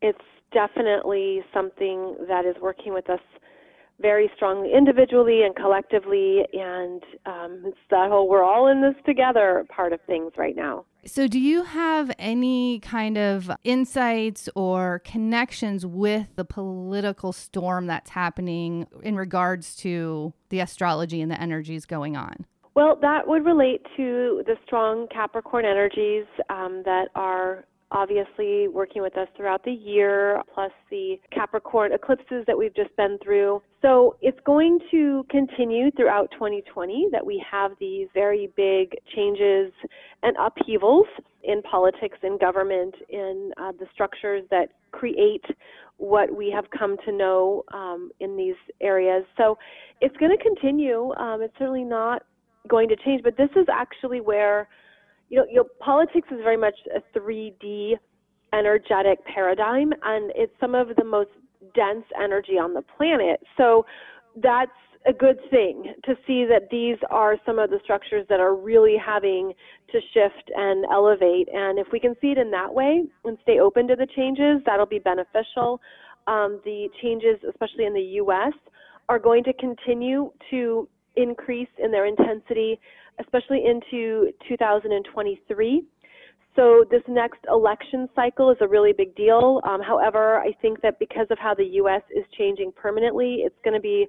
it's 0.00 0.18
definitely 0.52 1.42
something 1.52 2.16
that 2.28 2.44
is 2.44 2.56
working 2.60 2.92
with 2.92 3.08
us 3.10 3.20
very 4.00 4.30
strongly 4.36 4.72
individually 4.72 5.42
and 5.42 5.54
collectively 5.56 6.42
and 6.52 7.02
um, 7.26 7.62
it's 7.66 7.76
that 7.90 8.10
whole 8.10 8.28
we're 8.28 8.42
all 8.42 8.66
in 8.68 8.80
this 8.80 8.94
together 9.04 9.64
part 9.74 9.92
of 9.92 10.00
things 10.06 10.32
right 10.36 10.56
now. 10.56 10.84
So 11.06 11.26
do 11.26 11.38
you 11.38 11.62
have 11.62 12.10
any 12.18 12.78
kind 12.80 13.16
of 13.16 13.50
insights 13.64 14.48
or 14.54 15.00
connections 15.04 15.86
with 15.86 16.26
the 16.36 16.44
political 16.44 17.32
storm 17.32 17.86
that's 17.86 18.10
happening 18.10 18.86
in 19.02 19.16
regards 19.16 19.74
to 19.76 20.34
the 20.50 20.60
astrology 20.60 21.22
and 21.22 21.30
the 21.30 21.40
energies 21.40 21.86
going 21.86 22.16
on? 22.16 22.44
Well, 22.74 22.96
that 23.02 23.26
would 23.26 23.44
relate 23.44 23.84
to 23.96 24.42
the 24.46 24.56
strong 24.64 25.08
Capricorn 25.08 25.64
energies 25.64 26.26
um, 26.50 26.82
that 26.84 27.08
are 27.14 27.64
obviously 27.92 28.68
working 28.68 29.02
with 29.02 29.16
us 29.16 29.28
throughout 29.36 29.64
the 29.64 29.72
year, 29.72 30.40
plus 30.54 30.70
the 30.90 31.16
Capricorn 31.32 31.92
eclipses 31.92 32.44
that 32.46 32.56
we've 32.56 32.74
just 32.74 32.94
been 32.96 33.18
through. 33.22 33.62
So 33.82 34.16
it's 34.20 34.38
going 34.44 34.78
to 34.90 35.24
continue 35.30 35.90
throughout 35.92 36.30
2020 36.32 37.08
that 37.12 37.24
we 37.24 37.42
have 37.50 37.72
these 37.80 38.08
very 38.14 38.50
big 38.56 38.96
changes 39.14 39.72
and 40.22 40.36
upheavals 40.38 41.06
in 41.42 41.62
politics 41.62 42.18
and 42.22 42.38
government, 42.38 42.94
in 43.08 43.52
uh, 43.56 43.72
the 43.72 43.86
structures 43.92 44.44
that 44.50 44.68
create 44.92 45.44
what 45.96 46.34
we 46.34 46.50
have 46.50 46.64
come 46.76 46.96
to 47.04 47.12
know 47.12 47.64
um, 47.72 48.10
in 48.20 48.36
these 48.36 48.54
areas. 48.80 49.24
So 49.36 49.58
it's 50.00 50.16
going 50.18 50.36
to 50.36 50.42
continue. 50.42 51.12
Um, 51.14 51.42
it's 51.42 51.54
certainly 51.58 51.84
not 51.84 52.22
going 52.68 52.88
to 52.88 52.96
change, 52.96 53.22
but 53.22 53.36
this 53.36 53.50
is 53.56 53.66
actually 53.72 54.20
where 54.20 54.68
you 55.30 55.38
know, 55.38 55.46
you 55.48 55.56
know, 55.56 55.64
politics 55.78 56.28
is 56.30 56.38
very 56.42 56.56
much 56.56 56.74
a 56.94 57.18
3D 57.18 57.94
energetic 58.52 59.24
paradigm, 59.24 59.92
and 60.02 60.32
it's 60.34 60.52
some 60.60 60.74
of 60.74 60.88
the 60.96 61.04
most 61.04 61.30
dense 61.74 62.04
energy 62.20 62.58
on 62.58 62.74
the 62.74 62.82
planet. 62.96 63.40
So 63.56 63.86
that's 64.42 64.70
a 65.06 65.12
good 65.12 65.38
thing 65.50 65.94
to 66.04 66.14
see 66.26 66.44
that 66.44 66.68
these 66.70 66.96
are 67.10 67.36
some 67.46 67.58
of 67.58 67.70
the 67.70 67.78
structures 67.82 68.26
that 68.28 68.40
are 68.40 68.54
really 68.54 68.96
having 69.02 69.52
to 69.92 69.98
shift 70.12 70.50
and 70.54 70.84
elevate. 70.92 71.48
And 71.52 71.78
if 71.78 71.86
we 71.92 72.00
can 72.00 72.14
see 72.20 72.32
it 72.32 72.38
in 72.38 72.50
that 72.50 72.72
way 72.72 73.04
and 73.24 73.38
stay 73.42 73.60
open 73.60 73.88
to 73.88 73.96
the 73.96 74.06
changes, 74.14 74.60
that'll 74.66 74.84
be 74.84 74.98
beneficial. 74.98 75.80
Um, 76.26 76.60
the 76.64 76.88
changes, 77.00 77.38
especially 77.48 77.86
in 77.86 77.94
the 77.94 78.18
U.S., 78.22 78.52
are 79.08 79.18
going 79.18 79.42
to 79.44 79.52
continue 79.54 80.32
to 80.50 80.88
increase 81.16 81.68
in 81.82 81.90
their 81.90 82.06
intensity 82.06 82.78
especially 83.20 83.64
into 83.66 84.30
2023. 84.48 85.84
So 86.56 86.84
this 86.90 87.02
next 87.08 87.38
election 87.48 88.08
cycle 88.14 88.50
is 88.50 88.56
a 88.60 88.68
really 88.68 88.92
big 88.92 89.14
deal. 89.14 89.60
Um, 89.64 89.80
however, 89.80 90.38
I 90.38 90.52
think 90.60 90.80
that 90.82 90.98
because 90.98 91.26
of 91.30 91.38
how 91.38 91.54
the 91.54 91.64
U.S. 91.64 92.02
is 92.14 92.24
changing 92.36 92.72
permanently, 92.72 93.42
it's 93.44 93.54
going 93.62 93.74
to 93.74 93.80
be, 93.80 94.06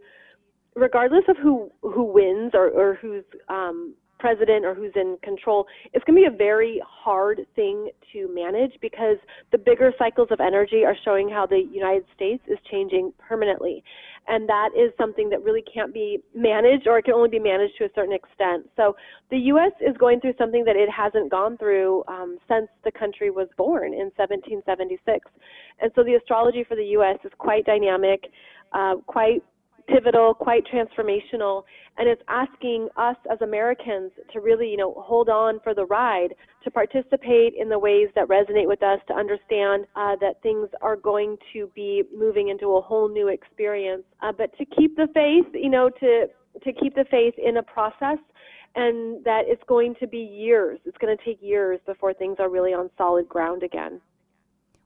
regardless 0.75 1.23
of 1.27 1.37
who 1.37 1.71
who 1.81 2.03
wins 2.03 2.51
or, 2.53 2.69
or 2.69 2.95
who's 2.95 3.23
um, 3.47 3.93
president 4.21 4.63
or 4.63 4.75
who's 4.75 4.93
in 4.95 5.17
control, 5.23 5.65
it's 5.93 6.05
going 6.05 6.15
to 6.23 6.29
be 6.29 6.33
a 6.33 6.37
very 6.37 6.79
hard 6.87 7.41
thing 7.55 7.89
to 8.13 8.33
manage 8.33 8.71
because 8.79 9.17
the 9.51 9.57
bigger 9.57 9.91
cycles 9.97 10.27
of 10.29 10.39
energy 10.39 10.85
are 10.85 10.95
showing 11.03 11.27
how 11.27 11.47
the 11.47 11.63
United 11.73 12.05
States 12.15 12.43
is 12.47 12.59
changing 12.69 13.11
permanently. 13.17 13.83
And 14.27 14.47
that 14.47 14.69
is 14.77 14.91
something 14.99 15.29
that 15.31 15.41
really 15.43 15.63
can't 15.73 15.91
be 15.91 16.19
managed 16.35 16.87
or 16.87 16.99
it 16.99 17.05
can 17.05 17.15
only 17.15 17.29
be 17.29 17.39
managed 17.39 17.73
to 17.79 17.85
a 17.85 17.89
certain 17.95 18.13
extent. 18.13 18.69
So 18.77 18.95
the 19.31 19.37
U.S. 19.53 19.71
is 19.81 19.97
going 19.97 20.21
through 20.21 20.35
something 20.37 20.63
that 20.65 20.75
it 20.75 20.89
hasn't 20.89 21.31
gone 21.31 21.57
through 21.57 22.03
um, 22.07 22.37
since 22.47 22.67
the 22.85 22.91
country 22.91 23.31
was 23.31 23.47
born 23.57 23.93
in 23.93 24.11
1776. 24.15 25.25
And 25.81 25.91
so 25.95 26.03
the 26.03 26.13
astrology 26.13 26.63
for 26.63 26.75
the 26.75 26.85
U.S. 27.01 27.17
is 27.25 27.31
quite 27.39 27.65
dynamic, 27.65 28.29
uh, 28.73 28.97
quite 29.07 29.41
pivotal, 29.87 30.33
quite 30.33 30.63
transformational, 30.65 31.63
and 31.97 32.07
it's 32.07 32.21
asking 32.27 32.87
us 32.97 33.15
as 33.31 33.39
Americans 33.41 34.11
to 34.33 34.39
really, 34.39 34.69
you 34.69 34.77
know, 34.77 34.93
hold 34.97 35.29
on 35.29 35.59
for 35.63 35.73
the 35.73 35.85
ride, 35.85 36.33
to 36.63 36.71
participate 36.71 37.53
in 37.59 37.69
the 37.69 37.77
ways 37.77 38.07
that 38.15 38.27
resonate 38.27 38.67
with 38.67 38.81
us, 38.83 38.99
to 39.07 39.13
understand 39.13 39.85
uh, 39.95 40.15
that 40.21 40.41
things 40.41 40.69
are 40.81 40.95
going 40.95 41.37
to 41.53 41.69
be 41.75 42.03
moving 42.15 42.49
into 42.49 42.75
a 42.77 42.81
whole 42.81 43.09
new 43.09 43.27
experience, 43.27 44.03
uh, 44.21 44.31
but 44.31 44.55
to 44.57 44.65
keep 44.65 44.95
the 44.95 45.07
faith, 45.13 45.45
you 45.53 45.69
know, 45.69 45.89
to 45.89 46.27
to 46.65 46.73
keep 46.73 46.93
the 46.95 47.05
faith 47.09 47.33
in 47.37 47.57
a 47.57 47.63
process 47.63 48.17
and 48.75 49.23
that 49.23 49.43
it's 49.45 49.63
going 49.67 49.95
to 49.99 50.07
be 50.07 50.17
years. 50.17 50.79
It's 50.85 50.97
going 50.97 51.15
to 51.15 51.23
take 51.23 51.39
years 51.41 51.79
before 51.85 52.13
things 52.13 52.37
are 52.39 52.49
really 52.49 52.73
on 52.73 52.89
solid 52.97 53.27
ground 53.27 53.63
again. 53.63 54.01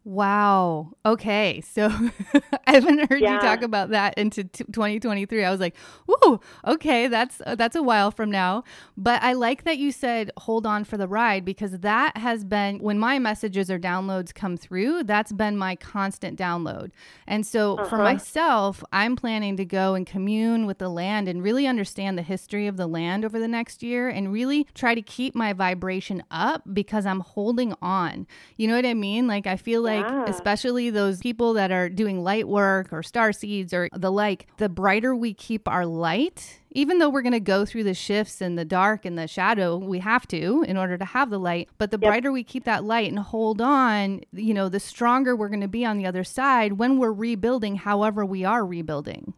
Wow. 0.05 0.91
Okay. 1.03 1.61
So 1.61 1.87
I 2.67 2.73
haven't 2.73 3.09
heard 3.09 3.21
yeah. 3.21 3.33
you 3.33 3.39
talk 3.39 3.63
about 3.63 3.89
that 3.89 4.15
into 4.19 4.43
t- 4.43 4.63
2023. 4.65 5.43
I 5.43 5.49
was 5.49 5.59
like, 5.59 5.75
"Ooh, 6.07 6.39
okay, 6.63 7.07
that's 7.07 7.41
uh, 7.43 7.55
that's 7.55 7.75
a 7.75 7.81
while 7.81 8.11
from 8.11 8.29
now." 8.29 8.63
But 8.95 9.23
I 9.23 9.33
like 9.33 9.63
that 9.63 9.79
you 9.79 9.91
said 9.91 10.29
hold 10.37 10.67
on 10.67 10.83
for 10.83 10.95
the 10.95 11.07
ride 11.07 11.43
because 11.43 11.79
that 11.79 12.17
has 12.17 12.43
been 12.43 12.77
when 12.77 12.99
my 12.99 13.17
messages 13.17 13.71
or 13.71 13.79
downloads 13.79 14.31
come 14.31 14.57
through, 14.57 15.05
that's 15.05 15.31
been 15.31 15.57
my 15.57 15.75
constant 15.75 16.37
download. 16.37 16.91
And 17.25 17.43
so 17.43 17.79
uh-huh. 17.79 17.89
for 17.89 17.97
myself, 17.97 18.83
I'm 18.93 19.15
planning 19.15 19.57
to 19.57 19.65
go 19.65 19.95
and 19.95 20.05
commune 20.05 20.67
with 20.67 20.77
the 20.77 20.89
land 20.89 21.27
and 21.27 21.41
really 21.41 21.65
understand 21.65 22.15
the 22.15 22.21
history 22.21 22.67
of 22.67 22.77
the 22.77 22.85
land 22.85 23.25
over 23.25 23.39
the 23.39 23.47
next 23.47 23.81
year 23.81 24.07
and 24.07 24.31
really 24.31 24.67
try 24.75 24.93
to 24.93 25.01
keep 25.01 25.33
my 25.33 25.51
vibration 25.51 26.21
up 26.29 26.61
because 26.71 27.07
I'm 27.07 27.21
holding 27.21 27.73
on. 27.81 28.27
You 28.55 28.67
know 28.67 28.75
what 28.75 28.85
I 28.85 28.93
mean? 28.93 29.25
Like 29.25 29.47
I 29.47 29.55
feel 29.55 29.81
like 29.81 29.94
like, 29.97 30.05
Yeah. 30.05 30.25
especially 30.27 30.89
those 30.89 31.19
people 31.19 31.53
that 31.53 31.71
are 31.71 31.89
doing 31.89 32.23
light 32.23 32.47
work 32.47 32.91
or 32.91 33.03
star 33.03 33.31
seeds 33.31 33.73
or 33.73 33.89
the 33.93 34.11
like, 34.11 34.47
the 34.57 34.69
brighter 34.69 35.15
we 35.15 35.33
keep 35.33 35.67
our 35.67 35.85
light, 35.85 36.59
even 36.71 36.99
though 36.99 37.09
we're 37.09 37.21
going 37.21 37.31
to 37.33 37.39
go 37.39 37.65
through 37.65 37.83
the 37.85 37.93
shifts 37.93 38.41
and 38.41 38.57
the 38.57 38.65
dark 38.65 39.05
and 39.05 39.17
the 39.17 39.27
shadow, 39.27 39.77
we 39.77 39.99
have 39.99 40.27
to 40.27 40.63
in 40.67 40.75
order 40.77 40.97
to 40.97 41.05
have 41.05 41.29
the 41.29 41.39
light. 41.39 41.69
But 41.77 41.91
the 41.91 41.97
Yep. 42.01 42.09
brighter 42.09 42.31
we 42.31 42.43
keep 42.43 42.65
that 42.65 42.83
light 42.83 43.09
and 43.09 43.19
hold 43.19 43.61
on, 43.61 44.21
you 44.33 44.53
know, 44.53 44.67
the 44.69 44.79
stronger 44.79 45.35
we're 45.35 45.49
going 45.49 45.61
to 45.61 45.67
be 45.67 45.85
on 45.85 45.97
the 45.97 46.05
other 46.05 46.23
side 46.23 46.73
when 46.73 46.97
we're 46.99 47.13
rebuilding, 47.13 47.77
however, 47.77 48.25
we 48.25 48.43
are 48.43 48.65
rebuilding. 48.65 49.33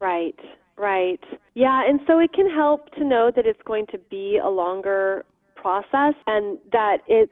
Right, 0.00 0.38
right. 0.76 1.20
Yeah, 1.54 1.82
and 1.88 2.00
so 2.06 2.18
it 2.18 2.32
can 2.32 2.50
help 2.50 2.90
to 2.96 3.04
know 3.04 3.30
that 3.34 3.46
it's 3.46 3.62
going 3.64 3.86
to 3.92 3.98
be 4.10 4.38
a 4.42 4.48
longer 4.48 5.24
process 5.62 6.14
and 6.26 6.58
that 6.72 6.98
it, 7.06 7.30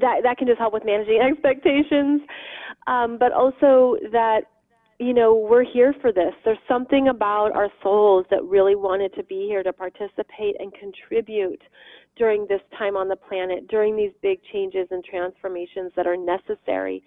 that 0.00 0.20
that 0.22 0.36
can 0.36 0.46
just 0.46 0.58
help 0.58 0.72
with 0.72 0.84
managing 0.84 1.20
expectations. 1.32 2.20
Um, 2.86 3.16
but 3.18 3.32
also 3.32 3.96
that 4.12 4.42
you 4.98 5.14
know 5.14 5.34
we're 5.34 5.64
here 5.64 5.94
for 6.00 6.12
this. 6.12 6.34
There's 6.44 6.58
something 6.68 7.08
about 7.08 7.52
our 7.56 7.68
souls 7.82 8.26
that 8.30 8.44
really 8.44 8.76
wanted 8.76 9.14
to 9.14 9.24
be 9.24 9.46
here 9.48 9.62
to 9.62 9.72
participate 9.72 10.56
and 10.58 10.72
contribute 10.74 11.62
during 12.16 12.46
this 12.48 12.60
time 12.78 12.96
on 12.96 13.08
the 13.08 13.16
planet 13.16 13.68
during 13.68 13.96
these 13.96 14.12
big 14.20 14.38
changes 14.52 14.86
and 14.90 15.02
transformations 15.02 15.92
that 15.96 16.06
are 16.06 16.16
necessary 16.16 17.02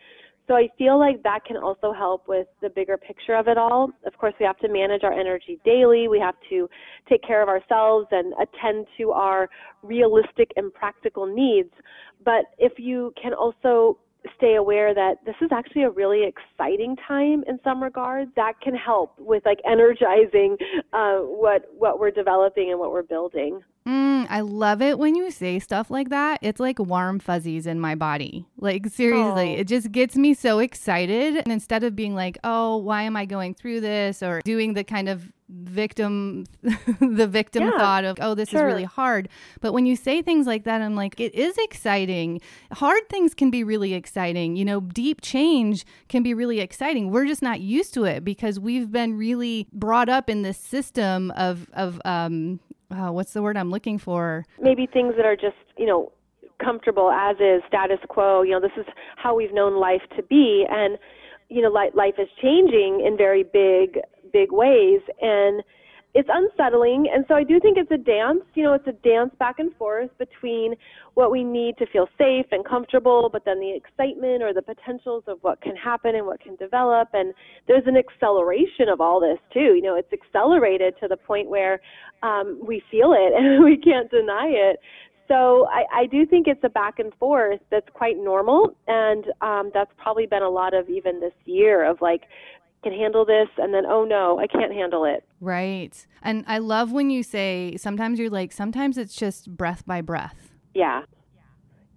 so 0.47 0.53
I 0.55 0.69
feel 0.77 0.99
like 0.99 1.23
that 1.23 1.43
can 1.45 1.57
also 1.57 1.91
help 1.91 2.27
with 2.27 2.47
the 2.61 2.69
bigger 2.69 2.97
picture 2.97 3.35
of 3.35 3.47
it 3.47 3.57
all. 3.57 3.89
Of 4.05 4.17
course, 4.17 4.33
we 4.39 4.45
have 4.45 4.57
to 4.59 4.69
manage 4.69 5.03
our 5.03 5.13
energy 5.13 5.59
daily. 5.65 6.07
We 6.07 6.19
have 6.19 6.35
to 6.49 6.69
take 7.09 7.23
care 7.23 7.41
of 7.41 7.49
ourselves 7.49 8.07
and 8.11 8.33
attend 8.33 8.85
to 8.97 9.11
our 9.11 9.49
realistic 9.81 10.51
and 10.55 10.73
practical 10.73 11.25
needs. 11.25 11.71
But 12.23 12.45
if 12.59 12.73
you 12.77 13.13
can 13.21 13.33
also 13.33 13.97
stay 14.37 14.55
aware 14.55 14.93
that 14.93 15.17
this 15.25 15.35
is 15.41 15.49
actually 15.51 15.83
a 15.83 15.89
really 15.89 16.23
exciting 16.23 16.95
time 17.07 17.43
in 17.47 17.59
some 17.63 17.81
regards, 17.81 18.31
that 18.35 18.53
can 18.61 18.75
help 18.75 19.13
with 19.19 19.43
like 19.45 19.59
energizing 19.69 20.57
uh, 20.93 21.17
what 21.17 21.65
what 21.77 21.99
we're 21.99 22.11
developing 22.11 22.71
and 22.71 22.79
what 22.79 22.91
we're 22.91 23.03
building. 23.03 23.61
Mm, 23.88 24.25
I 24.29 24.39
love 24.41 24.81
it 24.81 24.97
when 24.97 25.15
you 25.15 25.29
say 25.29 25.59
stuff 25.59 25.91
like 25.91 26.09
that. 26.09 26.39
It's 26.41 26.59
like 26.59 26.79
warm 26.79 27.19
fuzzies 27.19 27.67
in 27.67 27.79
my 27.79 27.93
body. 27.93 28.45
Like, 28.57 28.88
seriously, 28.88 29.55
Oh. 29.55 29.59
it 29.59 29.67
just 29.67 29.91
gets 29.91 30.15
me 30.15 30.33
so 30.33 30.57
excited. 30.59 31.38
And 31.38 31.51
instead 31.53 31.83
of 31.83 31.95
being 31.95 32.15
like, 32.15 32.38
oh, 32.43 32.77
why 32.77 33.03
am 33.03 33.15
I 33.15 33.25
going 33.25 33.53
through 33.53 33.81
this? 33.81 34.23
Or 34.23 34.41
doing 34.43 34.73
the 34.73 34.83
kind 34.83 35.07
of 35.07 35.31
victim, 35.47 36.45
the 36.99 37.27
victim 37.27 37.61
Yeah, 37.63 37.77
thought 37.77 38.03
of, 38.05 38.17
oh, 38.19 38.33
this 38.33 38.49
is 38.49 38.59
really 38.59 38.83
hard. 38.83 39.29
But 39.61 39.73
when 39.73 39.86
you 39.86 39.95
say 39.95 40.23
things 40.23 40.47
like 40.47 40.63
that, 40.63 40.81
I'm 40.81 40.95
like, 40.95 41.19
it 41.19 41.36
is 41.36 41.55
exciting. 41.59 42.41
Hard 42.71 43.07
things 43.09 43.36
can 43.36 43.51
be 43.51 43.63
really 43.63 43.93
exciting. 43.93 44.55
You 44.55 44.65
know, 44.65 44.79
deep 44.79 45.21
change 45.21 45.86
can 46.09 46.23
be 46.23 46.33
really 46.33 46.59
exciting. 46.59 47.11
We're 47.11 47.27
just 47.27 47.43
not 47.43 47.61
used 47.61 47.93
to 47.93 48.05
it 48.05 48.23
because 48.25 48.59
we've 48.59 48.91
been 48.91 49.15
really 49.15 49.67
brought 49.71 50.09
up 50.09 50.27
in 50.31 50.41
this 50.41 50.57
system 50.57 51.31
of, 51.36 51.69
of, 51.73 52.01
um, 52.05 52.59
uh, 52.91 53.09
what's 53.11 53.33
the 53.33 53.41
word 53.41 53.57
I'm 53.57 53.71
looking 53.71 53.97
for? 53.97 54.45
maybe 54.59 54.86
things 54.86 55.13
that 55.17 55.25
are 55.25 55.36
just 55.36 55.55
you 55.77 55.86
know 55.86 56.11
comfortable 56.63 57.11
as 57.11 57.36
is 57.39 57.61
status 57.67 57.99
quo 58.07 58.41
you 58.41 58.51
know 58.51 58.61
this 58.61 58.71
is 58.77 58.86
how 59.17 59.36
we've 59.36 59.53
known 59.53 59.79
life 59.79 60.01
to 60.15 60.23
be 60.23 60.65
and 60.69 60.97
you 61.49 61.61
know 61.61 61.69
li- 61.69 61.91
life 61.93 62.15
is 62.17 62.27
changing 62.41 63.03
in 63.05 63.17
very 63.17 63.43
big 63.43 63.99
big 64.31 64.51
ways 64.51 65.01
and 65.21 65.63
it's 66.16 66.30
unsettling. 66.32 67.07
And 67.13 67.26
so 67.28 67.36
i 67.36 67.43
do 67.43 67.59
think 67.59 67.78
it's 67.78 67.91
a 67.91 67.97
dance 67.97 68.41
you 68.55 68.63
know 68.63 68.74
it's 68.74 68.88
a 68.88 68.93
dance 69.07 69.32
back 69.38 69.59
and 69.59 69.76
forth 69.76 70.09
between 70.18 70.74
what 71.13 71.30
we 71.30 71.43
need 71.43 71.78
to 71.78 71.86
feel 71.88 72.07
safe 72.18 72.45
and 72.51 72.66
comfortable 72.66 73.30
but 73.32 73.43
then 73.45 73.59
the 73.59 73.76
excitement 73.76 74.41
or 74.41 74.53
the 74.53 74.61
potentials 74.61 75.24
of 75.28 75.38
what 75.41 75.61
can 75.61 75.76
happen 75.76 76.16
and 76.16 76.26
what 76.26 76.39
can 76.39 76.55
develop. 76.55 77.09
And 77.13 77.34
there's 77.68 77.84
an 77.86 77.97
acceleration 77.97 78.89
of 78.89 79.01
all 79.01 79.20
this 79.20 79.39
too. 79.53 79.76
You 79.76 79.82
know 79.82 79.95
it's 79.95 80.11
accelerated 80.13 80.95
to 81.01 81.07
the 81.07 81.18
point 81.18 81.49
where 81.49 81.80
um, 82.24 82.59
we 82.66 82.82
feel 82.89 83.13
it 83.13 83.34
and 83.38 83.63
we 83.63 83.78
can't 83.78 84.09
deny 84.09 84.47
it. 84.47 84.80
So 85.28 85.68
I, 85.72 86.01
I 86.01 86.05
do 86.05 86.26
think 86.26 86.47
it's 86.47 86.63
a 86.63 86.70
back 86.70 86.99
and 86.99 87.11
forth 87.16 87.59
that's 87.72 87.88
quite 87.93 88.18
normal, 88.18 88.76
and 88.88 89.26
um, 89.41 89.72
that's 89.74 89.89
probably 89.97 90.28
been 90.28 90.43
a 90.43 90.49
lot 90.49 90.76
of 90.76 90.88
even 90.88 91.20
this 91.20 91.34
year 91.45 91.84
of 91.84 91.99
like, 91.99 92.22
can 92.86 92.93
handle 92.93 93.25
this, 93.25 93.47
and 93.57 93.73
then 93.73 93.86
oh 93.88 94.03
no, 94.05 94.39
I 94.39 94.45
can't 94.47 94.71
handle 94.71 95.03
it. 95.05 95.23
Right. 95.41 95.93
And 96.21 96.45
I 96.47 96.59
love 96.59 96.91
when 96.91 97.09
you 97.09 97.23
say 97.23 97.75
sometimes 97.77 98.19
you're 98.19 98.29
like, 98.29 98.51
sometimes 98.51 98.97
it's 98.97 99.15
just 99.15 99.49
breath 99.57 99.83
by 99.86 100.01
breath. 100.01 100.51
Yeah, 100.75 101.01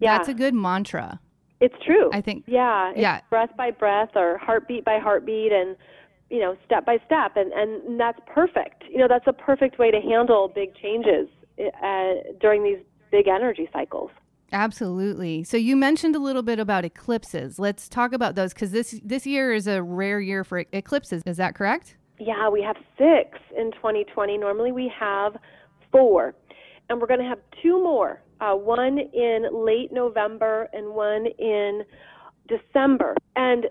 yeah, 0.00 0.16
That's 0.16 0.28
a 0.28 0.34
good 0.34 0.54
mantra. 0.54 1.20
it's 1.60 1.74
true. 1.84 2.08
I 2.12 2.20
think. 2.20 2.44
yeah, 2.46 2.92
Yeah. 2.96 3.20
breath 3.28 3.50
by 3.56 3.70
breath 3.72 4.10
or 4.16 4.38
heartbeat 4.38 4.84
by 4.84 4.98
heartbeat, 4.98 5.52
and 5.52 5.76
you 6.30 6.40
know, 6.40 6.56
step 6.64 6.86
by 6.86 6.96
step, 7.06 7.36
and 7.36 7.52
and 7.52 8.00
that's 8.00 8.18
perfect. 8.26 8.84
You 8.90 8.98
know, 8.98 9.08
that's 9.08 9.26
a 9.26 9.32
perfect 9.32 9.78
way 9.78 9.90
to 9.90 10.00
handle 10.00 10.48
big 10.48 10.74
changes 10.74 11.28
uh, 11.58 12.12
during 12.40 12.62
these 12.64 12.78
big 13.10 13.28
energy 13.28 13.68
cycles. 13.72 14.10
Absolutely. 14.52 15.44
So 15.44 15.56
you 15.56 15.76
mentioned 15.76 16.16
a 16.16 16.18
little 16.18 16.42
bit 16.42 16.58
about 16.58 16.84
eclipses. 16.84 17.58
Let's 17.58 17.88
talk 17.88 18.12
about 18.12 18.34
those 18.34 18.54
because 18.54 18.70
this 18.70 18.98
this 19.04 19.26
year 19.26 19.52
is 19.52 19.66
a 19.66 19.82
rare 19.82 20.20
year 20.20 20.44
for 20.44 20.64
eclipses. 20.72 21.22
Is 21.26 21.36
that 21.36 21.54
correct? 21.54 21.96
Yeah, 22.18 22.48
we 22.48 22.62
have 22.62 22.76
six 22.96 23.38
in 23.56 23.72
2020. 23.72 24.38
Normally 24.38 24.72
we 24.72 24.90
have 24.98 25.36
four. 25.92 26.34
And 26.90 27.00
we're 27.00 27.06
going 27.06 27.20
to 27.20 27.26
have 27.26 27.40
two 27.62 27.82
more 27.82 28.22
uh, 28.40 28.54
one 28.54 28.98
in 28.98 29.46
late 29.52 29.92
November 29.92 30.68
and 30.72 30.94
one 30.94 31.26
in 31.38 31.82
December. 32.48 33.14
And 33.36 33.66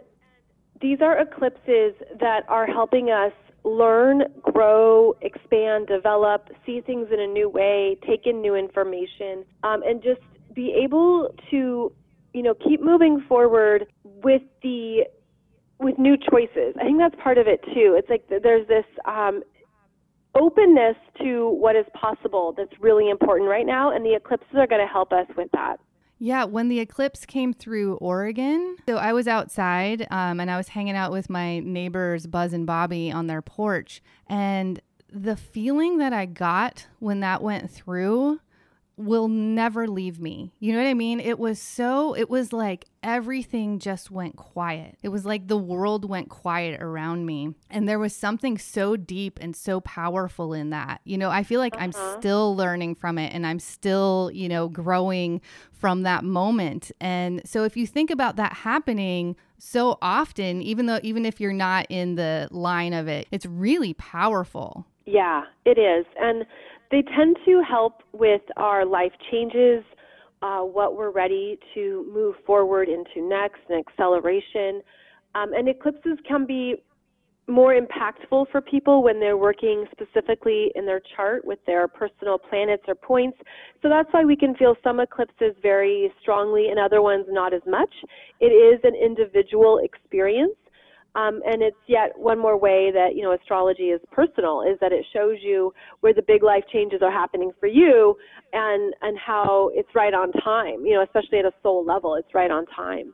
these 0.81 0.99
are 1.01 1.19
eclipses 1.19 1.93
that 2.19 2.41
are 2.47 2.67
helping 2.67 3.09
us 3.09 3.33
learn, 3.63 4.23
grow, 4.41 5.15
expand, 5.21 5.87
develop, 5.87 6.49
see 6.65 6.81
things 6.81 7.07
in 7.11 7.19
a 7.19 7.27
new 7.27 7.49
way, 7.49 7.97
take 8.05 8.25
in 8.25 8.41
new 8.41 8.55
information, 8.55 9.43
um, 9.63 9.81
and 9.83 10.01
just 10.01 10.21
be 10.57 10.73
able 10.83 11.29
to, 11.51 11.93
you 12.33 12.41
know, 12.41 12.55
keep 12.55 12.81
moving 12.81 13.23
forward 13.29 13.85
with 14.03 14.41
the 14.63 15.05
with 15.79 15.99
new 15.99 16.17
choices. 16.17 16.73
I 16.81 16.83
think 16.83 16.97
that's 16.97 17.15
part 17.21 17.37
of 17.37 17.45
it 17.47 17.61
too. 17.65 17.95
It's 17.95 18.09
like 18.09 18.27
there's 18.27 18.67
this 18.67 18.85
um, 19.05 19.43
openness 20.33 20.95
to 21.21 21.51
what 21.51 21.75
is 21.75 21.85
possible 21.93 22.55
that's 22.57 22.73
really 22.81 23.11
important 23.11 23.47
right 23.47 23.67
now, 23.67 23.95
and 23.95 24.03
the 24.03 24.15
eclipses 24.15 24.55
are 24.55 24.65
going 24.65 24.81
to 24.81 24.91
help 24.91 25.13
us 25.13 25.27
with 25.37 25.49
that. 25.53 25.79
Yeah, 26.17 26.45
when 26.45 26.69
the 26.69 26.79
eclipse 26.79 27.27
came 27.27 27.53
through 27.53 27.97
Oregon, 27.97 28.77
so 28.89 28.97
I 28.97 29.13
was 29.13 29.27
outside 29.27 30.07
um, 30.09 30.39
and 30.39 30.49
I 30.49 30.57
was 30.57 30.69
hanging 30.69 30.95
out 30.95 31.11
with 31.11 31.29
my 31.29 31.59
neighbors 31.59 32.25
Buzz 32.25 32.53
and 32.53 32.65
Bobby 32.65 33.11
on 33.11 33.27
their 33.27 33.43
porch, 33.43 34.01
and 34.25 34.81
the 35.13 35.35
feeling 35.35 35.99
that 35.99 36.13
I 36.13 36.25
got 36.25 36.87
when 36.97 37.19
that 37.19 37.43
went 37.43 37.69
through 37.69 38.39
will 38.97 39.27
never 39.27 39.87
leave 39.87 40.19
me. 40.19 40.51
You 40.59 40.73
know 40.73 40.79
what 40.79 40.89
I 40.89 40.95
mean? 40.95 41.19
It 41.19 41.37
was 41.37 41.61
so, 41.61 42.15
it 42.15 42.29
was 42.29 42.51
like 42.51 42.85
everything 43.03 43.77
just 43.77 44.09
went 44.09 44.35
quiet. 44.35 44.97
It 45.03 45.09
was 45.09 45.23
like 45.23 45.47
the 45.47 45.57
world 45.57 46.09
went 46.09 46.29
quiet 46.29 46.81
around 46.81 47.25
me. 47.25 47.53
And 47.69 47.87
there 47.87 47.99
was 47.99 48.15
something 48.15 48.57
so 48.57 48.95
deep 48.95 49.37
and 49.39 49.55
so 49.55 49.79
powerful 49.81 50.51
in 50.51 50.71
that. 50.71 51.01
You 51.03 51.17
know, 51.19 51.29
I 51.29 51.43
feel 51.43 51.59
like 51.59 51.75
I'm 51.77 51.91
uh-huh. 51.91 52.19
still 52.19 52.55
learning 52.55 52.95
from 52.95 53.19
it 53.19 53.33
and 53.33 53.45
I'm 53.45 53.59
still, 53.59 54.31
you 54.33 54.49
know, 54.49 54.67
growing 54.67 55.41
from 55.71 56.01
that 56.01 56.23
moment. 56.23 56.91
And 56.99 57.47
so 57.47 57.63
if 57.63 57.77
you 57.77 57.85
think 57.85 58.09
about 58.09 58.35
that 58.37 58.53
happening, 58.53 59.35
so 59.59 59.97
often 60.01 60.61
even 60.61 60.85
though 60.85 60.99
even 61.01 61.25
if 61.25 61.39
you're 61.39 61.51
not 61.51 61.87
in 61.89 62.13
the 62.13 62.47
line 62.51 62.93
of 62.93 63.07
it 63.07 63.27
it's 63.31 63.47
really 63.47 63.91
powerful 63.95 64.85
Yeah, 65.07 65.45
it 65.65 65.79
is. 65.79 66.05
And 66.19 66.45
they 66.91 67.03
tend 67.15 67.37
to 67.45 67.61
help 67.67 68.01
with 68.13 68.41
our 68.55 68.85
life 68.85 69.11
changes, 69.31 69.83
uh, 70.41 70.59
what 70.59 70.95
we're 70.95 71.11
ready 71.11 71.59
to 71.73 72.09
move 72.13 72.35
forward 72.45 72.87
into 72.89 73.27
next, 73.27 73.59
and 73.69 73.83
acceleration. 73.85 74.81
Um, 75.35 75.53
and 75.53 75.67
eclipses 75.67 76.17
can 76.27 76.45
be 76.45 76.75
more 77.47 77.79
impactful 77.79 78.45
for 78.51 78.59
people 78.59 79.01
when 79.01 79.19
they're 79.19 79.37
working 79.37 79.85
specifically 79.91 80.71
in 80.75 80.85
their 80.85 81.01
chart 81.15 81.45
with 81.45 81.59
their 81.65 81.87
personal 81.87 82.37
planets 82.37 82.83
or 82.87 82.95
points. 82.95 83.37
So 83.81 83.87
that's 83.89 84.09
why 84.11 84.25
we 84.25 84.35
can 84.35 84.53
feel 84.55 84.75
some 84.83 84.99
eclipses 84.99 85.55
very 85.61 86.11
strongly 86.21 86.67
and 86.69 86.79
other 86.79 87.01
ones 87.01 87.25
not 87.29 87.53
as 87.53 87.61
much. 87.65 87.89
It 88.41 88.47
is 88.47 88.81
an 88.83 88.95
individual 88.95 89.79
experience. 89.81 90.55
Um, 91.17 91.41
and 91.47 91.63
it's 91.63 91.77
yet 91.87 92.11
one 92.15 92.37
more 92.37 92.57
way 92.57 92.91
that 92.93 93.15
you 93.15 93.23
know 93.23 93.33
astrology 93.33 93.85
is 93.85 93.99
personal 94.11 94.61
is 94.61 94.77
that 94.81 94.91
it 94.91 95.03
shows 95.11 95.37
you 95.41 95.73
where 96.01 96.13
the 96.13 96.21
big 96.21 96.43
life 96.43 96.63
changes 96.71 97.01
are 97.01 97.11
happening 97.11 97.51
for 97.59 97.65
you 97.65 98.15
and 98.53 98.93
and 99.01 99.17
how 99.17 99.71
it's 99.73 99.89
right 99.95 100.13
on 100.13 100.31
time 100.33 100.85
you 100.85 100.93
know 100.93 101.03
especially 101.03 101.39
at 101.39 101.45
a 101.45 101.51
soul 101.63 101.83
level 101.83 102.13
it's 102.13 102.35
right 102.35 102.51
on 102.51 102.65
time 102.67 103.13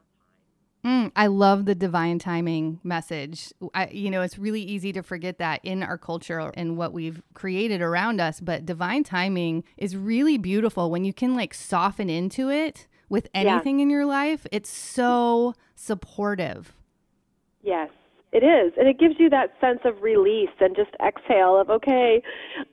Mm, 0.86 1.14
I 1.16 1.28
love 1.28 1.64
the 1.64 1.76
divine 1.76 2.20
timing 2.20 2.82
message. 2.84 3.54
I, 3.74 3.88
you 3.88 4.12
know, 4.12 4.22
it's 4.22 4.38
really 4.38 4.62
easy 4.62 4.92
to 4.92 5.02
forget 5.02 5.38
that 5.38 5.62
in 5.64 5.82
our 5.82 5.98
culture 5.98 6.52
and 6.56 6.76
what 6.76 6.92
we've 6.92 7.22
created 7.34 7.82
around 7.82 8.20
us, 8.20 8.42
but 8.42 8.66
divine 8.66 9.06
timing 9.06 9.64
is 9.78 9.96
really 9.96 10.38
beautiful 10.38 10.92
when 10.92 11.06
you 11.06 11.14
can 11.14 11.36
like 11.36 11.54
soften 11.54 12.10
into 12.10 12.50
it 12.50 12.88
with 13.08 13.30
anything 13.34 13.80
yeah. 13.80 13.84
in 13.84 13.90
your 13.90 14.06
life, 14.06 14.46
it's 14.52 14.70
so 14.70 15.54
supportive. 15.74 16.74
Yes. 17.64 17.90
It 18.34 18.42
is. 18.44 18.74
And 18.80 18.88
it 18.88 19.00
gives 19.00 19.14
you 19.20 19.30
that 19.30 19.54
sense 19.62 19.80
of 19.86 20.02
release 20.02 20.50
and 20.60 20.76
just 20.76 20.90
exhale 21.06 21.56
of, 21.56 21.70
okay, 21.70 22.20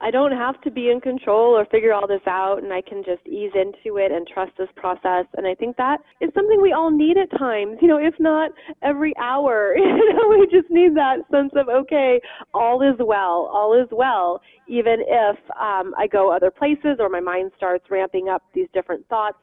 I 0.01 0.11
don't 0.11 0.33
have 0.33 0.59
to 0.63 0.71
be 0.71 0.89
in 0.89 1.03
control 1.03 1.55
or 1.55 1.67
figure 1.67 1.93
all 1.93 2.07
this 2.07 2.27
out 2.27 2.63
and 2.63 2.73
I 2.73 2.81
can 2.81 3.05
just 3.05 3.21
ease 3.27 3.53
into 3.55 3.99
it 3.99 4.11
and 4.11 4.27
trust 4.27 4.53
this 4.57 4.71
process. 4.75 5.27
And 5.37 5.47
I 5.47 5.55
think 5.55 5.77
that 5.77 5.99
is 6.23 6.31
something 6.33 6.63
we 6.63 6.73
all 6.73 6.91
need 6.91 7.19
at 7.19 7.31
times, 7.39 7.77
you 7.83 7.89
know, 7.89 7.99
if 7.99 8.15
not 8.19 8.53
every 8.83 9.13
hour. 9.19 9.77
You 10.01 10.15
know, 10.15 10.29
we 10.31 10.47
just 10.47 10.71
need 10.71 10.97
that 10.97 11.19
sense 11.31 11.53
of, 11.55 11.69
okay, 11.69 12.21
all 12.55 12.81
is 12.81 12.97
well, 12.99 13.51
all 13.53 13.79
is 13.79 13.89
well, 13.93 14.41
even 14.67 14.97
if 15.07 15.37
um, 15.61 15.95
I 15.99 16.07
go 16.11 16.33
other 16.33 16.51
places 16.51 16.97
or 16.99 17.11
my 17.11 17.21
mind 17.21 17.53
starts 17.57 17.85
ramping 17.91 18.29
up 18.29 18.43
these 18.55 18.69
different 18.73 19.07
thoughts 19.09 19.37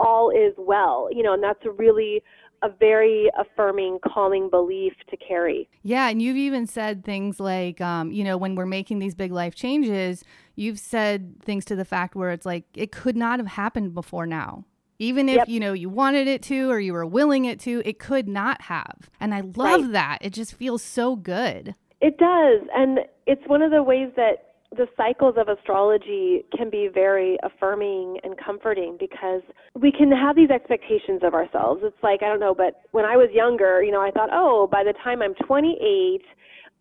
all 0.00 0.30
is 0.30 0.54
well, 0.56 1.08
you 1.12 1.22
know, 1.22 1.34
and 1.34 1.42
that's 1.42 1.64
a 1.66 1.70
really 1.70 2.22
a 2.62 2.68
very 2.68 3.30
affirming, 3.38 3.98
calming 4.04 4.50
belief 4.50 4.92
to 5.08 5.16
carry. 5.16 5.68
Yeah, 5.82 6.08
and 6.08 6.20
you've 6.20 6.36
even 6.36 6.66
said 6.66 7.04
things 7.04 7.40
like, 7.40 7.80
um, 7.80 8.12
you 8.12 8.24
know, 8.24 8.36
when 8.36 8.54
we're 8.54 8.66
making 8.66 8.98
these 8.98 9.14
big 9.14 9.32
life 9.32 9.54
changes, 9.54 10.24
you've 10.56 10.78
said 10.78 11.42
things 11.42 11.64
to 11.66 11.76
the 11.76 11.84
fact 11.84 12.14
where 12.14 12.30
it's 12.30 12.46
like 12.46 12.64
it 12.74 12.92
could 12.92 13.16
not 13.16 13.38
have 13.38 13.48
happened 13.48 13.94
before 13.94 14.26
now. 14.26 14.64
Even 14.98 15.30
if 15.30 15.36
yep. 15.36 15.48
you 15.48 15.60
know 15.60 15.72
you 15.72 15.88
wanted 15.88 16.28
it 16.28 16.42
to 16.42 16.70
or 16.70 16.78
you 16.78 16.92
were 16.92 17.06
willing 17.06 17.46
it 17.46 17.58
to, 17.60 17.80
it 17.86 17.98
could 17.98 18.28
not 18.28 18.60
have. 18.62 19.08
And 19.18 19.34
I 19.34 19.40
love 19.40 19.82
right. 19.82 19.92
that. 19.92 20.18
It 20.20 20.34
just 20.34 20.54
feels 20.54 20.82
so 20.82 21.16
good. 21.16 21.74
It 22.02 22.18
does. 22.18 22.68
And 22.74 23.00
it's 23.26 23.42
one 23.46 23.62
of 23.62 23.70
the 23.70 23.82
ways 23.82 24.10
that 24.16 24.49
the 24.76 24.86
cycles 24.96 25.34
of 25.36 25.48
astrology 25.48 26.44
can 26.56 26.70
be 26.70 26.88
very 26.92 27.36
affirming 27.42 28.18
and 28.22 28.36
comforting 28.38 28.96
because 29.00 29.42
we 29.74 29.90
can 29.90 30.12
have 30.12 30.36
these 30.36 30.50
expectations 30.50 31.20
of 31.24 31.34
ourselves. 31.34 31.80
It's 31.84 32.02
like, 32.02 32.22
I 32.22 32.28
don't 32.28 32.38
know, 32.38 32.54
but 32.54 32.82
when 32.92 33.04
I 33.04 33.16
was 33.16 33.28
younger, 33.32 33.82
you 33.82 33.90
know, 33.90 34.00
I 34.00 34.12
thought, 34.12 34.30
oh, 34.32 34.68
by 34.70 34.84
the 34.84 34.94
time 35.02 35.22
I'm 35.22 35.34
28, 35.34 36.22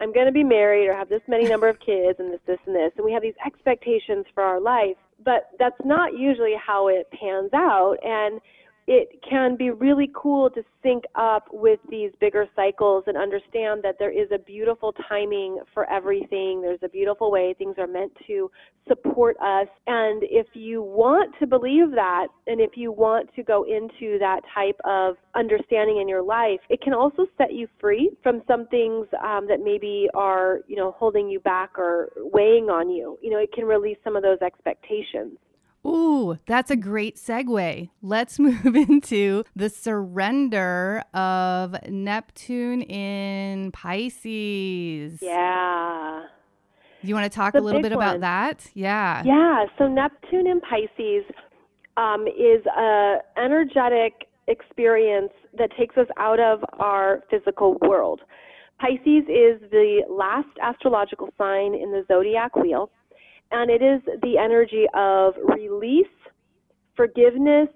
I'm 0.01 0.13
going 0.13 0.27
to 0.27 0.31
be 0.31 0.43
married 0.43 0.87
or 0.87 0.93
have 0.93 1.09
this 1.09 1.21
many 1.27 1.47
number 1.47 1.67
of 1.67 1.79
kids 1.79 2.19
and 2.19 2.31
this, 2.31 2.39
this, 2.45 2.59
and 2.67 2.75
this. 2.75 2.91
And 2.95 3.05
we 3.05 3.11
have 3.11 3.23
these 3.23 3.33
expectations 3.45 4.25
for 4.33 4.43
our 4.43 4.61
life, 4.61 4.95
but 5.25 5.49
that's 5.57 5.79
not 5.83 6.13
usually 6.13 6.53
how 6.55 6.89
it 6.89 7.09
pans 7.11 7.49
out. 7.53 7.97
And 8.03 8.39
it 8.91 9.21
can 9.21 9.55
be 9.55 9.69
really 9.69 10.09
cool 10.15 10.49
to 10.49 10.63
sync 10.81 11.03
up 11.13 11.45
with 11.51 11.79
these 11.91 12.09
bigger 12.19 12.47
cycles 12.55 13.03
and 13.05 13.15
understand 13.15 13.83
that 13.83 13.97
there 13.99 14.09
is 14.09 14.27
a 14.33 14.39
beautiful 14.39 14.95
timing 15.07 15.59
for 15.75 15.87
everything. 15.91 16.59
There's 16.59 16.79
a 16.81 16.89
beautiful 16.89 17.29
way 17.29 17.53
things 17.53 17.75
are 17.77 17.85
meant 17.85 18.11
to 18.25 18.49
support 18.87 19.37
us. 19.37 19.67
And 19.85 20.23
if 20.23 20.47
you 20.55 20.81
want 20.81 21.35
to 21.37 21.45
believe 21.45 21.91
that, 21.91 22.29
and 22.47 22.59
if 22.59 22.71
you 22.73 22.91
want 22.91 23.29
to 23.35 23.43
go 23.43 23.63
into 23.63 24.17
that 24.17 24.41
type 24.55 24.79
of 24.85 25.17
understanding 25.35 25.99
in 26.01 26.09
your 26.09 26.23
life, 26.23 26.59
it 26.71 26.81
can 26.81 26.95
also 26.95 27.27
set 27.37 27.53
you 27.53 27.67
free 27.79 28.09
from 28.23 28.41
some 28.47 28.65
things 28.69 29.05
um, 29.23 29.47
that 29.47 29.59
maybe 29.63 30.09
are, 30.15 30.61
you 30.67 30.75
know, 30.75 30.95
holding 30.97 31.29
you 31.29 31.39
back 31.41 31.77
or 31.77 32.09
weighing 32.17 32.71
on 32.71 32.89
you. 32.89 33.19
You 33.21 33.29
know, 33.29 33.37
it 33.37 33.53
can 33.53 33.65
release 33.65 33.97
some 34.03 34.15
of 34.15 34.23
those 34.23 34.39
expectations. 34.41 35.37
Ooh, 35.89 36.37
that's 36.45 36.69
a 36.69 36.75
great 36.75 37.15
segue. 37.17 37.89
Let's 38.01 38.39
move 38.39 38.75
into 38.75 39.43
the 39.55 39.69
surrender 39.69 41.03
of 41.13 41.75
Neptune 41.87 42.81
in 42.83 43.71
Pisces. 43.71 45.19
Yeah. 45.21 46.23
You 47.01 47.15
want 47.15 47.31
to 47.31 47.35
talk 47.35 47.55
a 47.55 47.59
little 47.59 47.81
bit 47.81 47.95
one. 47.95 48.01
about 48.01 48.19
that? 48.21 48.69
Yeah. 48.73 49.23
Yeah. 49.25 49.65
So 49.77 49.87
Neptune 49.87 50.47
in 50.47 50.59
Pisces 50.61 51.23
um, 51.97 52.27
is 52.27 52.65
a 52.77 53.17
energetic 53.37 54.27
experience 54.47 55.31
that 55.57 55.69
takes 55.77 55.97
us 55.97 56.07
out 56.17 56.39
of 56.39 56.63
our 56.79 57.23
physical 57.29 57.77
world. 57.81 58.21
Pisces 58.79 59.27
is 59.27 59.61
the 59.71 60.03
last 60.09 60.47
astrological 60.61 61.29
sign 61.37 61.73
in 61.73 61.91
the 61.91 62.03
zodiac 62.07 62.55
wheel 62.55 62.89
and 63.51 63.69
it 63.69 63.81
is 63.81 64.01
the 64.21 64.37
energy 64.37 64.85
of 64.93 65.33
release, 65.57 66.05
forgiveness, 66.95 67.69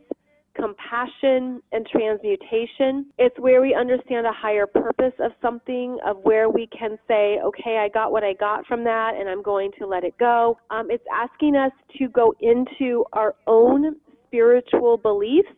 compassion, 0.55 1.61
and 1.71 1.85
transmutation. 1.91 3.07
It's 3.17 3.37
where 3.39 3.61
we 3.61 3.73
understand 3.73 4.27
a 4.27 4.31
higher 4.31 4.67
purpose 4.67 5.13
of 5.19 5.31
something, 5.41 5.97
of 6.05 6.17
where 6.23 6.49
we 6.49 6.67
can 6.67 6.97
say, 7.07 7.39
okay, 7.43 7.77
I 7.83 7.89
got 7.89 8.11
what 8.11 8.23
I 8.23 8.33
got 8.33 8.65
from 8.67 8.83
that, 8.83 9.13
and 9.19 9.27
I'm 9.27 9.41
going 9.41 9.71
to 9.79 9.87
let 9.87 10.03
it 10.03 10.17
go. 10.19 10.57
Um, 10.69 10.87
it's 10.91 11.03
asking 11.11 11.55
us 11.55 11.71
to 11.97 12.07
go 12.09 12.35
into 12.39 13.03
our 13.13 13.35
own 13.47 13.95
spiritual 14.27 14.97
beliefs 14.97 15.49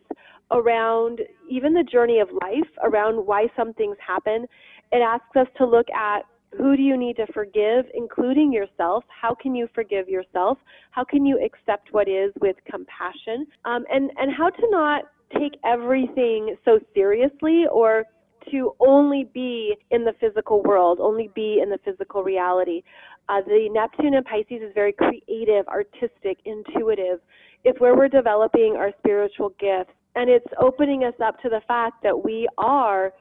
around 0.50 1.20
even 1.50 1.74
the 1.74 1.82
journey 1.82 2.20
of 2.20 2.28
life, 2.40 2.68
around 2.82 3.16
why 3.16 3.46
some 3.56 3.74
things 3.74 3.96
happen. 4.04 4.46
It 4.92 5.02
asks 5.02 5.36
us 5.36 5.48
to 5.58 5.66
look 5.66 5.86
at 5.90 6.20
who 6.56 6.76
do 6.76 6.82
you 6.82 6.96
need 6.96 7.16
to 7.16 7.26
forgive, 7.32 7.86
including 7.94 8.52
yourself? 8.52 9.04
How 9.08 9.34
can 9.34 9.54
you 9.54 9.68
forgive 9.74 10.08
yourself? 10.08 10.58
How 10.90 11.04
can 11.04 11.26
you 11.26 11.38
accept 11.44 11.92
what 11.92 12.08
is 12.08 12.32
with 12.40 12.56
compassion? 12.70 13.46
Um, 13.64 13.84
and, 13.90 14.10
and 14.16 14.32
how 14.36 14.50
to 14.50 14.70
not 14.70 15.04
take 15.38 15.58
everything 15.64 16.56
so 16.64 16.78
seriously 16.94 17.64
or 17.70 18.04
to 18.50 18.74
only 18.78 19.28
be 19.34 19.74
in 19.90 20.04
the 20.04 20.12
physical 20.20 20.62
world, 20.62 21.00
only 21.00 21.30
be 21.34 21.60
in 21.62 21.68
the 21.68 21.78
physical 21.84 22.22
reality. 22.22 22.82
Uh, 23.28 23.40
the 23.46 23.68
Neptune 23.72 24.14
in 24.14 24.22
Pisces 24.22 24.62
is 24.62 24.72
very 24.72 24.92
creative, 24.92 25.66
artistic, 25.66 26.38
intuitive. 26.44 27.18
It's 27.64 27.80
where 27.80 27.96
we're 27.96 28.08
developing 28.08 28.76
our 28.78 28.92
spiritual 28.98 29.50
gifts. 29.58 29.92
And 30.14 30.30
it's 30.30 30.46
opening 30.60 31.04
us 31.04 31.14
up 31.22 31.40
to 31.42 31.48
the 31.48 31.60
fact 31.66 32.02
that 32.02 32.24
we 32.24 32.48
are 32.56 33.12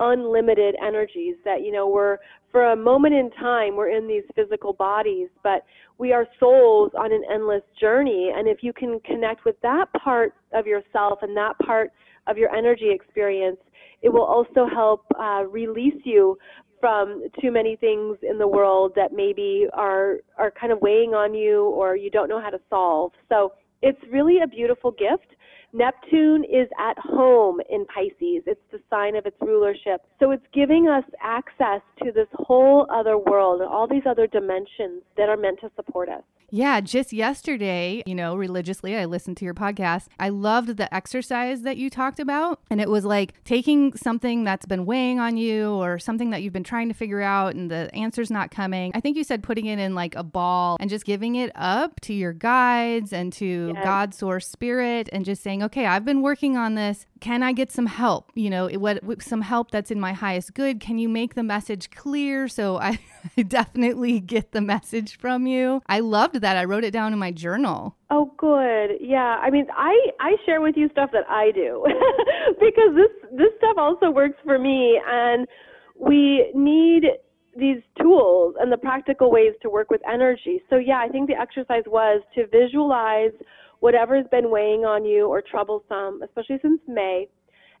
unlimited 0.00 0.74
energies 0.84 1.36
that 1.44 1.62
you 1.62 1.72
know 1.72 1.88
we're 1.88 2.18
for 2.52 2.72
a 2.72 2.76
moment 2.76 3.14
in 3.14 3.30
time 3.32 3.76
we're 3.76 3.90
in 3.90 4.06
these 4.06 4.24
physical 4.34 4.72
bodies 4.72 5.28
but 5.42 5.64
we 5.98 6.12
are 6.12 6.26
souls 6.38 6.92
on 6.98 7.12
an 7.12 7.22
endless 7.32 7.62
journey. 7.80 8.32
And 8.34 8.48
if 8.48 8.58
you 8.62 8.72
can 8.72 9.00
connect 9.00 9.44
with 9.44 9.56
that 9.62 9.86
part 10.02 10.34
of 10.52 10.66
yourself 10.66 11.20
and 11.22 11.36
that 11.36 11.58
part 11.64 11.90
of 12.26 12.36
your 12.36 12.54
energy 12.54 12.90
experience 12.90 13.58
it 14.02 14.10
will 14.10 14.24
also 14.24 14.66
help 14.72 15.06
uh, 15.18 15.44
release 15.50 16.00
you 16.04 16.36
from 16.80 17.24
too 17.40 17.50
many 17.50 17.76
things 17.76 18.18
in 18.22 18.36
the 18.36 18.46
world 18.46 18.92
that 18.94 19.12
maybe 19.12 19.66
are 19.72 20.18
are 20.36 20.50
kind 20.50 20.70
of 20.70 20.78
weighing 20.82 21.14
on 21.14 21.34
you 21.34 21.64
or 21.70 21.96
you 21.96 22.10
don't 22.10 22.28
know 22.28 22.40
how 22.40 22.50
to 22.50 22.60
solve. 22.68 23.12
So 23.30 23.52
it's 23.80 23.98
really 24.12 24.40
a 24.44 24.46
beautiful 24.46 24.90
gift 24.90 25.34
Neptune 25.76 26.42
is 26.44 26.68
at 26.78 26.98
home 26.98 27.60
in 27.68 27.84
Pisces. 27.86 28.42
It's 28.46 28.60
the 28.72 28.80
sign 28.88 29.14
of 29.14 29.26
its 29.26 29.36
rulership. 29.40 30.00
So 30.18 30.30
it's 30.30 30.46
giving 30.54 30.88
us 30.88 31.04
access 31.22 31.82
to 32.02 32.12
this 32.12 32.28
whole 32.32 32.86
other 32.90 33.18
world 33.18 33.60
and 33.60 33.68
all 33.68 33.86
these 33.86 34.04
other 34.08 34.26
dimensions 34.26 35.02
that 35.18 35.28
are 35.28 35.36
meant 35.36 35.60
to 35.60 35.70
support 35.76 36.08
us. 36.08 36.22
Yeah, 36.50 36.80
just 36.80 37.12
yesterday, 37.12 38.02
you 38.06 38.14
know, 38.14 38.36
religiously, 38.36 38.96
I 38.96 39.04
listened 39.04 39.36
to 39.38 39.44
your 39.44 39.54
podcast. 39.54 40.06
I 40.18 40.28
loved 40.28 40.76
the 40.76 40.92
exercise 40.94 41.62
that 41.62 41.76
you 41.76 41.90
talked 41.90 42.20
about. 42.20 42.60
And 42.70 42.80
it 42.80 42.88
was 42.88 43.04
like 43.04 43.32
taking 43.44 43.96
something 43.96 44.44
that's 44.44 44.66
been 44.66 44.86
weighing 44.86 45.18
on 45.18 45.36
you 45.36 45.70
or 45.70 45.98
something 45.98 46.30
that 46.30 46.42
you've 46.42 46.52
been 46.52 46.64
trying 46.64 46.88
to 46.88 46.94
figure 46.94 47.20
out 47.20 47.54
and 47.54 47.70
the 47.70 47.92
answer's 47.94 48.30
not 48.30 48.50
coming. 48.50 48.92
I 48.94 49.00
think 49.00 49.16
you 49.16 49.24
said 49.24 49.42
putting 49.42 49.66
it 49.66 49.78
in 49.78 49.94
like 49.94 50.14
a 50.14 50.22
ball 50.22 50.76
and 50.80 50.88
just 50.88 51.04
giving 51.04 51.34
it 51.34 51.50
up 51.54 52.00
to 52.02 52.14
your 52.14 52.32
guides 52.32 53.12
and 53.12 53.32
to 53.34 53.72
yes. 53.74 53.84
God, 53.84 54.14
source, 54.14 54.46
spirit, 54.46 55.08
and 55.12 55.24
just 55.24 55.42
saying, 55.42 55.62
okay, 55.64 55.86
I've 55.86 56.04
been 56.04 56.22
working 56.22 56.56
on 56.56 56.74
this. 56.74 57.06
Can 57.20 57.42
I 57.42 57.52
get 57.52 57.72
some 57.72 57.86
help? 57.86 58.30
You 58.34 58.50
know, 58.50 58.68
what 58.68 59.22
some 59.22 59.42
help 59.42 59.70
that's 59.70 59.90
in 59.90 59.98
my 59.98 60.12
highest 60.12 60.54
good? 60.54 60.80
Can 60.80 60.98
you 60.98 61.08
make 61.08 61.34
the 61.34 61.42
message 61.42 61.90
clear 61.90 62.48
so 62.48 62.76
I, 62.78 62.98
I 63.36 63.42
definitely 63.42 64.20
get 64.20 64.52
the 64.52 64.60
message 64.60 65.18
from 65.18 65.46
you? 65.46 65.82
I 65.86 66.00
loved 66.00 66.35
that. 66.40 66.56
I 66.56 66.64
wrote 66.64 66.84
it 66.84 66.90
down 66.90 67.12
in 67.12 67.18
my 67.18 67.32
journal. 67.32 67.96
Oh, 68.10 68.32
good. 68.36 68.98
Yeah. 69.00 69.38
I 69.42 69.50
mean, 69.50 69.66
I 69.76 69.94
I 70.20 70.36
share 70.44 70.60
with 70.60 70.76
you 70.76 70.88
stuff 70.90 71.10
that 71.12 71.28
I 71.28 71.50
do 71.52 71.84
because 72.60 72.94
this 72.94 73.30
this 73.32 73.50
stuff 73.58 73.76
also 73.78 74.10
works 74.10 74.38
for 74.44 74.58
me, 74.58 75.00
and 75.06 75.46
we 75.98 76.50
need 76.54 77.04
these 77.56 77.82
tools 78.00 78.54
and 78.60 78.70
the 78.70 78.76
practical 78.76 79.30
ways 79.30 79.52
to 79.62 79.70
work 79.70 79.90
with 79.90 80.00
energy. 80.10 80.62
So 80.68 80.76
yeah, 80.76 80.98
I 80.98 81.08
think 81.08 81.28
the 81.28 81.40
exercise 81.40 81.84
was 81.86 82.22
to 82.34 82.46
visualize 82.48 83.32
whatever's 83.80 84.26
been 84.30 84.50
weighing 84.50 84.84
on 84.84 85.04
you 85.04 85.26
or 85.26 85.42
troublesome, 85.42 86.22
especially 86.22 86.58
since 86.62 86.80
May, 86.86 87.28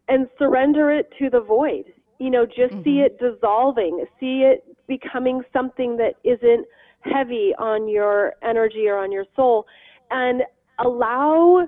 and 0.08 0.28
surrender 0.38 0.90
it 0.90 1.10
to 1.18 1.30
the 1.30 1.40
void. 1.40 1.84
You 2.18 2.30
know, 2.30 2.46
just 2.46 2.72
mm-hmm. 2.72 2.84
see 2.84 3.04
it 3.04 3.18
dissolving, 3.18 4.04
see 4.18 4.42
it 4.50 4.64
becoming 4.86 5.42
something 5.52 5.96
that 5.98 6.14
isn't 6.24 6.66
heavy 7.12 7.52
on 7.58 7.88
your 7.88 8.34
energy 8.42 8.86
or 8.88 8.98
on 8.98 9.12
your 9.12 9.24
soul, 9.34 9.66
and 10.10 10.42
allow 10.84 11.66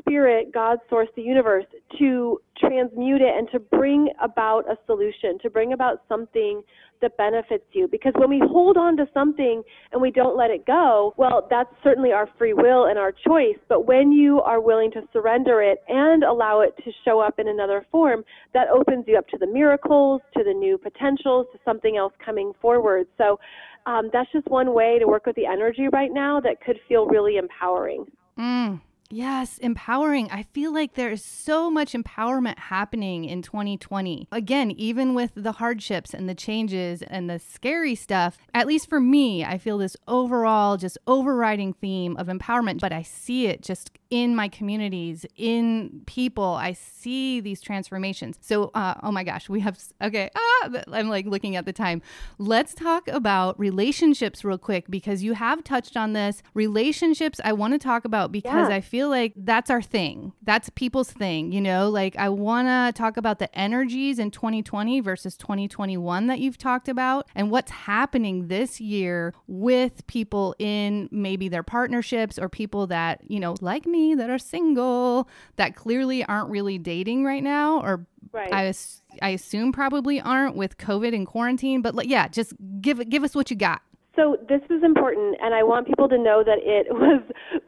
spirit, 0.00 0.52
God, 0.52 0.78
source, 0.88 1.08
the 1.16 1.22
universe, 1.22 1.64
to 1.98 2.40
transmute 2.58 3.20
it 3.20 3.36
and 3.36 3.48
to 3.52 3.58
bring 3.58 4.08
about 4.22 4.68
a 4.70 4.76
solution, 4.86 5.38
to 5.42 5.50
bring 5.50 5.72
about 5.72 6.02
something 6.08 6.62
that 7.00 7.16
benefits 7.16 7.64
you. 7.72 7.86
Because 7.88 8.12
when 8.16 8.28
we 8.28 8.40
hold 8.44 8.76
on 8.76 8.96
to 8.96 9.06
something 9.14 9.62
and 9.92 10.00
we 10.00 10.10
don't 10.10 10.36
let 10.36 10.50
it 10.50 10.66
go, 10.66 11.14
well, 11.16 11.46
that's 11.48 11.70
certainly 11.82 12.12
our 12.12 12.28
free 12.38 12.52
will 12.52 12.86
and 12.86 12.98
our 12.98 13.12
choice. 13.12 13.58
But 13.68 13.86
when 13.86 14.10
you 14.10 14.40
are 14.40 14.60
willing 14.60 14.90
to 14.92 15.02
surrender 15.12 15.62
it 15.62 15.78
and 15.88 16.24
allow 16.24 16.60
it 16.60 16.74
to 16.84 16.90
show 17.04 17.20
up 17.20 17.38
in 17.38 17.48
another 17.48 17.86
form, 17.90 18.24
that 18.54 18.68
opens 18.68 19.04
you 19.06 19.16
up 19.16 19.28
to 19.28 19.38
the 19.38 19.46
miracles, 19.46 20.20
to 20.36 20.42
the 20.42 20.54
new 20.54 20.78
potentials, 20.78 21.46
to 21.52 21.58
something 21.64 21.96
else 21.96 22.12
coming 22.24 22.52
forward. 22.60 23.06
So 23.16 23.38
um, 23.86 24.10
that's 24.12 24.30
just 24.32 24.48
one 24.48 24.74
way 24.74 24.98
to 24.98 25.06
work 25.06 25.26
with 25.26 25.36
the 25.36 25.46
energy 25.46 25.88
right 25.92 26.10
now 26.12 26.40
that 26.40 26.60
could 26.64 26.78
feel 26.88 27.06
really 27.06 27.36
empowering. 27.36 28.06
Mm. 28.38 28.80
Yes, 29.10 29.56
empowering. 29.58 30.30
I 30.30 30.42
feel 30.42 30.72
like 30.72 30.92
there's 30.92 31.24
so 31.24 31.70
much 31.70 31.92
empowerment 31.92 32.58
happening 32.58 33.24
in 33.24 33.40
2020. 33.40 34.28
Again, 34.30 34.70
even 34.72 35.14
with 35.14 35.32
the 35.34 35.52
hardships 35.52 36.12
and 36.12 36.28
the 36.28 36.34
changes 36.34 37.00
and 37.02 37.30
the 37.30 37.38
scary 37.38 37.94
stuff, 37.94 38.36
at 38.52 38.66
least 38.66 38.90
for 38.90 39.00
me, 39.00 39.44
I 39.44 39.56
feel 39.56 39.78
this 39.78 39.96
overall, 40.06 40.76
just 40.76 40.98
overriding 41.06 41.72
theme 41.72 42.18
of 42.18 42.26
empowerment, 42.26 42.80
but 42.80 42.92
I 42.92 43.02
see 43.02 43.46
it 43.46 43.62
just 43.62 43.90
in 44.10 44.34
my 44.34 44.48
communities, 44.48 45.26
in 45.36 46.02
people. 46.06 46.44
I 46.44 46.72
see 46.72 47.40
these 47.40 47.60
transformations. 47.60 48.38
So, 48.40 48.70
uh, 48.74 48.94
oh 49.02 49.12
my 49.12 49.24
gosh, 49.24 49.48
we 49.48 49.60
have, 49.60 49.78
okay, 50.02 50.30
ah, 50.34 50.70
I'm 50.92 51.08
like 51.08 51.26
looking 51.26 51.56
at 51.56 51.66
the 51.66 51.72
time. 51.72 52.02
Let's 52.38 52.74
talk 52.74 53.08
about 53.08 53.58
relationships 53.58 54.44
real 54.44 54.58
quick 54.58 54.86
because 54.90 55.22
you 55.22 55.34
have 55.34 55.64
touched 55.64 55.96
on 55.96 56.12
this. 56.12 56.42
Relationships, 56.54 57.40
I 57.44 57.52
want 57.52 57.74
to 57.74 57.78
talk 57.78 58.04
about 58.04 58.32
because 58.32 58.68
yeah. 58.68 58.76
I 58.76 58.80
feel 58.80 58.97
like 59.06 59.34
that's 59.36 59.70
our 59.70 59.82
thing. 59.82 60.32
That's 60.42 60.70
people's 60.70 61.10
thing, 61.10 61.52
you 61.52 61.60
know? 61.60 61.90
Like, 61.90 62.16
I 62.16 62.30
want 62.30 62.68
to 62.68 62.98
talk 62.98 63.16
about 63.18 63.38
the 63.38 63.56
energies 63.56 64.18
in 64.18 64.30
2020 64.30 65.00
versus 65.00 65.36
2021 65.36 66.26
that 66.28 66.40
you've 66.40 66.58
talked 66.58 66.88
about 66.88 67.28
and 67.34 67.50
what's 67.50 67.70
happening 67.70 68.48
this 68.48 68.80
year 68.80 69.34
with 69.46 70.06
people 70.06 70.54
in 70.58 71.10
maybe 71.12 71.48
their 71.48 71.62
partnerships 71.62 72.38
or 72.38 72.48
people 72.48 72.86
that, 72.86 73.20
you 73.30 73.38
know, 73.38 73.54
like 73.60 73.84
me 73.84 73.98
me 73.98 74.14
that 74.14 74.30
are 74.30 74.38
single 74.38 75.28
that 75.56 75.74
clearly 75.74 76.24
aren't 76.24 76.50
really 76.50 76.78
dating 76.78 77.24
right 77.24 77.42
now 77.42 77.80
or 77.80 78.06
right. 78.32 78.52
I, 78.52 78.74
I 79.22 79.30
assume 79.30 79.72
probably 79.72 80.20
aren't 80.20 80.56
with 80.56 80.78
COVID 80.78 81.14
and 81.14 81.26
quarantine. 81.26 81.82
But 81.82 81.94
like, 81.94 82.08
yeah, 82.08 82.28
just 82.28 82.54
give 82.80 83.08
give 83.08 83.24
us 83.24 83.34
what 83.34 83.50
you 83.50 83.56
got. 83.56 83.82
So 84.18 84.36
this 84.48 84.62
is 84.68 84.82
important, 84.82 85.36
and 85.40 85.54
I 85.54 85.62
want 85.62 85.86
people 85.86 86.08
to 86.08 86.18
know 86.18 86.42
that 86.44 86.58
it 86.60 86.88
was 86.90 87.22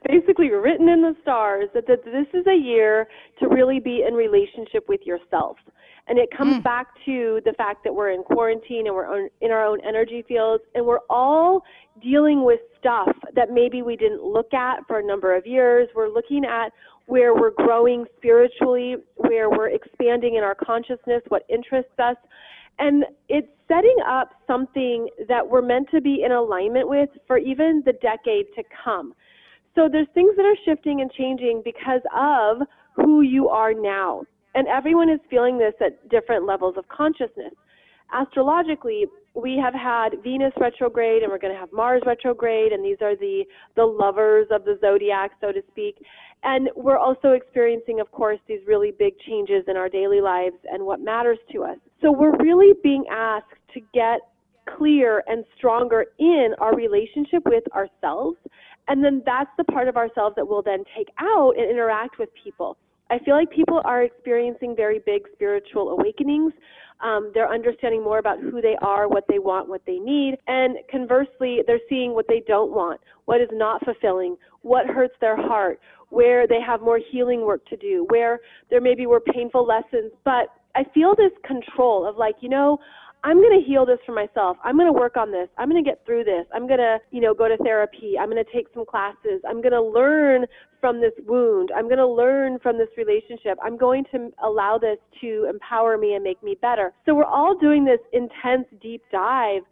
basically 0.09 0.51
written 0.51 0.88
in 0.88 1.01
the 1.01 1.14
stars 1.22 1.68
that, 1.74 1.86
that 1.86 2.05
this 2.05 2.26
is 2.34 2.44
a 2.48 2.57
year 2.57 3.07
to 3.38 3.46
really 3.46 3.78
be 3.78 4.03
in 4.07 4.14
relationship 4.14 4.88
with 4.88 5.01
yourself. 5.05 5.57
And 6.09 6.18
it 6.18 6.28
comes 6.36 6.57
mm. 6.57 6.64
back 6.64 6.88
to 7.07 7.40
the 7.44 7.53
fact 7.53 7.84
that 7.84 7.94
we're 7.94 8.11
in 8.11 8.24
quarantine 8.24 8.88
and 8.88 8.96
we're 8.96 9.28
in 9.40 9.53
our 9.53 9.64
own 9.64 9.78
energy 9.86 10.24
fields, 10.26 10.64
and 10.74 10.84
we're 10.84 11.07
all 11.09 11.62
dealing 12.03 12.44
with 12.44 12.59
stuff 12.80 13.14
that 13.36 13.53
maybe 13.53 13.82
we 13.82 13.94
didn't 13.94 14.24
look 14.24 14.53
at 14.53 14.80
for 14.88 14.98
a 14.98 15.07
number 15.07 15.36
of 15.36 15.46
years. 15.46 15.88
We're 15.94 16.09
looking 16.09 16.44
at 16.44 16.72
where 17.07 17.32
we're 17.32 17.53
growing 17.53 18.07
spiritually, 18.16 18.96
where 19.14 19.51
we're 19.51 19.68
expanding 19.68 20.34
in 20.34 20.42
our 20.42 20.57
consciousness, 20.57 21.22
what 21.28 21.44
interests 21.48 21.92
us. 22.01 22.16
And 22.80 23.04
it's 23.28 23.48
setting 23.68 23.96
up 24.08 24.30
something 24.46 25.08
that 25.28 25.46
we're 25.48 25.62
meant 25.62 25.88
to 25.90 26.00
be 26.00 26.22
in 26.24 26.32
alignment 26.32 26.88
with 26.88 27.10
for 27.26 27.38
even 27.38 27.82
the 27.86 27.92
decade 27.92 28.46
to 28.56 28.62
come. 28.84 29.14
So 29.74 29.88
there's 29.90 30.08
things 30.14 30.34
that 30.36 30.44
are 30.44 30.56
shifting 30.64 31.00
and 31.00 31.12
changing 31.12 31.62
because 31.64 32.00
of 32.16 32.66
who 32.96 33.20
you 33.20 33.48
are 33.48 33.72
now. 33.72 34.24
And 34.54 34.66
everyone 34.66 35.08
is 35.08 35.20
feeling 35.30 35.58
this 35.58 35.74
at 35.80 36.08
different 36.08 36.44
levels 36.46 36.74
of 36.76 36.88
consciousness. 36.88 37.54
Astrologically, 38.12 39.06
we 39.34 39.60
have 39.62 39.74
had 39.74 40.22
Venus 40.22 40.52
retrograde 40.58 41.22
and 41.22 41.30
we're 41.30 41.38
going 41.38 41.52
to 41.52 41.58
have 41.58 41.72
Mars 41.72 42.02
retrograde, 42.04 42.72
and 42.72 42.84
these 42.84 42.98
are 43.00 43.16
the, 43.16 43.44
the 43.76 43.84
lovers 43.84 44.46
of 44.50 44.64
the 44.64 44.78
zodiac, 44.80 45.32
so 45.40 45.52
to 45.52 45.62
speak. 45.70 45.96
And 46.42 46.70
we're 46.74 46.98
also 46.98 47.30
experiencing, 47.30 48.00
of 48.00 48.10
course, 48.12 48.38
these 48.48 48.60
really 48.66 48.92
big 48.98 49.18
changes 49.26 49.64
in 49.68 49.76
our 49.76 49.88
daily 49.88 50.20
lives 50.20 50.56
and 50.72 50.84
what 50.84 51.00
matters 51.00 51.38
to 51.52 51.64
us. 51.64 51.76
So 52.00 52.10
we're 52.10 52.36
really 52.38 52.72
being 52.82 53.04
asked 53.10 53.46
to 53.74 53.80
get 53.92 54.20
clear 54.76 55.22
and 55.26 55.44
stronger 55.56 56.06
in 56.18 56.54
our 56.58 56.74
relationship 56.74 57.42
with 57.46 57.64
ourselves. 57.74 58.38
And 58.88 59.04
then 59.04 59.22
that's 59.24 59.50
the 59.58 59.64
part 59.64 59.88
of 59.88 59.96
ourselves 59.96 60.34
that 60.36 60.48
we'll 60.48 60.62
then 60.62 60.84
take 60.96 61.08
out 61.18 61.52
and 61.56 61.70
interact 61.70 62.18
with 62.18 62.30
people. 62.42 62.76
I 63.10 63.18
feel 63.18 63.34
like 63.34 63.50
people 63.50 63.82
are 63.84 64.02
experiencing 64.02 64.74
very 64.76 65.00
big 65.04 65.22
spiritual 65.32 65.90
awakenings. 65.90 66.52
Um, 67.03 67.30
they're 67.34 67.51
understanding 67.53 68.03
more 68.03 68.18
about 68.18 68.40
who 68.40 68.61
they 68.61 68.76
are, 68.82 69.09
what 69.09 69.24
they 69.28 69.38
want, 69.38 69.68
what 69.68 69.82
they 69.86 69.98
need. 69.98 70.36
And 70.46 70.76
conversely, 70.90 71.61
they're 71.66 71.80
seeing 71.88 72.14
what 72.14 72.26
they 72.28 72.42
don't 72.46 72.72
want, 72.72 73.01
what 73.24 73.40
is 73.40 73.48
not 73.53 73.84
fulfilling, 73.84 74.36
what 74.62 74.86
hurts 74.86 75.14
their 75.20 75.36
heart, 75.36 75.80
where 76.11 76.46
they 76.46 76.61
have 76.61 76.80
more 76.82 77.01
healing 77.11 77.42
work 77.42 77.64
to 77.66 77.76
do, 77.76 78.07
where 78.11 78.40
there 78.68 78.80
maybe 78.80 79.07
were 79.07 79.20
painful 79.20 79.66
lessons. 79.66 80.12
But 80.24 80.48
I 80.74 80.84
feel 80.92 81.14
this 81.16 81.32
control 81.44 82.07
of 82.07 82.16
like, 82.16 82.36
you 82.40 82.48
know, 82.48 82.78
I'm 83.22 83.38
going 83.38 83.60
to 83.60 83.66
heal 83.66 83.84
this 83.84 83.98
for 84.06 84.12
myself. 84.12 84.56
I'm 84.64 84.76
going 84.76 84.92
to 84.92 84.98
work 84.98 85.16
on 85.16 85.30
this. 85.30 85.48
I'm 85.58 85.68
going 85.68 85.82
to 85.82 85.88
get 85.88 86.04
through 86.06 86.24
this. 86.24 86.46
I'm 86.54 86.66
going 86.66 86.78
to, 86.78 86.98
you 87.10 87.20
know, 87.20 87.34
go 87.34 87.48
to 87.48 87.56
therapy. 87.58 88.14
I'm 88.18 88.30
going 88.30 88.42
to 88.42 88.52
take 88.52 88.66
some 88.72 88.86
classes. 88.86 89.42
I'm 89.48 89.60
going 89.60 89.72
to 89.72 89.82
learn 89.82 90.46
from 90.80 91.00
this 91.00 91.12
wound. 91.26 91.70
I'm 91.76 91.84
going 91.84 91.98
to 91.98 92.06
learn 92.06 92.58
from 92.60 92.78
this 92.78 92.88
relationship. 92.96 93.58
I'm 93.62 93.76
going 93.76 94.04
to 94.12 94.30
allow 94.42 94.78
this 94.78 94.98
to 95.20 95.46
empower 95.50 95.98
me 95.98 96.14
and 96.14 96.24
make 96.24 96.42
me 96.42 96.56
better. 96.60 96.92
So 97.04 97.14
we're 97.14 97.24
all 97.24 97.58
doing 97.58 97.84
this 97.84 98.00
intense 98.12 98.66
deep 98.80 99.02
dive 99.12 99.62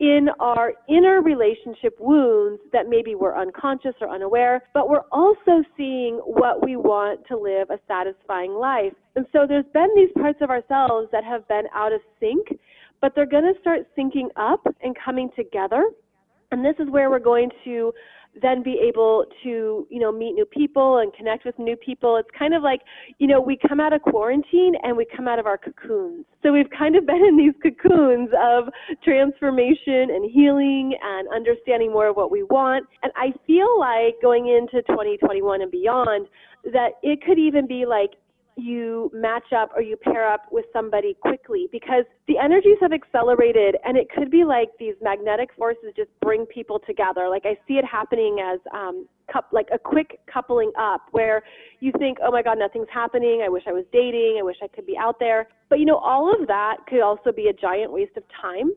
in 0.00 0.28
our 0.40 0.72
inner 0.88 1.22
relationship 1.22 1.96
wounds 2.00 2.60
that 2.72 2.88
maybe 2.88 3.14
we're 3.14 3.38
unconscious 3.38 3.94
or 4.00 4.10
unaware, 4.10 4.60
but 4.74 4.88
we're 4.88 5.06
also 5.12 5.62
seeing 5.76 6.16
what 6.24 6.64
we 6.64 6.74
want 6.74 7.20
to 7.28 7.36
live 7.36 7.70
a 7.70 7.78
satisfying 7.86 8.52
life. 8.52 8.92
And 9.14 9.24
so 9.32 9.46
there's 9.46 9.64
been 9.72 9.88
these 9.94 10.10
parts 10.16 10.38
of 10.42 10.50
ourselves 10.50 11.08
that 11.12 11.22
have 11.22 11.46
been 11.46 11.64
out 11.72 11.92
of 11.92 12.00
sync 12.18 12.58
but 13.02 13.14
they're 13.14 13.26
going 13.26 13.52
to 13.52 13.60
start 13.60 13.80
syncing 13.98 14.28
up 14.36 14.64
and 14.82 14.96
coming 15.04 15.28
together. 15.36 15.90
And 16.52 16.64
this 16.64 16.76
is 16.78 16.88
where 16.88 17.10
we're 17.10 17.18
going 17.18 17.50
to 17.64 17.92
then 18.40 18.62
be 18.62 18.80
able 18.88 19.26
to, 19.42 19.86
you 19.90 20.00
know, 20.00 20.10
meet 20.10 20.32
new 20.32 20.46
people 20.46 20.98
and 20.98 21.12
connect 21.12 21.44
with 21.44 21.58
new 21.58 21.76
people. 21.76 22.16
It's 22.16 22.28
kind 22.38 22.54
of 22.54 22.62
like, 22.62 22.80
you 23.18 23.26
know, 23.26 23.40
we 23.40 23.58
come 23.68 23.78
out 23.78 23.92
of 23.92 24.00
quarantine 24.02 24.74
and 24.82 24.96
we 24.96 25.06
come 25.14 25.28
out 25.28 25.38
of 25.38 25.46
our 25.46 25.58
cocoons. 25.58 26.24
So 26.42 26.52
we've 26.52 26.70
kind 26.76 26.96
of 26.96 27.04
been 27.06 27.22
in 27.22 27.36
these 27.36 27.52
cocoons 27.62 28.30
of 28.40 28.68
transformation 29.04 30.08
and 30.14 30.30
healing 30.30 30.94
and 31.02 31.28
understanding 31.34 31.92
more 31.92 32.08
of 32.08 32.16
what 32.16 32.30
we 32.30 32.42
want. 32.44 32.86
And 33.02 33.12
I 33.16 33.32
feel 33.46 33.78
like 33.78 34.14
going 34.22 34.46
into 34.46 34.82
2021 34.88 35.60
and 35.60 35.70
beyond, 35.70 36.28
that 36.72 36.92
it 37.02 37.22
could 37.26 37.38
even 37.38 37.66
be 37.66 37.84
like 37.84 38.10
you 38.56 39.10
match 39.14 39.52
up 39.56 39.70
or 39.74 39.82
you 39.82 39.96
pair 39.96 40.30
up 40.30 40.42
with 40.50 40.64
somebody 40.72 41.14
quickly 41.20 41.68
because 41.72 42.04
the 42.28 42.38
energies 42.38 42.76
have 42.80 42.92
accelerated 42.92 43.76
and 43.84 43.96
it 43.96 44.08
could 44.10 44.30
be 44.30 44.44
like 44.44 44.68
these 44.78 44.94
magnetic 45.00 45.50
forces 45.56 45.92
just 45.96 46.10
bring 46.20 46.44
people 46.46 46.78
together. 46.86 47.28
Like 47.28 47.44
i 47.46 47.56
see 47.66 47.74
it 47.74 47.84
happening 47.84 48.38
as 48.44 48.60
um 48.74 49.06
like 49.50 49.68
a 49.72 49.78
quick 49.78 50.20
coupling 50.30 50.70
up 50.78 51.00
where 51.12 51.42
you 51.80 51.92
think 51.98 52.18
oh 52.22 52.30
my 52.30 52.42
god 52.42 52.58
nothing's 52.58 52.88
happening. 52.92 53.42
I 53.44 53.48
wish 53.48 53.62
i 53.66 53.72
was 53.72 53.84
dating. 53.92 54.36
I 54.38 54.42
wish 54.42 54.56
i 54.62 54.68
could 54.68 54.86
be 54.86 54.96
out 54.98 55.18
there. 55.18 55.48
But 55.70 55.78
you 55.78 55.86
know 55.86 55.96
all 55.96 56.32
of 56.32 56.46
that 56.48 56.76
could 56.88 57.00
also 57.00 57.32
be 57.32 57.48
a 57.48 57.52
giant 57.52 57.90
waste 57.90 58.16
of 58.16 58.24
time. 58.40 58.72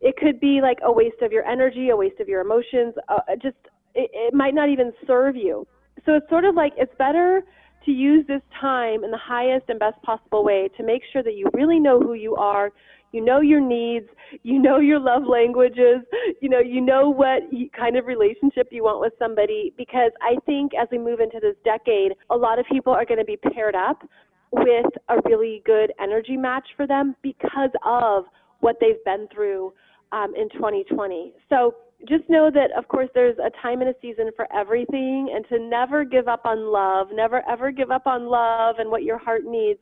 It 0.00 0.16
could 0.16 0.38
be 0.38 0.60
like 0.60 0.78
a 0.82 0.92
waste 0.92 1.22
of 1.22 1.32
your 1.32 1.46
energy 1.46 1.88
a 1.88 1.96
waste 1.96 2.20
of 2.20 2.28
your 2.28 2.42
emotions 2.42 2.94
uh, 3.08 3.20
just 3.40 3.56
it, 3.94 4.10
it 4.12 4.34
might 4.34 4.54
not 4.54 4.68
even 4.68 4.92
serve 5.06 5.36
you. 5.36 5.66
So 6.04 6.14
it's 6.14 6.28
sort 6.28 6.44
of 6.44 6.54
like 6.54 6.72
it's 6.76 6.92
better 6.98 7.44
to 7.84 7.90
use 7.90 8.26
this 8.26 8.42
time 8.60 9.04
in 9.04 9.10
the 9.10 9.18
highest 9.18 9.66
and 9.68 9.78
best 9.78 10.00
possible 10.02 10.44
way 10.44 10.68
to 10.76 10.82
make 10.82 11.02
sure 11.12 11.22
that 11.22 11.34
you 11.34 11.48
really 11.54 11.78
know 11.78 12.00
who 12.00 12.14
you 12.14 12.34
are, 12.36 12.70
you 13.12 13.24
know 13.24 13.40
your 13.40 13.60
needs, 13.60 14.06
you 14.42 14.60
know 14.60 14.78
your 14.80 14.98
love 14.98 15.22
languages, 15.24 16.00
you 16.40 16.48
know, 16.48 16.58
you 16.58 16.80
know 16.80 17.08
what 17.08 17.42
kind 17.76 17.96
of 17.96 18.06
relationship 18.06 18.68
you 18.70 18.84
want 18.84 19.00
with 19.00 19.12
somebody 19.18 19.72
because 19.76 20.10
I 20.20 20.36
think 20.46 20.72
as 20.74 20.88
we 20.90 20.98
move 20.98 21.20
into 21.20 21.38
this 21.40 21.56
decade, 21.64 22.12
a 22.30 22.36
lot 22.36 22.58
of 22.58 22.66
people 22.70 22.92
are 22.92 23.04
going 23.04 23.20
to 23.20 23.24
be 23.24 23.36
paired 23.36 23.74
up 23.74 24.02
with 24.50 24.86
a 25.08 25.16
really 25.26 25.62
good 25.64 25.92
energy 26.00 26.36
match 26.36 26.66
for 26.76 26.86
them 26.86 27.14
because 27.22 27.70
of 27.84 28.24
what 28.60 28.76
they've 28.80 29.02
been 29.04 29.28
through 29.32 29.72
um, 30.12 30.32
in 30.36 30.48
2020. 30.50 31.32
So 31.48 31.74
just 32.08 32.28
know 32.28 32.50
that, 32.52 32.70
of 32.76 32.88
course, 32.88 33.08
there's 33.14 33.36
a 33.38 33.50
time 33.62 33.80
and 33.80 33.90
a 33.90 33.94
season 34.00 34.30
for 34.36 34.46
everything, 34.54 35.30
and 35.34 35.44
to 35.48 35.58
never 35.58 36.04
give 36.04 36.28
up 36.28 36.44
on 36.44 36.72
love, 36.72 37.08
never 37.12 37.42
ever 37.48 37.70
give 37.70 37.90
up 37.90 38.06
on 38.06 38.26
love 38.26 38.76
and 38.78 38.90
what 38.90 39.02
your 39.02 39.18
heart 39.18 39.42
needs, 39.44 39.80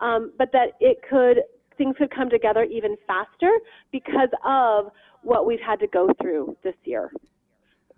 um, 0.00 0.32
but 0.38 0.50
that 0.52 0.72
it 0.80 0.98
could 1.08 1.42
things 1.76 1.96
could 1.98 2.14
come 2.14 2.28
together 2.28 2.64
even 2.64 2.96
faster 3.06 3.50
because 3.90 4.28
of 4.44 4.92
what 5.22 5.46
we've 5.46 5.60
had 5.60 5.80
to 5.80 5.86
go 5.86 6.08
through 6.20 6.56
this 6.62 6.74
year. 6.84 7.10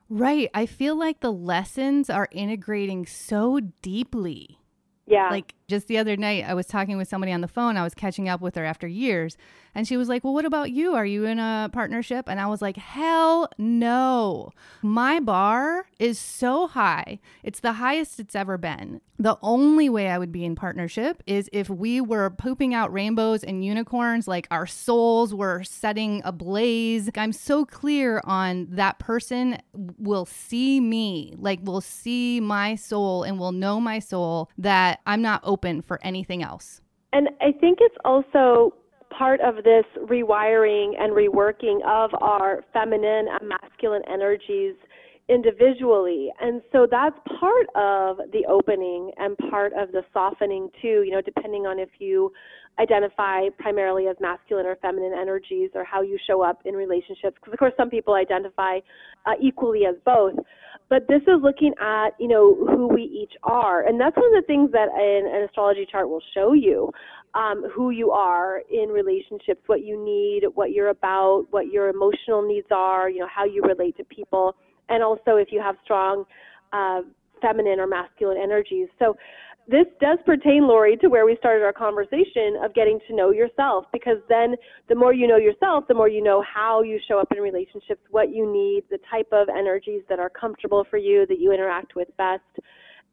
Right. 0.09 0.51
I 0.55 0.67
feel 0.67 0.97
like 0.97 1.21
the 1.21 1.33
lessons 1.33 2.11
are 2.11 2.29
integrating 2.31 3.07
so 3.07 3.61
deeply. 3.81 4.59
Yeah. 5.07 5.31
Like 5.31 5.55
just 5.73 5.89
the 5.89 5.99
other 5.99 6.17
night, 6.17 6.45
I 6.47 6.55
was 6.55 6.67
talking 6.67 6.97
with 6.97 7.09
somebody 7.09 7.33
on 7.33 7.41
the 7.41 7.49
phone. 7.49 7.77
I 7.77 7.83
was 7.83 7.95
catching 7.95 8.29
up 8.29 8.41
with 8.41 8.55
her 8.55 8.65
after 8.65 8.87
years. 8.87 9.37
And 9.75 9.89
she 9.89 9.97
was 9.97 10.09
like, 10.09 10.23
Well, 10.23 10.35
what 10.35 10.45
about 10.45 10.71
you? 10.71 10.95
Are 10.95 11.07
you 11.07 11.25
in 11.25 11.39
a 11.39 11.71
partnership? 11.73 12.29
And 12.29 12.39
I 12.39 12.47
was 12.47 12.61
like, 12.61 12.77
Hell 12.77 13.49
no. 13.59 14.53
My 14.83 15.19
bar 15.19 15.87
is 15.99 16.19
so 16.19 16.67
high. 16.67 17.21
It's 17.43 17.61
the 17.61 17.75
highest 17.75 18.21
it's 18.21 18.37
ever 18.37 18.59
been. 18.59 19.01
The 19.19 19.39
only 19.41 19.89
way 19.89 20.09
I 20.09 20.19
would 20.19 20.33
be 20.33 20.45
in 20.45 20.57
partnership 20.57 21.23
is 21.27 21.49
if 21.53 21.71
we 21.71 22.01
were 22.01 22.29
pooping 22.29 22.75
out 22.75 22.93
rainbows 22.93 23.45
and 23.45 23.65
unicorns, 23.65 24.27
like 24.29 24.49
our 24.51 24.67
souls 24.67 25.33
were 25.33 25.63
setting 25.63 26.23
ablaze. 26.25 27.09
I'm 27.17 27.33
so 27.33 27.65
clear 27.65 28.21
on 28.25 28.67
that 28.71 28.99
person 28.99 29.59
will 29.73 30.27
see 30.27 30.81
me, 30.81 31.35
like 31.39 31.61
will 31.63 31.81
see 31.81 32.41
my 32.41 32.75
soul 32.75 33.23
and 33.23 33.39
will 33.39 33.53
know 33.53 33.81
my 33.81 34.01
soul 34.01 34.51
that 34.59 34.92
I'm 35.07 35.23
not 35.23 35.41
open 35.45 35.83
for 35.83 35.99
anything 36.03 36.43
else. 36.43 36.81
And 37.13 37.29
I 37.41 37.53
think 37.53 37.79
it's 37.81 37.97
also 38.05 38.75
part 39.17 39.41
of 39.41 39.57
this 39.57 39.85
rewiring 39.99 40.93
and 40.99 41.13
reworking 41.13 41.81
of 41.87 42.11
our 42.21 42.65
feminine 42.73 43.27
and 43.29 43.49
masculine 43.49 44.03
energies 44.11 44.75
individually. 45.33 46.31
And 46.41 46.63
so 46.73 46.87
that's 46.91 47.17
part 47.41 47.67
of 47.75 48.19
the 48.33 48.45
opening 48.49 49.11
and 49.17 49.37
part 49.51 49.73
of 49.73 49.93
the 49.93 50.03
softening 50.13 50.69
too, 50.81 51.03
you 51.05 51.11
know, 51.13 51.21
depending 51.21 51.67
on 51.67 51.79
if 51.79 51.89
you 51.99 52.33
identify 52.79 53.49
primarily 53.59 54.09
as 54.09 54.17
masculine 54.21 54.67
or 54.67 54.77
feminine 54.77 55.13
energies 55.19 55.71
or 55.75 55.85
how 55.85 56.03
you 56.03 56.19
show 56.27 56.43
up 56.43 56.61
in 56.65 56.75
relationships. 56.75 57.37
Because 57.37 57.53
of 57.53 57.59
course 57.59 57.75
some 57.77 57.91
people 57.91 58.15
identify 58.15 58.79
uh, 59.27 59.33
equally 59.41 59.85
as 59.87 59.95
both. 60.05 60.35
But 60.89 61.09
this 61.09 61.23
is 61.23 61.41
looking 61.43 61.73
at, 61.81 62.11
you 62.19 62.29
know, 62.29 62.55
who 62.55 62.87
we 62.87 63.03
each 63.03 63.33
are. 63.43 63.87
And 63.87 63.99
that's 63.99 64.17
one 64.17 64.27
of 64.37 64.43
the 64.43 64.47
things 64.47 64.71
that 64.73 64.89
an, 64.93 65.35
an 65.35 65.45
astrology 65.45 65.87
chart 65.91 66.09
will 66.09 66.23
show 66.35 66.53
you 66.53 66.91
um, 67.35 67.65
who 67.75 67.91
you 67.91 68.11
are 68.11 68.61
in 68.71 68.91
relationships, 68.91 69.63
what 69.67 69.83
you 69.83 70.03
need, 70.03 70.43
what 70.55 70.73
you're 70.73 70.91
about, 70.91 71.47
what 71.51 71.69
your 71.69 71.89
emotional 71.89 72.47
needs 72.47 72.67
are, 72.71 73.09
you 73.09 73.21
know, 73.21 73.29
how 73.35 73.45
you 73.45 73.63
relate 73.63 73.97
to 73.97 74.05
people, 74.05 74.55
and 74.93 75.03
also 75.03 75.37
if 75.37 75.49
you 75.51 75.61
have 75.61 75.77
strong 75.85 76.25
uh, 76.73 77.01
feminine 77.41 77.81
or 77.81 77.87
masculine 77.87 78.39
energies. 78.39 78.89
So 78.99 79.17
this 79.69 79.87
does 80.01 80.19
pertain, 80.27 80.67
Lori, 80.67 80.97
to 80.99 81.09
where 81.09 81.25
we 81.25 81.37
started 81.39 81.65
our 81.65 81.73
conversation 81.73 82.59
of 82.65 82.75
getting 82.75 82.99
to 83.09 83.15
know 83.15 83.31
yourself, 83.31 83.87
because 83.93 84.19
then 84.29 84.57
the 84.89 84.95
more 84.95 85.13
you 85.13 85.27
know 85.27 85.37
yourself, 85.37 85.85
the 85.89 85.95
more 85.95 86.09
you 86.09 86.23
know 86.23 86.43
how 86.43 86.83
you 86.83 86.99
show 87.09 87.19
up 87.19 87.29
in 87.35 87.43
relationships, 87.43 88.03
what 88.11 88.35
you 88.35 88.45
need, 88.51 88.83
the 88.91 88.99
type 89.11 89.29
of 89.33 89.49
energies 89.49 90.03
that 90.09 90.19
are 90.19 90.31
comfortable 90.31 90.85
for 90.91 90.99
you, 90.99 91.27
that 91.27 91.39
you 91.39 91.53
interact 91.53 91.95
with 91.97 92.09
best 92.17 92.43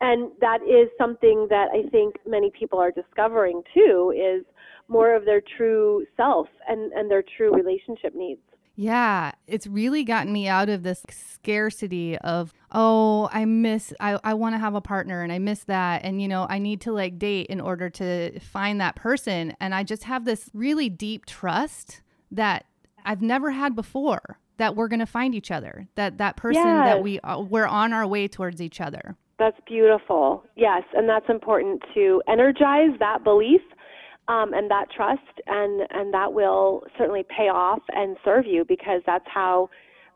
and 0.02 0.32
that 0.40 0.62
is 0.64 0.90
something 0.98 1.48
that 1.50 1.68
I 1.74 1.88
think 1.90 2.16
many 2.26 2.52
people 2.58 2.80
are 2.80 2.92
discovering 2.92 3.62
too 3.74 4.14
is 4.16 4.46
more 4.88 5.16
of 5.16 5.26
their 5.26 5.42
true 5.58 6.06
self 6.16 6.48
and, 6.68 6.92
and 6.94 7.12
their 7.12 7.24
true 7.38 7.54
relationship 7.54 8.16
needs. 8.16 8.42
Yeah, 8.82 9.34
it's 9.46 9.68
really 9.68 10.06
gotten 10.06 10.32
me 10.32 10.48
out 10.48 10.70
of 10.70 10.84
this 10.84 11.04
scarcity 11.10 12.18
of, 12.20 12.54
oh, 12.72 13.28
I 13.34 13.44
miss, 13.44 13.94
I, 14.00 14.18
I 14.24 14.36
want 14.36 14.56
to 14.56 14.58
have 14.58 14.74
a 14.74 14.80
partner 14.80 15.22
and 15.22 15.34
I 15.34 15.38
miss 15.38 15.66
that. 15.66 16.06
And, 16.06 16.22
you 16.22 16.30
know, 16.30 16.48
I 16.50 16.60
need 16.60 16.80
to 16.82 16.94
like 16.94 17.20
date 17.20 17.48
in 17.48 17.60
order 17.60 17.90
to 17.90 18.40
find 18.40 18.80
that 18.80 18.96
person. 18.96 19.54
And 19.60 19.76
I 19.76 19.84
just 19.84 20.06
have 20.06 20.24
this 20.24 20.50
really 20.54 20.88
deep 20.88 21.26
trust 21.26 22.00
that 22.32 22.68
I've 23.04 23.22
never 23.22 23.52
had 23.52 23.76
before 23.76 24.40
that 24.56 24.78
we're 24.78 24.88
going 24.88 25.02
to 25.02 25.06
find 25.06 25.36
each 25.36 25.52
other, 25.52 25.90
that 25.96 26.18
that 26.20 26.38
person 26.38 26.64
yes. 26.64 26.86
that 26.86 27.04
we, 27.04 27.20
uh, 27.20 27.42
we're 27.42 27.68
on 27.68 27.92
our 27.92 28.08
way 28.08 28.30
towards 28.30 28.62
each 28.62 28.80
other. 28.80 29.18
That's 29.40 29.60
beautiful. 29.68 30.46
Yes, 30.56 30.84
and 30.94 31.10
that's 31.10 31.28
important 31.28 31.84
to 31.96 32.22
energize 32.30 32.98
that 33.00 33.26
belief 33.26 33.62
um, 34.30 34.54
and 34.54 34.70
that 34.70 34.86
trust, 34.96 35.42
and 35.48 35.82
and 35.90 36.14
that 36.14 36.32
will 36.32 36.84
certainly 36.98 37.24
pay 37.24 37.50
off 37.50 37.82
and 37.90 38.16
serve 38.24 38.46
you 38.46 38.64
because 38.64 39.02
that's 39.06 39.26
how 39.28 39.70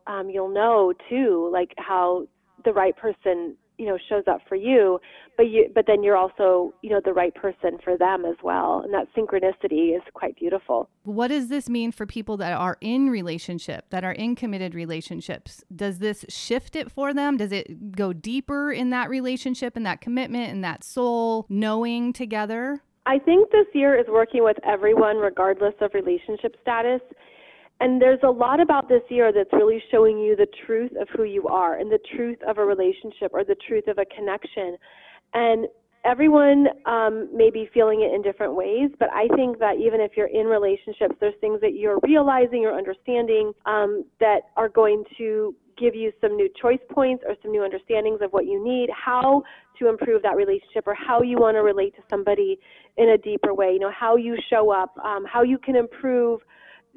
um, 0.06 0.30
you'll 0.30 0.54
know 0.54 0.94
too, 1.10 1.50
like 1.52 1.74
how 1.78 2.28
the 2.64 2.72
right 2.72 2.96
person 2.96 3.58
you 3.80 3.88
know 3.88 3.98
shows 4.08 4.24
up 4.28 4.42
for 4.48 4.56
you. 4.56 5.00
But 5.36 5.50
you 5.50 5.68
but 5.74 5.86
then 5.88 6.04
you're 6.04 6.16
also 6.16 6.76
you 6.84 6.92
know 6.92 7.02
the 7.04 7.12
right 7.12 7.34
person 7.34 7.80
for 7.84 7.98
them 7.98 8.24
as 8.24 8.36
well. 8.44 8.84
And 8.86 8.94
that 8.94 9.08
synchronicity 9.18 9.96
is 9.96 10.04
quite 10.14 10.36
beautiful. 10.36 10.90
What 11.06 11.30
does 11.30 11.48
this 11.48 11.68
mean 11.68 11.92
for 11.92 12.06
people 12.06 12.38
that 12.38 12.54
are 12.54 12.78
in 12.82 13.10
relationship 13.10 13.86
that 13.90 14.04
are 14.04 14.12
in 14.12 14.36
committed 14.36 14.76
relationships? 14.76 15.64
Does 15.76 15.98
this 15.98 16.24
shift 16.30 16.76
it 16.76 16.92
for 16.92 17.16
them? 17.16 17.36
Does 17.36 17.52
it 17.52 17.96
go 17.96 18.14
deeper 18.14 18.72
in 18.72 18.92
that 18.92 19.10
relationship 19.10 19.76
and 19.76 19.88
that 19.88 20.02
commitment 20.02 20.52
and 20.52 20.64
that 20.64 20.84
soul 20.84 21.48
knowing 21.50 22.14
together 22.14 22.84
i 23.06 23.20
think 23.20 23.52
this 23.52 23.68
year 23.74 24.00
is 24.00 24.06
working 24.08 24.44
with 24.44 24.58
everyone 24.66 25.18
regardless 25.18 25.74
of 25.82 25.92
relationship 25.94 26.56
status 26.62 27.02
and 27.80 28.02
there's 28.02 28.20
a 28.24 28.30
lot 28.30 28.62
about 28.62 28.88
this 28.88 29.02
year 29.10 29.34
that's 29.34 29.52
really 29.52 29.84
showing 29.92 30.18
you 30.18 30.36
the 30.36 30.48
truth 30.66 30.92
of 31.00 31.08
who 31.10 31.24
you 31.24 31.48
are 31.48 31.80
and 31.80 31.92
the 31.92 32.00
truth 32.16 32.38
of 32.48 32.58
a 32.58 32.64
relationship 32.64 33.32
or 33.34 33.44
the 33.44 33.58
truth 33.68 33.88
of 33.88 33.98
a 33.98 34.06
connection. 34.06 34.78
And 35.34 35.68
everyone 36.06 36.68
um, 36.86 37.30
may 37.36 37.50
be 37.50 37.70
feeling 37.74 38.02
it 38.02 38.14
in 38.14 38.22
different 38.22 38.56
ways, 38.56 38.90
but 39.00 39.10
I 39.12 39.28
think 39.36 39.60
that 39.60 39.78
even 39.80 40.00
if 40.00 40.12
you're 40.16 40.28
in 40.28 40.46
relationships, 40.46 41.16
there's 41.20 41.34
things 41.42 41.60
that 41.62 41.74
you're 41.74 42.00
realizing 42.04 42.66
or 42.66 42.74
understanding 42.74 43.52
um, 43.66 44.06
that 44.20 44.44
are 44.56 44.70
going 44.70 45.04
to 45.18 45.54
give 45.78 45.96
you 45.96 46.12
some 46.22 46.36
new 46.36 46.50
choice 46.62 46.80
points 46.90 47.24
or 47.28 47.36
some 47.42 47.52
new 47.52 47.64
understandings 47.64 48.22
of 48.22 48.32
what 48.32 48.46
you 48.46 48.64
need, 48.64 48.90
how 48.90 49.44
to 49.80 49.90
improve 49.90 50.22
that 50.24 50.36
relationship, 50.36 50.86
or 50.86 50.94
how 50.94 51.22
you 51.22 51.38
want 51.38 51.56
to 51.56 51.62
relate 51.62 51.96
to 51.96 52.02
somebody 52.10 52.60
in 52.98 53.10
a 53.10 53.18
deeper 53.18 53.54
way. 53.54 53.74
You 53.74 53.80
know, 53.80 53.92
how 53.92 54.16
you 54.16 54.38
show 54.50 54.72
up, 54.72 54.96
um, 55.04 55.26
how 55.26 55.42
you 55.42 55.58
can 55.58 55.76
improve 55.76 56.42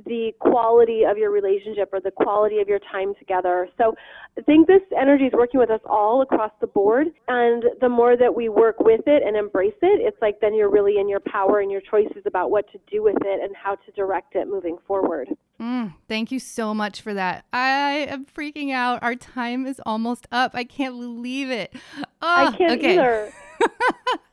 the 0.05 0.33
quality 0.41 1.03
of 1.09 1.17
your 1.17 1.31
relationship 1.31 1.89
or 1.93 2.01
the 2.01 2.11
quality 2.11 2.59
of 2.59 2.69
your 2.69 2.81
time 2.93 3.15
together. 3.19 3.69
So 3.79 3.95
I 4.39 4.43
think 4.43 4.67
this 4.67 4.83
energy 4.99 5.25
is 5.25 5.33
working 5.33 5.59
with 5.59 5.71
us 5.71 5.81
all 5.87 6.23
across 6.23 6.53
the 6.61 6.67
board. 6.67 7.09
And 7.29 7.65
the 7.81 7.89
more 7.89 8.17
that 8.17 8.35
we 8.35 8.49
work 8.49 8.79
with 8.81 9.01
it 9.07 9.23
and 9.27 9.37
embrace 9.37 9.75
it, 9.81 10.01
it's 10.03 10.21
like 10.21 10.41
then 10.41 10.55
you're 10.55 10.71
really 10.71 10.99
in 10.99 11.09
your 11.09 11.21
power 11.21 11.61
and 11.61 11.71
your 11.71 11.81
choices 11.81 12.23
about 12.27 12.51
what 12.51 12.71
to 12.73 12.79
do 12.91 13.03
with 13.03 13.17
it 13.25 13.43
and 13.43 13.55
how 13.57 13.75
to 13.75 13.93
direct 13.93 14.35
it 14.35 14.49
moving 14.49 14.77
forward. 14.87 15.29
Mm, 15.61 15.95
thank 16.09 16.31
you 16.31 16.39
so 16.39 16.75
much 16.75 17.01
for 17.01 17.15
that. 17.15 17.47
I 17.53 18.07
am 18.11 18.27
freaking 18.27 18.73
out. 18.73 19.03
Our 19.03 19.15
time 19.15 19.67
is 19.67 19.81
almost 19.87 20.27
up. 20.31 20.51
I 20.55 20.65
can't 20.65 20.95
believe 20.95 21.51
it. 21.51 21.73
Oh, 21.99 22.05
I 22.21 22.57
can't 22.57 22.79
okay. 22.79 22.95
either. 22.95 23.33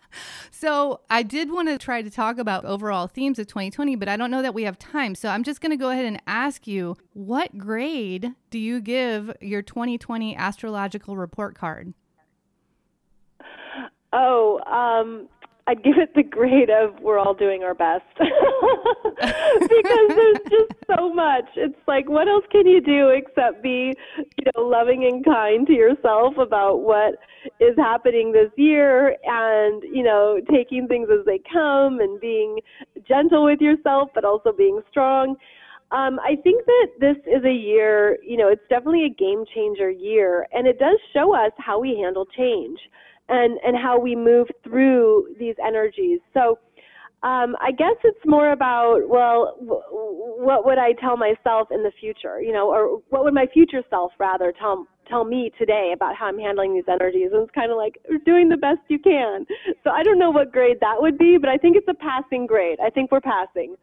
So 0.52 1.02
I 1.10 1.24
did 1.24 1.52
want 1.52 1.68
to 1.70 1.78
try 1.78 2.02
to 2.02 2.10
talk 2.10 2.38
about 2.38 2.66
overall 2.66 3.08
themes 3.08 3.40
of 3.40 3.48
2020, 3.48 3.96
but 3.96 4.08
I 4.08 4.16
don't 4.16 4.32
know 4.32 4.42
that 4.42 4.54
we 4.54 4.64
have 4.64 4.80
time. 4.80 5.16
So 5.16 5.30
I'm 5.30 5.44
just 5.44 5.62
going 5.62 5.72
to 5.72 5.78
go 5.78 5.90
ahead 5.90 6.06
and 6.06 6.22
ask 6.28 6.68
you 6.68 6.96
what 7.14 7.58
grade 7.58 8.34
do 8.50 8.60
you 8.60 8.80
give 8.80 9.36
your 9.42 9.62
2020 9.62 10.36
astrological 10.36 11.18
report 11.18 11.56
card? 11.56 11.94
Oh, 14.14 14.60
um, 14.66 15.28
I'd 15.66 15.82
give 15.82 15.98
it 15.98 16.14
the 16.14 16.24
grade 16.24 16.70
of 16.70 17.00
we're 17.00 17.18
all 17.18 17.34
doing 17.34 17.64
our 17.64 17.74
best 17.74 18.04
because 18.18 18.28
there's 20.10 20.44
just 20.50 20.74
so 20.88 21.14
much. 21.14 21.46
It's 21.56 21.80
like 21.88 22.10
what 22.10 22.28
else 22.28 22.44
can 22.52 22.68
you 22.68 22.82
do 22.82 23.10
except 23.10 23.64
be, 23.64 23.94
you 24.18 24.52
know, 24.56 24.64
loving 24.64 25.06
and 25.06 25.24
kind 25.24 25.66
to 25.68 25.74
yourself 25.74 26.38
about 26.38 26.82
what 26.82 27.16
is 27.62 27.78
happening 27.78 28.34
this 28.34 28.52
year 28.58 29.16
and, 29.24 29.84
you 29.84 30.04
know, 30.04 30.40
taking 30.52 30.88
things 30.88 31.08
as 31.10 31.26
they 31.26 31.40
come 31.52 32.02
and 32.02 32.20
being 32.20 32.60
gentle 33.08 33.46
with 33.46 33.62
yourself 33.62 34.10
but 34.14 34.26
also 34.26 34.52
being 34.52 34.82
strong. 34.92 35.38
Um, 35.92 36.20
I 36.20 36.36
think 36.44 36.66
that 36.66 36.88
this 37.00 37.18
is 37.26 37.46
a 37.46 37.54
year, 37.54 38.18
you 38.22 38.36
know, 38.36 38.50
it's 38.50 38.68
definitely 38.68 39.06
a 39.06 39.14
game 39.14 39.46
changer 39.56 39.90
year 39.90 40.46
and 40.52 40.68
it 40.68 40.78
does 40.78 41.00
show 41.14 41.34
us 41.34 41.52
how 41.58 41.80
we 41.80 41.98
handle 42.04 42.26
change 42.36 42.80
and 43.30 43.60
and 43.66 43.78
how 43.78 44.00
we 44.00 44.16
move 44.16 44.48
through 44.64 45.28
these 45.40 45.56
energies. 45.66 46.20
So 46.34 46.60
um, 47.24 47.56
I 47.62 47.72
guess 47.72 47.96
it's 48.04 48.20
more 48.26 48.52
about 48.52 49.08
well, 49.08 49.56
w- 49.60 49.82
what 49.90 50.66
would 50.66 50.78
I 50.78 50.92
tell 50.94 51.16
myself 51.16 51.70
in 51.72 51.82
the 51.82 51.92
future? 52.00 52.42
You 52.42 52.52
know, 52.52 52.70
or 52.70 53.02
what 53.10 53.24
would 53.24 53.34
my 53.34 53.48
future 53.54 53.82
self 53.90 54.12
rather 54.20 54.54
tell 54.60 54.88
tell 55.08 55.24
me 55.24 55.52
today 55.58 55.92
about 55.94 56.16
how 56.16 56.26
I'm 56.26 56.38
handling 56.38 56.74
these 56.74 56.84
energies? 56.90 57.30
And 57.32 57.44
it's 57.44 57.56
kind 57.56 57.72
of 57.72 57.78
like 57.78 57.98
doing 58.26 58.50
the 58.50 58.58
best 58.58 58.80
you 58.90 59.00
can. 59.00 59.46
So 59.84 59.90
I 59.90 60.04
don't 60.04 60.20
know 60.20 60.32
what 60.32 60.52
grade 60.52 60.78
that 60.82 60.96
would 61.02 61.18
be, 61.18 61.38
but 61.40 61.50
I 61.50 61.58
think 61.58 61.78
it's 61.78 61.88
a 61.88 61.94
passing 61.94 62.46
grade. 62.46 62.80
I 62.84 62.90
think 62.90 63.10
we're 63.12 63.22
passing. 63.22 63.76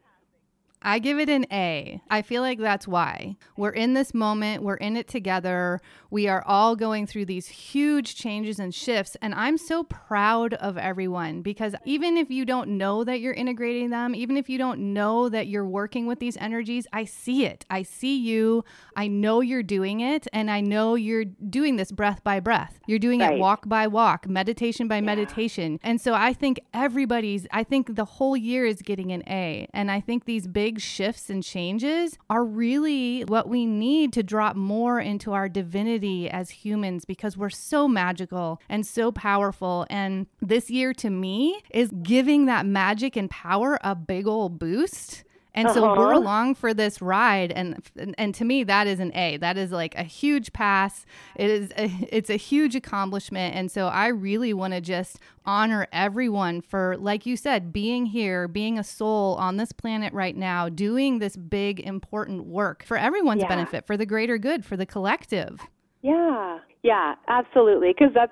I 0.83 0.99
give 0.99 1.19
it 1.19 1.29
an 1.29 1.45
A. 1.51 2.01
I 2.09 2.21
feel 2.21 2.41
like 2.41 2.59
that's 2.59 2.87
why. 2.87 3.35
We're 3.55 3.69
in 3.69 3.93
this 3.93 4.13
moment, 4.13 4.63
we're 4.63 4.75
in 4.75 4.97
it 4.97 5.07
together. 5.07 5.79
We 6.09 6.27
are 6.27 6.43
all 6.45 6.75
going 6.75 7.07
through 7.07 7.25
these 7.25 7.47
huge 7.47 8.15
changes 8.15 8.59
and 8.59 8.73
shifts. 8.73 9.15
And 9.21 9.33
I'm 9.33 9.57
so 9.57 9.83
proud 9.83 10.53
of 10.55 10.77
everyone 10.77 11.41
because 11.41 11.75
even 11.85 12.17
if 12.17 12.29
you 12.29 12.45
don't 12.45 12.77
know 12.77 13.03
that 13.03 13.21
you're 13.21 13.33
integrating 13.33 13.91
them, 13.91 14.15
even 14.15 14.35
if 14.37 14.49
you 14.49 14.57
don't 14.57 14.93
know 14.93 15.29
that 15.29 15.47
you're 15.47 15.65
working 15.67 16.07
with 16.07 16.19
these 16.19 16.35
energies, 16.37 16.87
I 16.91 17.05
see 17.05 17.45
it. 17.45 17.65
I 17.69 17.83
see 17.83 18.17
you. 18.17 18.65
I 18.95 19.07
know 19.07 19.41
you're 19.41 19.63
doing 19.63 20.01
it. 20.01 20.27
And 20.33 20.49
I 20.51 20.61
know 20.61 20.95
you're 20.95 21.25
doing 21.25 21.75
this 21.75 21.91
breath 21.91 22.23
by 22.23 22.39
breath. 22.39 22.79
You're 22.87 22.99
doing 22.99 23.19
Right. 23.21 23.33
it 23.35 23.39
walk 23.39 23.69
by 23.69 23.87
walk, 23.87 24.27
meditation 24.27 24.87
by 24.87 24.99
meditation. 24.99 25.79
And 25.83 26.01
so 26.01 26.13
I 26.13 26.33
think 26.33 26.59
everybody's, 26.73 27.47
I 27.51 27.63
think 27.63 27.95
the 27.95 28.05
whole 28.05 28.35
year 28.35 28.65
is 28.65 28.81
getting 28.81 29.11
an 29.11 29.23
A. 29.27 29.67
And 29.73 29.91
I 29.91 30.01
think 30.01 30.25
these 30.25 30.47
big 30.47 30.70
shifts 30.79 31.29
and 31.29 31.43
changes 31.43 32.17
are 32.29 32.43
really 32.43 33.21
what 33.21 33.49
we 33.49 33.65
need 33.65 34.13
to 34.13 34.23
drop 34.23 34.55
more 34.55 34.99
into 34.99 35.33
our 35.33 35.49
divinity 35.49 36.29
as 36.29 36.49
humans 36.49 37.05
because 37.05 37.35
we're 37.35 37.49
so 37.49 37.87
magical 37.87 38.61
and 38.69 38.85
so 38.85 39.11
powerful. 39.11 39.85
And 39.89 40.27
this 40.41 40.69
year 40.69 40.93
to 40.95 41.09
me 41.09 41.61
is 41.71 41.91
giving 42.03 42.45
that 42.45 42.65
magic 42.65 43.15
and 43.15 43.29
power 43.29 43.79
a 43.83 43.95
big 43.95 44.27
old 44.27 44.59
boost. 44.59 45.23
And 45.53 45.69
so 45.71 45.81
we're 45.97 46.13
Uh-huh. 46.13 46.19
along 46.19 46.55
for 46.55 46.73
this 46.73 47.01
ride, 47.01 47.51
and, 47.51 47.81
and 47.97 48.15
and 48.17 48.33
to 48.35 48.45
me 48.45 48.63
that 48.63 48.87
is 48.87 48.99
an 49.01 49.11
A. 49.15 49.35
That 49.37 49.57
is 49.57 49.71
like 49.71 49.93
a 49.95 50.03
huge 50.03 50.53
pass. 50.53 51.05
It 51.35 51.49
is 51.49 51.71
a, 51.77 51.91
it's 52.09 52.29
a 52.29 52.37
huge 52.37 52.73
accomplishment, 52.75 53.53
and 53.55 53.69
so 53.69 53.87
I 53.87 54.07
really 54.07 54.53
want 54.53 54.73
to 54.73 54.79
just 54.81 55.19
honor 55.45 55.87
everyone 55.91 56.61
for, 56.61 56.95
like 56.97 57.25
you 57.25 57.35
said, 57.35 57.73
being 57.73 58.05
here, 58.05 58.47
being 58.47 58.79
a 58.79 58.83
soul 58.83 59.35
on 59.35 59.57
this 59.57 59.71
planet 59.73 60.13
right 60.13 60.37
now, 60.37 60.69
doing 60.69 61.19
this 61.19 61.35
big 61.35 61.79
important 61.81 62.45
work 62.45 62.83
for 62.83 62.95
everyone's 62.95 63.41
Yeah. 63.41 63.49
benefit, 63.49 63.85
for 63.85 63.97
the 63.97 64.05
greater 64.05 64.37
good, 64.37 64.63
for 64.63 64.77
the 64.77 64.85
collective. 64.85 65.67
Yeah, 66.01 66.59
yeah, 66.83 67.15
absolutely. 67.27 67.89
Because 67.89 68.13
that's 68.13 68.31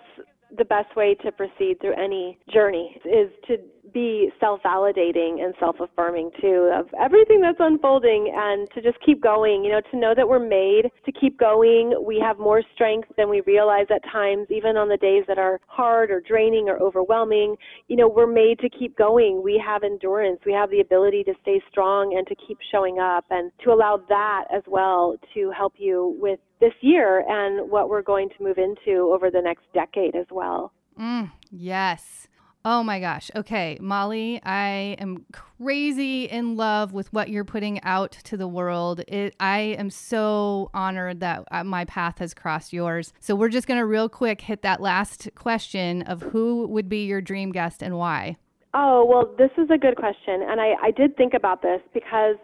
the 0.58 0.66
best 0.66 0.96
way 0.96 1.16
to 1.24 1.32
proceed 1.32 1.80
through 1.82 1.94
any 1.94 2.38
journey 2.52 3.00
is 3.06 3.30
to 3.48 3.58
be 3.94 4.30
self-validating 4.40 5.44
and 5.44 5.54
self-affirming 5.60 6.32
too 6.42 6.72
of 6.74 6.88
everything 7.00 7.42
that's 7.42 7.60
unfolding 7.60 8.34
and 8.36 8.70
to 8.72 8.82
just 8.82 8.98
keep 9.06 9.22
going 9.22 9.64
you 9.64 9.72
know 9.72 9.82
to 9.92 9.98
know 9.98 10.14
that 10.16 10.28
we're 10.28 10.40
made 10.40 10.90
to 11.06 11.12
keep 11.12 11.38
going. 11.40 11.94
We 12.06 12.20
have 12.20 12.40
more 12.40 12.62
strength 12.74 13.10
than 13.18 13.30
we 13.30 13.42
realize 13.42 13.88
at 13.90 14.04
times 14.12 14.48
even 14.50 14.78
on 14.78 14.90
the 14.90 14.98
days 14.98 15.24
that 15.28 15.38
are 15.38 15.60
hard 15.68 16.12
or 16.12 16.22
draining 16.22 16.70
or 16.70 16.78
overwhelming. 16.78 17.56
You 17.88 17.98
know 17.98 18.08
we're 18.08 18.32
made 18.32 18.60
to 18.60 18.70
keep 18.70 18.98
going. 18.98 19.42
We 19.44 19.62
have 19.66 19.84
endurance. 19.84 20.40
We 20.46 20.54
have 20.54 20.70
the 20.70 20.82
ability 20.82 21.24
to 21.26 21.34
stay 21.42 21.62
strong 21.70 22.16
and 22.18 22.26
to 22.28 22.36
keep 22.48 22.58
showing 22.72 23.00
up 23.00 23.26
and 23.30 23.52
to 23.64 23.72
allow 23.72 24.02
that 24.10 24.46
as 24.54 24.64
well 24.68 25.16
to 25.34 25.52
help 25.52 25.74
you 25.78 26.18
with 26.20 26.40
this 26.60 26.74
year 26.82 27.24
and 27.28 27.70
what 27.70 27.90
we're 27.90 28.02
going 28.02 28.30
to 28.30 28.44
move 28.44 28.58
into 28.58 29.12
over 29.14 29.32
the 29.32 29.42
next 29.42 29.64
decade 29.74 30.16
as 30.16 30.28
well. 30.30 30.74
Mm, 31.00 31.32
yes. 31.52 32.28
Oh 32.66 32.84
my 32.84 33.00
gosh. 33.00 33.32
Okay, 33.36 33.78
Molly, 33.80 34.42
I 34.44 34.98
am 35.00 35.26
crazy 35.32 36.26
in 36.26 36.58
love 36.58 36.92
with 36.92 37.12
what 37.14 37.30
you're 37.30 37.46
putting 37.46 37.82
out 37.84 38.12
to 38.26 38.36
the 38.36 38.50
world. 38.50 39.02
It, 39.08 39.34
I 39.40 39.60
am 39.78 39.90
so 39.90 40.70
honored 40.74 41.22
that 41.22 41.46
uh, 41.52 41.64
my 41.64 41.86
path 41.86 42.20
has 42.20 42.34
crossed 42.34 42.74
yours. 42.74 43.14
So 43.22 43.34
we're 43.34 43.50
just 43.50 43.66
going 43.66 43.80
to 43.80 43.86
real 43.86 44.10
quick 44.10 44.42
hit 44.42 44.62
that 44.64 44.82
last 44.82 45.30
question 45.36 46.02
of 46.02 46.22
who 46.22 46.68
would 46.68 46.90
be 46.90 47.06
your 47.06 47.22
dream 47.22 47.54
guest 47.54 47.82
and 47.82 47.98
why. 47.98 48.36
Oh, 48.74 49.06
well, 49.06 49.34
this 49.38 49.52
is 49.58 49.70
a 49.72 49.78
good 49.78 49.96
question. 49.96 50.42
And 50.42 50.60
I, 50.60 50.74
I 50.84 50.92
did 50.92 51.16
think 51.16 51.34
about 51.34 51.62
this 51.62 51.82
because 51.94 52.36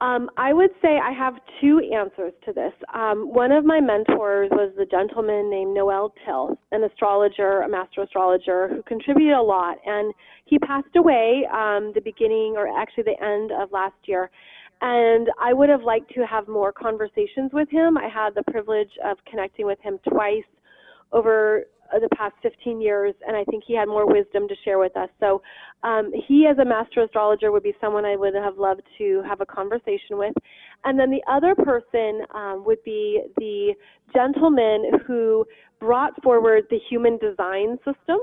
um, 0.00 0.30
I 0.36 0.52
would 0.52 0.70
say 0.80 0.98
I 0.98 1.12
have 1.12 1.34
two 1.60 1.80
answers 1.92 2.32
to 2.44 2.52
this. 2.52 2.72
Um, 2.94 3.32
one 3.32 3.50
of 3.50 3.64
my 3.64 3.80
mentors 3.80 4.48
was 4.52 4.72
the 4.76 4.86
gentleman 4.86 5.50
named 5.50 5.74
Noel 5.74 6.14
Tyl, 6.24 6.56
an 6.70 6.84
astrologer, 6.84 7.62
a 7.62 7.68
master 7.68 8.02
astrologer 8.02 8.68
who 8.68 8.82
contributed 8.82 9.34
a 9.34 9.42
lot. 9.42 9.78
And 9.84 10.14
he 10.44 10.58
passed 10.60 10.94
away 10.96 11.42
um, 11.52 11.92
the 11.94 12.00
beginning, 12.04 12.54
or 12.56 12.68
actually 12.68 13.04
the 13.04 13.24
end 13.24 13.50
of 13.50 13.72
last 13.72 13.96
year. 14.04 14.30
And 14.80 15.28
I 15.40 15.52
would 15.52 15.68
have 15.68 15.82
liked 15.82 16.14
to 16.14 16.24
have 16.24 16.46
more 16.46 16.72
conversations 16.72 17.50
with 17.52 17.68
him. 17.68 17.98
I 17.98 18.08
had 18.08 18.36
the 18.36 18.44
privilege 18.52 18.92
of 19.04 19.16
connecting 19.28 19.66
with 19.66 19.80
him 19.80 19.98
twice 20.08 20.44
over 21.10 21.64
the 21.92 22.08
past 22.16 22.34
15 22.42 22.80
years, 22.80 23.14
and 23.26 23.36
I 23.36 23.44
think 23.44 23.64
he 23.66 23.74
had 23.74 23.88
more 23.88 24.06
wisdom 24.06 24.48
to 24.48 24.54
share 24.64 24.78
with 24.78 24.96
us. 24.96 25.08
So, 25.20 25.42
um, 25.82 26.12
he, 26.26 26.46
as 26.46 26.58
a 26.58 26.64
master 26.64 27.02
astrologer, 27.02 27.52
would 27.52 27.62
be 27.62 27.74
someone 27.80 28.04
I 28.04 28.16
would 28.16 28.34
have 28.34 28.58
loved 28.58 28.82
to 28.98 29.22
have 29.26 29.40
a 29.40 29.46
conversation 29.46 30.18
with. 30.18 30.34
And 30.84 30.98
then 30.98 31.10
the 31.10 31.22
other 31.30 31.54
person 31.54 32.22
um, 32.34 32.64
would 32.66 32.82
be 32.84 33.22
the 33.36 33.74
gentleman 34.14 34.90
who 35.06 35.44
brought 35.80 36.20
forward 36.22 36.64
the 36.70 36.78
human 36.88 37.18
design 37.18 37.78
system 37.78 38.18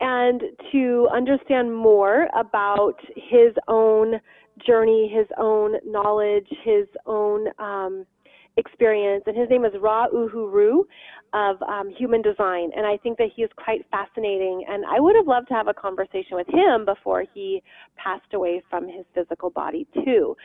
and 0.00 0.42
to 0.72 1.08
understand 1.12 1.74
more 1.74 2.28
about 2.38 2.94
his 3.16 3.52
own 3.66 4.20
journey, 4.66 5.12
his 5.14 5.26
own 5.38 5.74
knowledge, 5.84 6.46
his 6.64 6.86
own 7.06 7.48
um, 7.58 8.06
experience. 8.58 9.24
And 9.26 9.36
his 9.36 9.48
name 9.48 9.64
is 9.64 9.72
Ra 9.80 10.06
Uru 10.12 10.50
Hu 10.50 10.86
of 11.32 11.62
um, 11.62 11.90
Human 11.90 12.20
Design. 12.22 12.70
And 12.76 12.84
I 12.84 12.96
think 12.98 13.16
that 13.18 13.28
he 13.34 13.42
is 13.42 13.50
quite 13.56 13.86
fascinating. 13.90 14.64
And 14.68 14.84
I 14.84 15.00
would 15.00 15.16
have 15.16 15.26
loved 15.26 15.48
to 15.48 15.54
have 15.54 15.68
a 15.68 15.74
conversation 15.74 16.36
with 16.36 16.48
him 16.48 16.84
before 16.84 17.24
he 17.32 17.62
passed 17.96 18.34
away 18.34 18.62
from 18.68 18.86
his 18.86 19.04
physical 19.14 19.50
body, 19.50 19.86
too. 20.04 20.36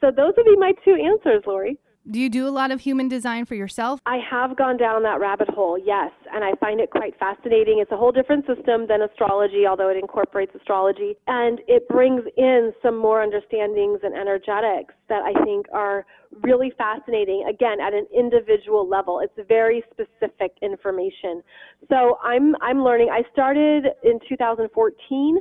So 0.00 0.10
those 0.14 0.32
would 0.36 0.46
be 0.46 0.56
my 0.56 0.72
two 0.84 0.94
answers, 0.94 1.42
Lori. 1.46 1.78
Do 2.10 2.18
you 2.18 2.28
do 2.28 2.48
a 2.48 2.50
lot 2.50 2.72
of 2.72 2.80
human 2.80 3.06
design 3.06 3.44
for 3.44 3.54
yourself? 3.54 4.00
I 4.06 4.18
have 4.28 4.56
gone 4.56 4.76
down 4.76 5.04
that 5.04 5.20
rabbit 5.20 5.48
hole, 5.48 5.78
yes, 5.78 6.10
and 6.34 6.42
I 6.42 6.50
find 6.58 6.80
it 6.80 6.90
quite 6.90 7.16
fascinating. 7.16 7.78
It's 7.78 7.92
a 7.92 7.96
whole 7.96 8.10
different 8.10 8.44
system 8.44 8.86
than 8.88 9.02
astrology, 9.02 9.66
although 9.68 9.88
it 9.88 9.96
incorporates 9.96 10.52
astrology, 10.52 11.14
and 11.28 11.60
it 11.68 11.86
brings 11.88 12.22
in 12.36 12.72
some 12.82 12.98
more 12.98 13.22
understandings 13.22 14.00
and 14.02 14.14
energetics 14.14 14.94
that 15.08 15.22
I 15.22 15.44
think 15.44 15.66
are 15.72 16.04
really 16.42 16.72
fascinating. 16.76 17.46
Again, 17.48 17.80
at 17.80 17.94
an 17.94 18.08
individual 18.12 18.88
level, 18.88 19.20
it's 19.20 19.48
very 19.48 19.84
specific 19.92 20.56
information. 20.60 21.40
So 21.88 22.18
I'm 22.24 22.56
I'm 22.60 22.82
learning. 22.82 23.10
I 23.12 23.22
started 23.32 23.86
in 24.02 24.18
2014 24.28 25.38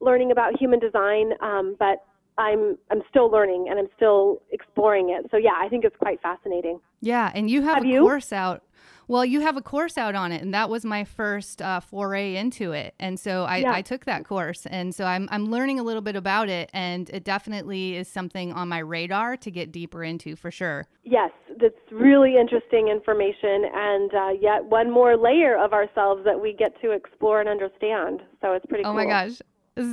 learning 0.00 0.30
about 0.30 0.56
human 0.60 0.78
design, 0.78 1.32
um, 1.42 1.74
but 1.76 2.04
I'm 2.38 2.78
I'm 2.90 3.02
still 3.10 3.30
learning 3.30 3.66
and 3.68 3.78
I'm 3.78 3.88
still 3.96 4.40
exploring 4.52 5.10
it. 5.10 5.26
So 5.30 5.36
yeah, 5.36 5.54
I 5.60 5.68
think 5.68 5.84
it's 5.84 5.96
quite 5.96 6.22
fascinating. 6.22 6.80
Yeah, 7.00 7.30
and 7.34 7.50
you 7.50 7.62
have, 7.62 7.76
Have 7.76 7.84
a 7.84 7.88
you? 7.88 8.00
course 8.00 8.32
out. 8.32 8.62
Well, 9.08 9.24
you 9.24 9.40
have 9.40 9.56
a 9.56 9.62
course 9.62 9.96
out 9.96 10.14
on 10.14 10.32
it, 10.32 10.42
and 10.42 10.52
that 10.52 10.68
was 10.68 10.84
my 10.84 11.02
first 11.02 11.62
uh, 11.62 11.80
foray 11.80 12.36
into 12.36 12.72
it. 12.72 12.94
And 13.00 13.18
so 13.18 13.44
I, 13.44 13.58
Yeah. 13.58 13.72
I 13.72 13.80
took 13.82 14.04
that 14.04 14.24
course, 14.26 14.66
and 14.66 14.94
so 14.94 15.04
I'm 15.04 15.28
I'm 15.32 15.46
learning 15.50 15.80
a 15.80 15.82
little 15.82 16.02
bit 16.02 16.14
about 16.14 16.48
it, 16.50 16.68
and 16.74 17.08
it 17.10 17.24
definitely 17.24 17.96
is 17.96 18.06
something 18.06 18.52
on 18.52 18.68
my 18.68 18.78
radar 18.80 19.36
to 19.38 19.50
get 19.50 19.72
deeper 19.72 20.04
into 20.04 20.36
for 20.36 20.50
sure. 20.50 20.86
Yes, 21.04 21.30
that's 21.58 21.74
really 21.90 22.36
interesting 22.36 22.88
information, 22.88 23.64
and 23.72 24.14
uh, 24.14 24.28
yet 24.40 24.64
one 24.66 24.90
more 24.90 25.16
layer 25.16 25.56
of 25.56 25.72
ourselves 25.72 26.22
that 26.26 26.38
we 26.40 26.52
get 26.52 26.78
to 26.82 26.90
explore 26.90 27.40
and 27.40 27.48
understand. 27.48 28.20
So 28.42 28.52
it's 28.52 28.66
pretty 28.66 28.84
Oh 28.84 28.88
cool. 28.88 28.94
my 28.94 29.06
gosh, 29.06 29.40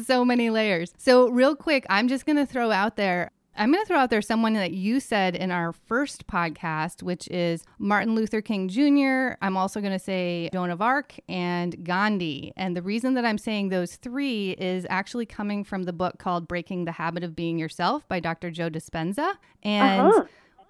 so 0.05 0.25
many 0.25 0.49
layers. 0.49 0.93
So 0.97 1.29
real 1.29 1.55
quick, 1.55 1.86
I'm 1.89 2.07
just 2.07 2.25
gonna 2.25 2.45
throw 2.45 2.71
out 2.71 2.95
there. 2.95 3.31
I'm 3.57 3.71
going 3.71 3.81
to 3.81 3.88
throw 3.88 3.99
out 3.99 4.09
there 4.09 4.21
someone 4.21 4.51
that 4.55 4.71
you 4.73 4.99
said 4.99 5.33
in 5.33 5.49
our 5.49 5.71
first 5.71 6.27
podcast, 6.27 7.01
which 7.01 7.25
is 7.29 7.63
Martin 7.79 8.13
Luther 8.13 8.41
King 8.41 8.67
Jr. 8.67 9.38
I'm 9.41 9.55
also 9.55 9.79
going 9.79 9.93
to 9.93 9.97
say 9.99 10.49
Joan 10.51 10.71
of 10.71 10.81
Arc 10.81 11.13
and 11.29 11.81
Gandhi. 11.86 12.51
And 12.57 12.75
the 12.75 12.81
reason 12.81 13.13
that 13.13 13.23
I'm 13.23 13.38
saying 13.38 13.69
those 13.69 13.95
three 13.95 14.51
is 14.59 14.86
actually 14.89 15.25
coming 15.25 15.63
from 15.63 15.83
the 15.83 15.93
book 15.93 16.17
called 16.19 16.49
Breaking 16.49 16.83
the 16.83 16.91
Habit 16.91 17.23
of 17.23 17.33
Being 17.33 17.57
Yourself 17.57 18.05
by 18.09 18.19
Dr. 18.19 18.51
Joe 18.51 18.69
Dispenza. 18.69 19.36
And 19.63 20.01
Uh-huh. 20.07 20.25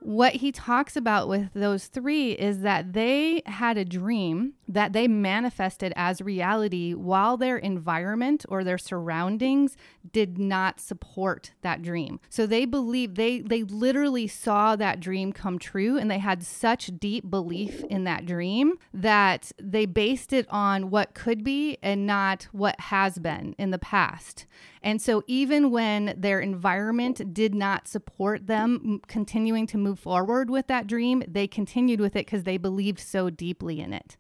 What 0.06 0.36
he 0.36 0.52
talks 0.52 0.96
about 0.96 1.28
with 1.28 1.52
those 1.56 1.88
three 1.88 2.34
is 2.34 2.62
that 2.62 2.94
they 2.94 3.42
had 3.48 3.76
a 3.76 3.84
dream 3.84 4.54
that 4.68 4.94
they 4.94 5.08
manifested 5.08 5.92
as 5.96 6.22
reality 6.22 6.94
while 6.94 7.38
their 7.38 7.58
environment 7.58 8.46
or 8.48 8.64
their 8.64 8.78
surroundings 8.78 9.76
did 10.12 10.38
not 10.38 10.80
support 10.80 11.54
that 11.64 11.82
dream. 11.82 12.20
So 12.30 12.46
they 12.46 12.66
believe 12.66 13.16
they 13.16 13.40
they 13.40 13.64
literally 13.64 14.28
saw 14.28 14.76
that 14.76 15.00
dream 15.00 15.34
come 15.34 15.58
true 15.58 15.98
and 15.98 16.10
they 16.12 16.20
had 16.20 16.44
such 16.44 16.92
deep 17.00 17.28
belief 17.28 17.84
in 17.86 18.04
that 18.04 18.28
dream 18.28 18.78
that 18.94 19.52
they 19.60 19.88
based 19.88 20.34
it 20.34 20.46
on 20.52 20.92
what 20.92 21.16
could 21.16 21.44
be 21.44 21.80
and 21.82 22.06
not 22.06 22.48
what 22.52 22.80
has 22.80 23.18
been 23.18 23.56
in 23.58 23.72
the 23.72 23.80
past. 23.80 24.46
And 24.86 25.02
so 25.02 25.24
even 25.26 25.72
when 25.72 26.14
their 26.16 26.40
environment 26.40 27.34
did 27.34 27.56
not 27.56 27.88
support 27.88 28.46
them 28.46 29.02
continuing 29.08 29.66
to 29.68 29.80
move 29.80 29.98
forward 30.00 30.52
with 30.52 30.68
that 30.68 30.86
dream, 30.86 31.24
they 31.28 31.48
continued 31.48 32.00
with 32.00 32.16
it 32.16 32.28
because 32.28 32.44
they 32.44 32.58
believed 32.58 33.00
so 33.00 33.32
deeply 33.32 33.80
in 33.82 33.94
it. 33.94 34.16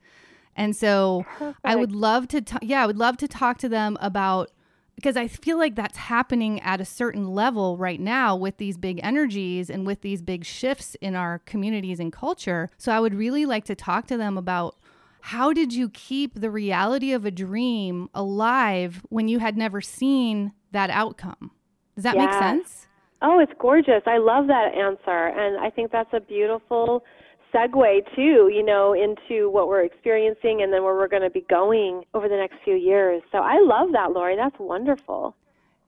And 0.55 0.75
so 0.75 1.23
I 1.63 1.75
would 1.75 1.91
love 1.91 2.27
to, 2.29 2.41
ta- 2.41 2.57
yeah, 2.63 2.81
I 2.81 2.87
would 2.87 2.97
love 2.97 3.15
to 3.17 3.27
talk 3.27 3.59
to 3.59 3.69
them 3.69 3.95
about 4.01 4.49
because 4.95 5.17
I 5.17 5.27
feel 5.27 5.59
like 5.59 5.75
that's 5.75 5.97
happening 5.97 6.59
at 6.61 6.81
a 6.81 6.85
certain 6.85 7.27
level 7.27 7.77
right 7.77 7.99
now 7.99 8.35
with 8.35 8.57
these 8.57 8.77
big 8.77 8.99
energies 9.03 9.69
and 9.69 9.85
with 9.85 10.01
these 10.01 10.21
big 10.21 10.45
shifts 10.45 10.95
in 10.95 11.15
our 11.15 11.39
communities 11.39 11.99
and 11.99 12.11
culture. 12.11 12.71
So 12.77 12.91
I 12.91 12.99
would 12.99 13.13
really 13.13 13.45
like 13.45 13.65
to 13.65 13.75
talk 13.75 14.07
to 14.07 14.17
them 14.17 14.35
about 14.37 14.77
how 15.25 15.51
did 15.51 15.73
you 15.73 15.89
keep 15.89 16.39
the 16.39 16.51
reality 16.51 17.11
of 17.11 17.25
a 17.25 17.31
dream 17.31 18.07
alive 18.13 19.01
when 19.09 19.27
you 19.27 19.39
had 19.39 19.57
never 19.57 19.81
seen 19.81 20.51
that 20.71 20.91
outcome? 20.91 21.49
Does 21.95 22.03
that 22.03 22.15
make 22.15 22.31
sense? 22.31 22.85
Oh, 23.23 23.39
it's 23.39 23.51
gorgeous. 23.57 24.03
I 24.05 24.19
love 24.19 24.45
that 24.45 24.75
answer. 24.75 25.33
And 25.35 25.65
I 25.65 25.71
think 25.71 25.91
that's 25.91 26.13
a 26.13 26.19
beautiful 26.19 27.03
segue, 27.51 28.15
too, 28.15 28.51
you 28.53 28.63
know, 28.63 28.93
into 28.93 29.49
what 29.49 29.67
we're 29.67 29.83
experiencing 29.83 30.61
and 30.61 30.71
then 30.71 30.83
where 30.83 30.93
we're 30.93 31.07
going 31.07 31.23
to 31.23 31.31
be 31.31 31.43
going 31.49 32.03
over 32.13 32.29
the 32.29 32.37
next 32.37 32.57
few 32.63 32.75
years. 32.75 33.23
So 33.31 33.39
I 33.39 33.59
love 33.59 33.93
that, 33.93 34.11
Lori. 34.11 34.35
That's 34.35 34.59
wonderful. 34.59 35.35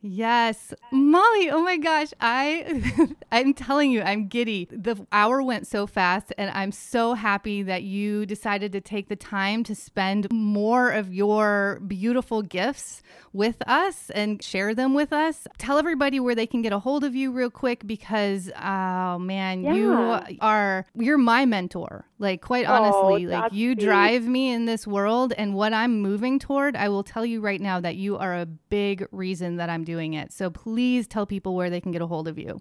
Yes. 0.02 0.74
Molly, 0.91 1.50
oh 1.50 1.62
my 1.62 1.78
gosh, 1.78 2.14
I 2.22 3.10
I'm 3.32 3.54
telling 3.54 3.91
you, 3.91 4.02
I'm 4.02 4.28
giddy. 4.28 4.68
The 4.72 5.06
hour 5.12 5.41
went 5.41 5.68
so 5.68 5.88
fast 5.88 6.34
and 6.38 6.50
I'm 6.52 6.72
so 6.72 7.14
happy 7.14 7.64
that 7.64 7.84
you 7.84 8.26
decided 8.26 8.72
to 8.74 8.82
take 8.82 9.10
the 9.10 9.16
time 9.16 9.64
to 9.66 9.76
spend 9.76 10.32
more 10.32 10.91
of 10.91 11.14
your 11.14 11.82
beautiful 11.88 12.41
gifts 12.41 13.02
with 13.34 13.58
us 13.68 14.10
and 14.12 14.41
share 14.41 14.74
them 14.74 14.93
with 14.93 15.12
us. 15.12 15.48
Tell 15.58 15.78
everybody 15.78 16.20
where 16.20 16.36
they 16.36 16.48
can 16.48 16.62
get 16.62 16.74
a 16.74 16.80
hold 16.80 17.04
of 17.04 17.16
you 17.16 17.32
real 17.32 17.52
quick 17.52 17.86
because 17.86 18.52
oh 18.62 19.20
man, 19.20 19.64
you 19.64 20.20
are 20.41 20.86
you're 20.95 21.18
my 21.18 21.45
mentor. 21.45 22.06
Like 22.20 22.41
quite 22.41 22.65
Oh, 22.68 22.74
honestly, 22.74 23.28
like 23.28 23.53
you 23.53 23.74
sweet. 23.74 23.86
drive 23.86 24.24
me 24.26 24.51
in 24.51 24.65
this 24.65 24.88
world 24.88 25.34
and 25.38 25.53
what 25.53 25.74
I'm 25.74 26.01
moving 26.01 26.39
toward, 26.39 26.76
I 26.76 26.89
will 26.89 27.03
tell 27.03 27.26
you 27.26 27.41
right 27.41 27.61
now 27.61 27.80
that 27.80 27.95
you 27.95 28.18
are 28.18 28.36
a 28.36 28.45
big 28.45 29.05
reason 29.11 29.57
that 29.57 29.70
I'm 29.70 29.84
doing 29.84 30.13
it. 30.13 30.32
So 30.34 30.49
please 30.49 31.07
tell 31.07 31.26
people 31.26 31.55
where 31.55 31.70
they 31.70 31.80
can 31.82 31.91
get 31.91 32.01
a 32.01 32.07
hold 32.07 32.28
of 32.28 32.38
you. 32.38 32.59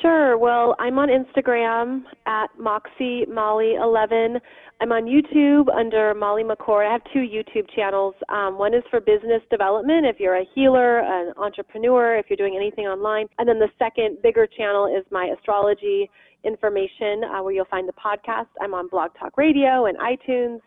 Sure. 0.00 0.36
Well, 0.38 0.74
I'm 0.78 0.98
on 0.98 1.08
Instagram 1.08 2.02
at 2.26 2.48
Moxie 2.58 3.26
Molly 3.26 3.74
11. 3.74 4.38
I'm 4.80 4.92
on 4.92 5.04
YouTube 5.04 5.72
under 5.74 6.14
Molly 6.14 6.42
McCord. 6.42 6.86
I 6.88 6.92
have 6.92 7.02
two 7.12 7.20
YouTube 7.20 7.66
channels. 7.74 8.14
Um, 8.28 8.58
one 8.58 8.74
is 8.74 8.82
for 8.90 9.00
business 9.00 9.40
development, 9.50 10.04
if 10.06 10.16
you're 10.18 10.36
a 10.36 10.44
healer, 10.54 10.98
an 11.00 11.32
entrepreneur, 11.36 12.16
if 12.16 12.26
you're 12.28 12.36
doing 12.36 12.54
anything 12.56 12.86
online. 12.86 13.26
And 13.38 13.48
then 13.48 13.58
the 13.58 13.68
second 13.78 14.18
bigger 14.22 14.46
channel 14.46 14.86
is 14.86 15.04
my 15.10 15.32
astrology 15.36 16.10
information, 16.44 17.24
uh, 17.24 17.42
where 17.42 17.52
you'll 17.52 17.64
find 17.66 17.88
the 17.88 17.92
podcast. 17.92 18.46
I'm 18.60 18.74
on 18.74 18.88
Blog 18.88 19.12
Talk 19.18 19.36
Radio 19.36 19.86
and 19.86 19.96
iTunes, 19.98 20.60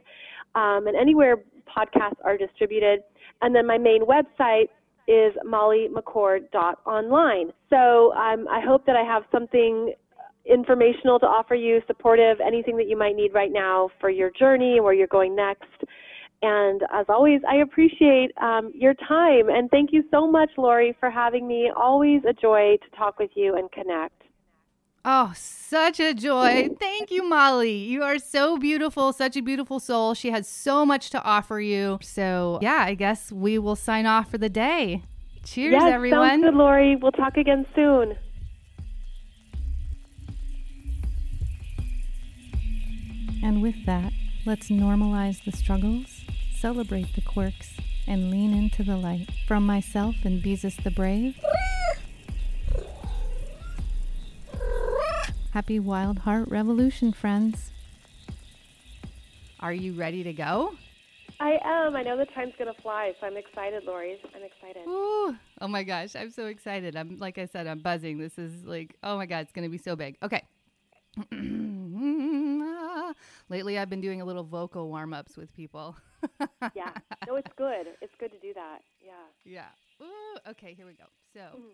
um, 0.56 0.88
and 0.88 0.96
anywhere 0.96 1.38
podcasts 1.68 2.20
are 2.24 2.38
distributed. 2.38 3.02
And 3.42 3.56
then 3.56 3.68
my 3.68 3.78
main 3.78 4.04
website 4.06 4.70
is 5.08 5.34
mollymccord.online. 5.46 7.52
So 7.70 8.14
um, 8.14 8.48
I 8.50 8.62
hope 8.66 8.86
that 8.86 8.96
I 8.96 9.04
have 9.04 9.24
something 9.32 9.94
informational 10.46 11.20
to 11.20 11.26
offer 11.26 11.56
you, 11.56 11.82
supportive, 11.88 12.38
anything 12.46 12.78
that 12.78 12.88
you 12.88 12.98
might 12.98 13.16
need 13.16 13.34
right 13.34 13.52
now 13.52 13.90
for 14.00 14.10
your 14.10 14.32
journey, 14.32 14.80
where 14.80 14.94
you're 14.94 15.08
going 15.08 15.36
next. 15.36 15.66
And 16.42 16.82
as 16.94 17.06
always, 17.10 17.42
I 17.50 17.58
appreciate 17.58 18.32
um, 18.42 18.72
your 18.74 18.94
time. 19.08 19.50
And 19.50 19.70
thank 19.72 19.92
you 19.92 20.04
so 20.12 20.30
much, 20.30 20.50
Lori, 20.58 20.96
for 21.00 21.10
having 21.10 21.48
me. 21.48 21.72
Always 21.76 22.22
a 22.30 22.34
joy 22.34 22.78
to 22.84 22.98
talk 22.98 23.18
with 23.18 23.32
you 23.36 23.58
and 23.58 23.72
connect. 23.72 24.16
Oh, 25.06 25.32
such 25.36 26.00
a 26.00 26.14
joy. 26.14 26.70
Thank 26.80 27.12
you, 27.12 27.28
Molly. 27.28 27.76
You 27.76 28.04
are 28.04 28.20
so 28.20 28.58
beautiful, 28.58 29.14
such 29.14 29.38
a 29.38 29.41
beautiful 29.41 29.80
soul. 29.80 30.14
She 30.14 30.32
has 30.32 30.48
so 30.48 30.86
much 30.86 31.10
to 31.12 31.24
offer 31.24 31.62
you. 31.62 32.00
So, 32.02 32.60
yeah, 32.62 32.84
I 32.86 32.93
guess 32.93 33.32
we 33.32 33.58
will 33.58 33.76
sign 33.76 34.06
off 34.06 34.30
for 34.32 34.38
the 34.38 34.50
day. 34.50 35.04
Cheers, 35.43 35.74
yes, 35.74 35.93
everyone. 35.93 36.28
sounds 36.28 36.43
good, 36.43 36.56
Lori. 36.56 36.95
We'll 36.98 37.14
talk 37.14 37.38
again 37.38 37.66
soon. 37.74 38.18
And 43.43 43.62
with 43.62 43.86
that, 43.86 44.12
let's 44.45 44.70
normalize 44.70 45.43
the 45.45 45.52
struggles, 45.52 46.26
celebrate 46.60 47.16
the 47.16 47.22
quirks, 47.22 47.78
and 48.08 48.30
lean 48.30 48.54
into 48.54 48.84
the 48.84 48.98
light. 48.98 49.30
From 49.48 49.66
myself 49.66 50.16
and 50.26 50.43
Beezus 50.43 50.84
the 50.84 50.91
Brave, 50.91 51.39
happy 55.54 55.80
Wild 55.80 56.20
Heart 56.20 56.50
Revolution, 56.50 57.12
friends. 57.14 57.72
Are 59.60 59.74
you 59.74 59.93
ready 59.93 60.24
to 60.24 60.34
go? 60.34 60.76
I 61.39 61.58
am. 61.64 61.95
I 61.95 62.04
know 62.04 62.18
the 62.18 62.26
time's 62.26 62.54
going 62.58 62.74
to 62.74 62.82
fly, 62.82 63.14
so 63.20 63.28
I'm 63.28 63.38
excited, 63.38 63.84
Lori. 63.86 64.20
I'm 64.36 64.43
excited. 64.43 64.88
Ooh, 64.88 65.36
oh 65.62 65.68
my 65.68 65.84
gosh, 65.84 66.16
I'm 66.16 66.32
so 66.32 66.45
excited. 66.48 66.95
I'm 66.95 67.18
like 67.18 67.38
I 67.38 67.45
said, 67.45 67.68
I'm 67.68 67.80
buzzing. 67.80 68.18
This 68.18 68.38
is 68.39 68.64
like, 68.66 68.95
oh 69.04 69.18
my 69.18 69.26
god, 69.26 69.39
it's 69.41 69.52
gonna 69.52 69.70
be 69.70 69.78
so 69.78 69.95
big. 69.95 70.18
Okay. 70.24 70.43
Lately, 73.50 73.78
I've 73.80 73.89
been 73.89 74.02
doing 74.02 74.22
a 74.22 74.26
little 74.26 74.43
vocal 74.43 74.89
warm 74.89 75.14
ups 75.14 75.38
with 75.38 75.54
people. 75.56 75.95
yeah. 76.76 76.91
No, 77.28 77.36
it's 77.36 77.52
good. 77.58 77.88
It's 78.02 78.14
good 78.20 78.32
to 78.32 78.39
do 78.39 78.54
that. 78.54 78.80
Yeah. 79.06 79.12
yeah. 79.43 79.66
Ooh, 80.06 80.38
okay, 80.52 80.74
here 80.74 80.86
we 80.86 80.93
go. 80.93 81.04
So. 81.34 81.41
Mhm. 81.58 81.72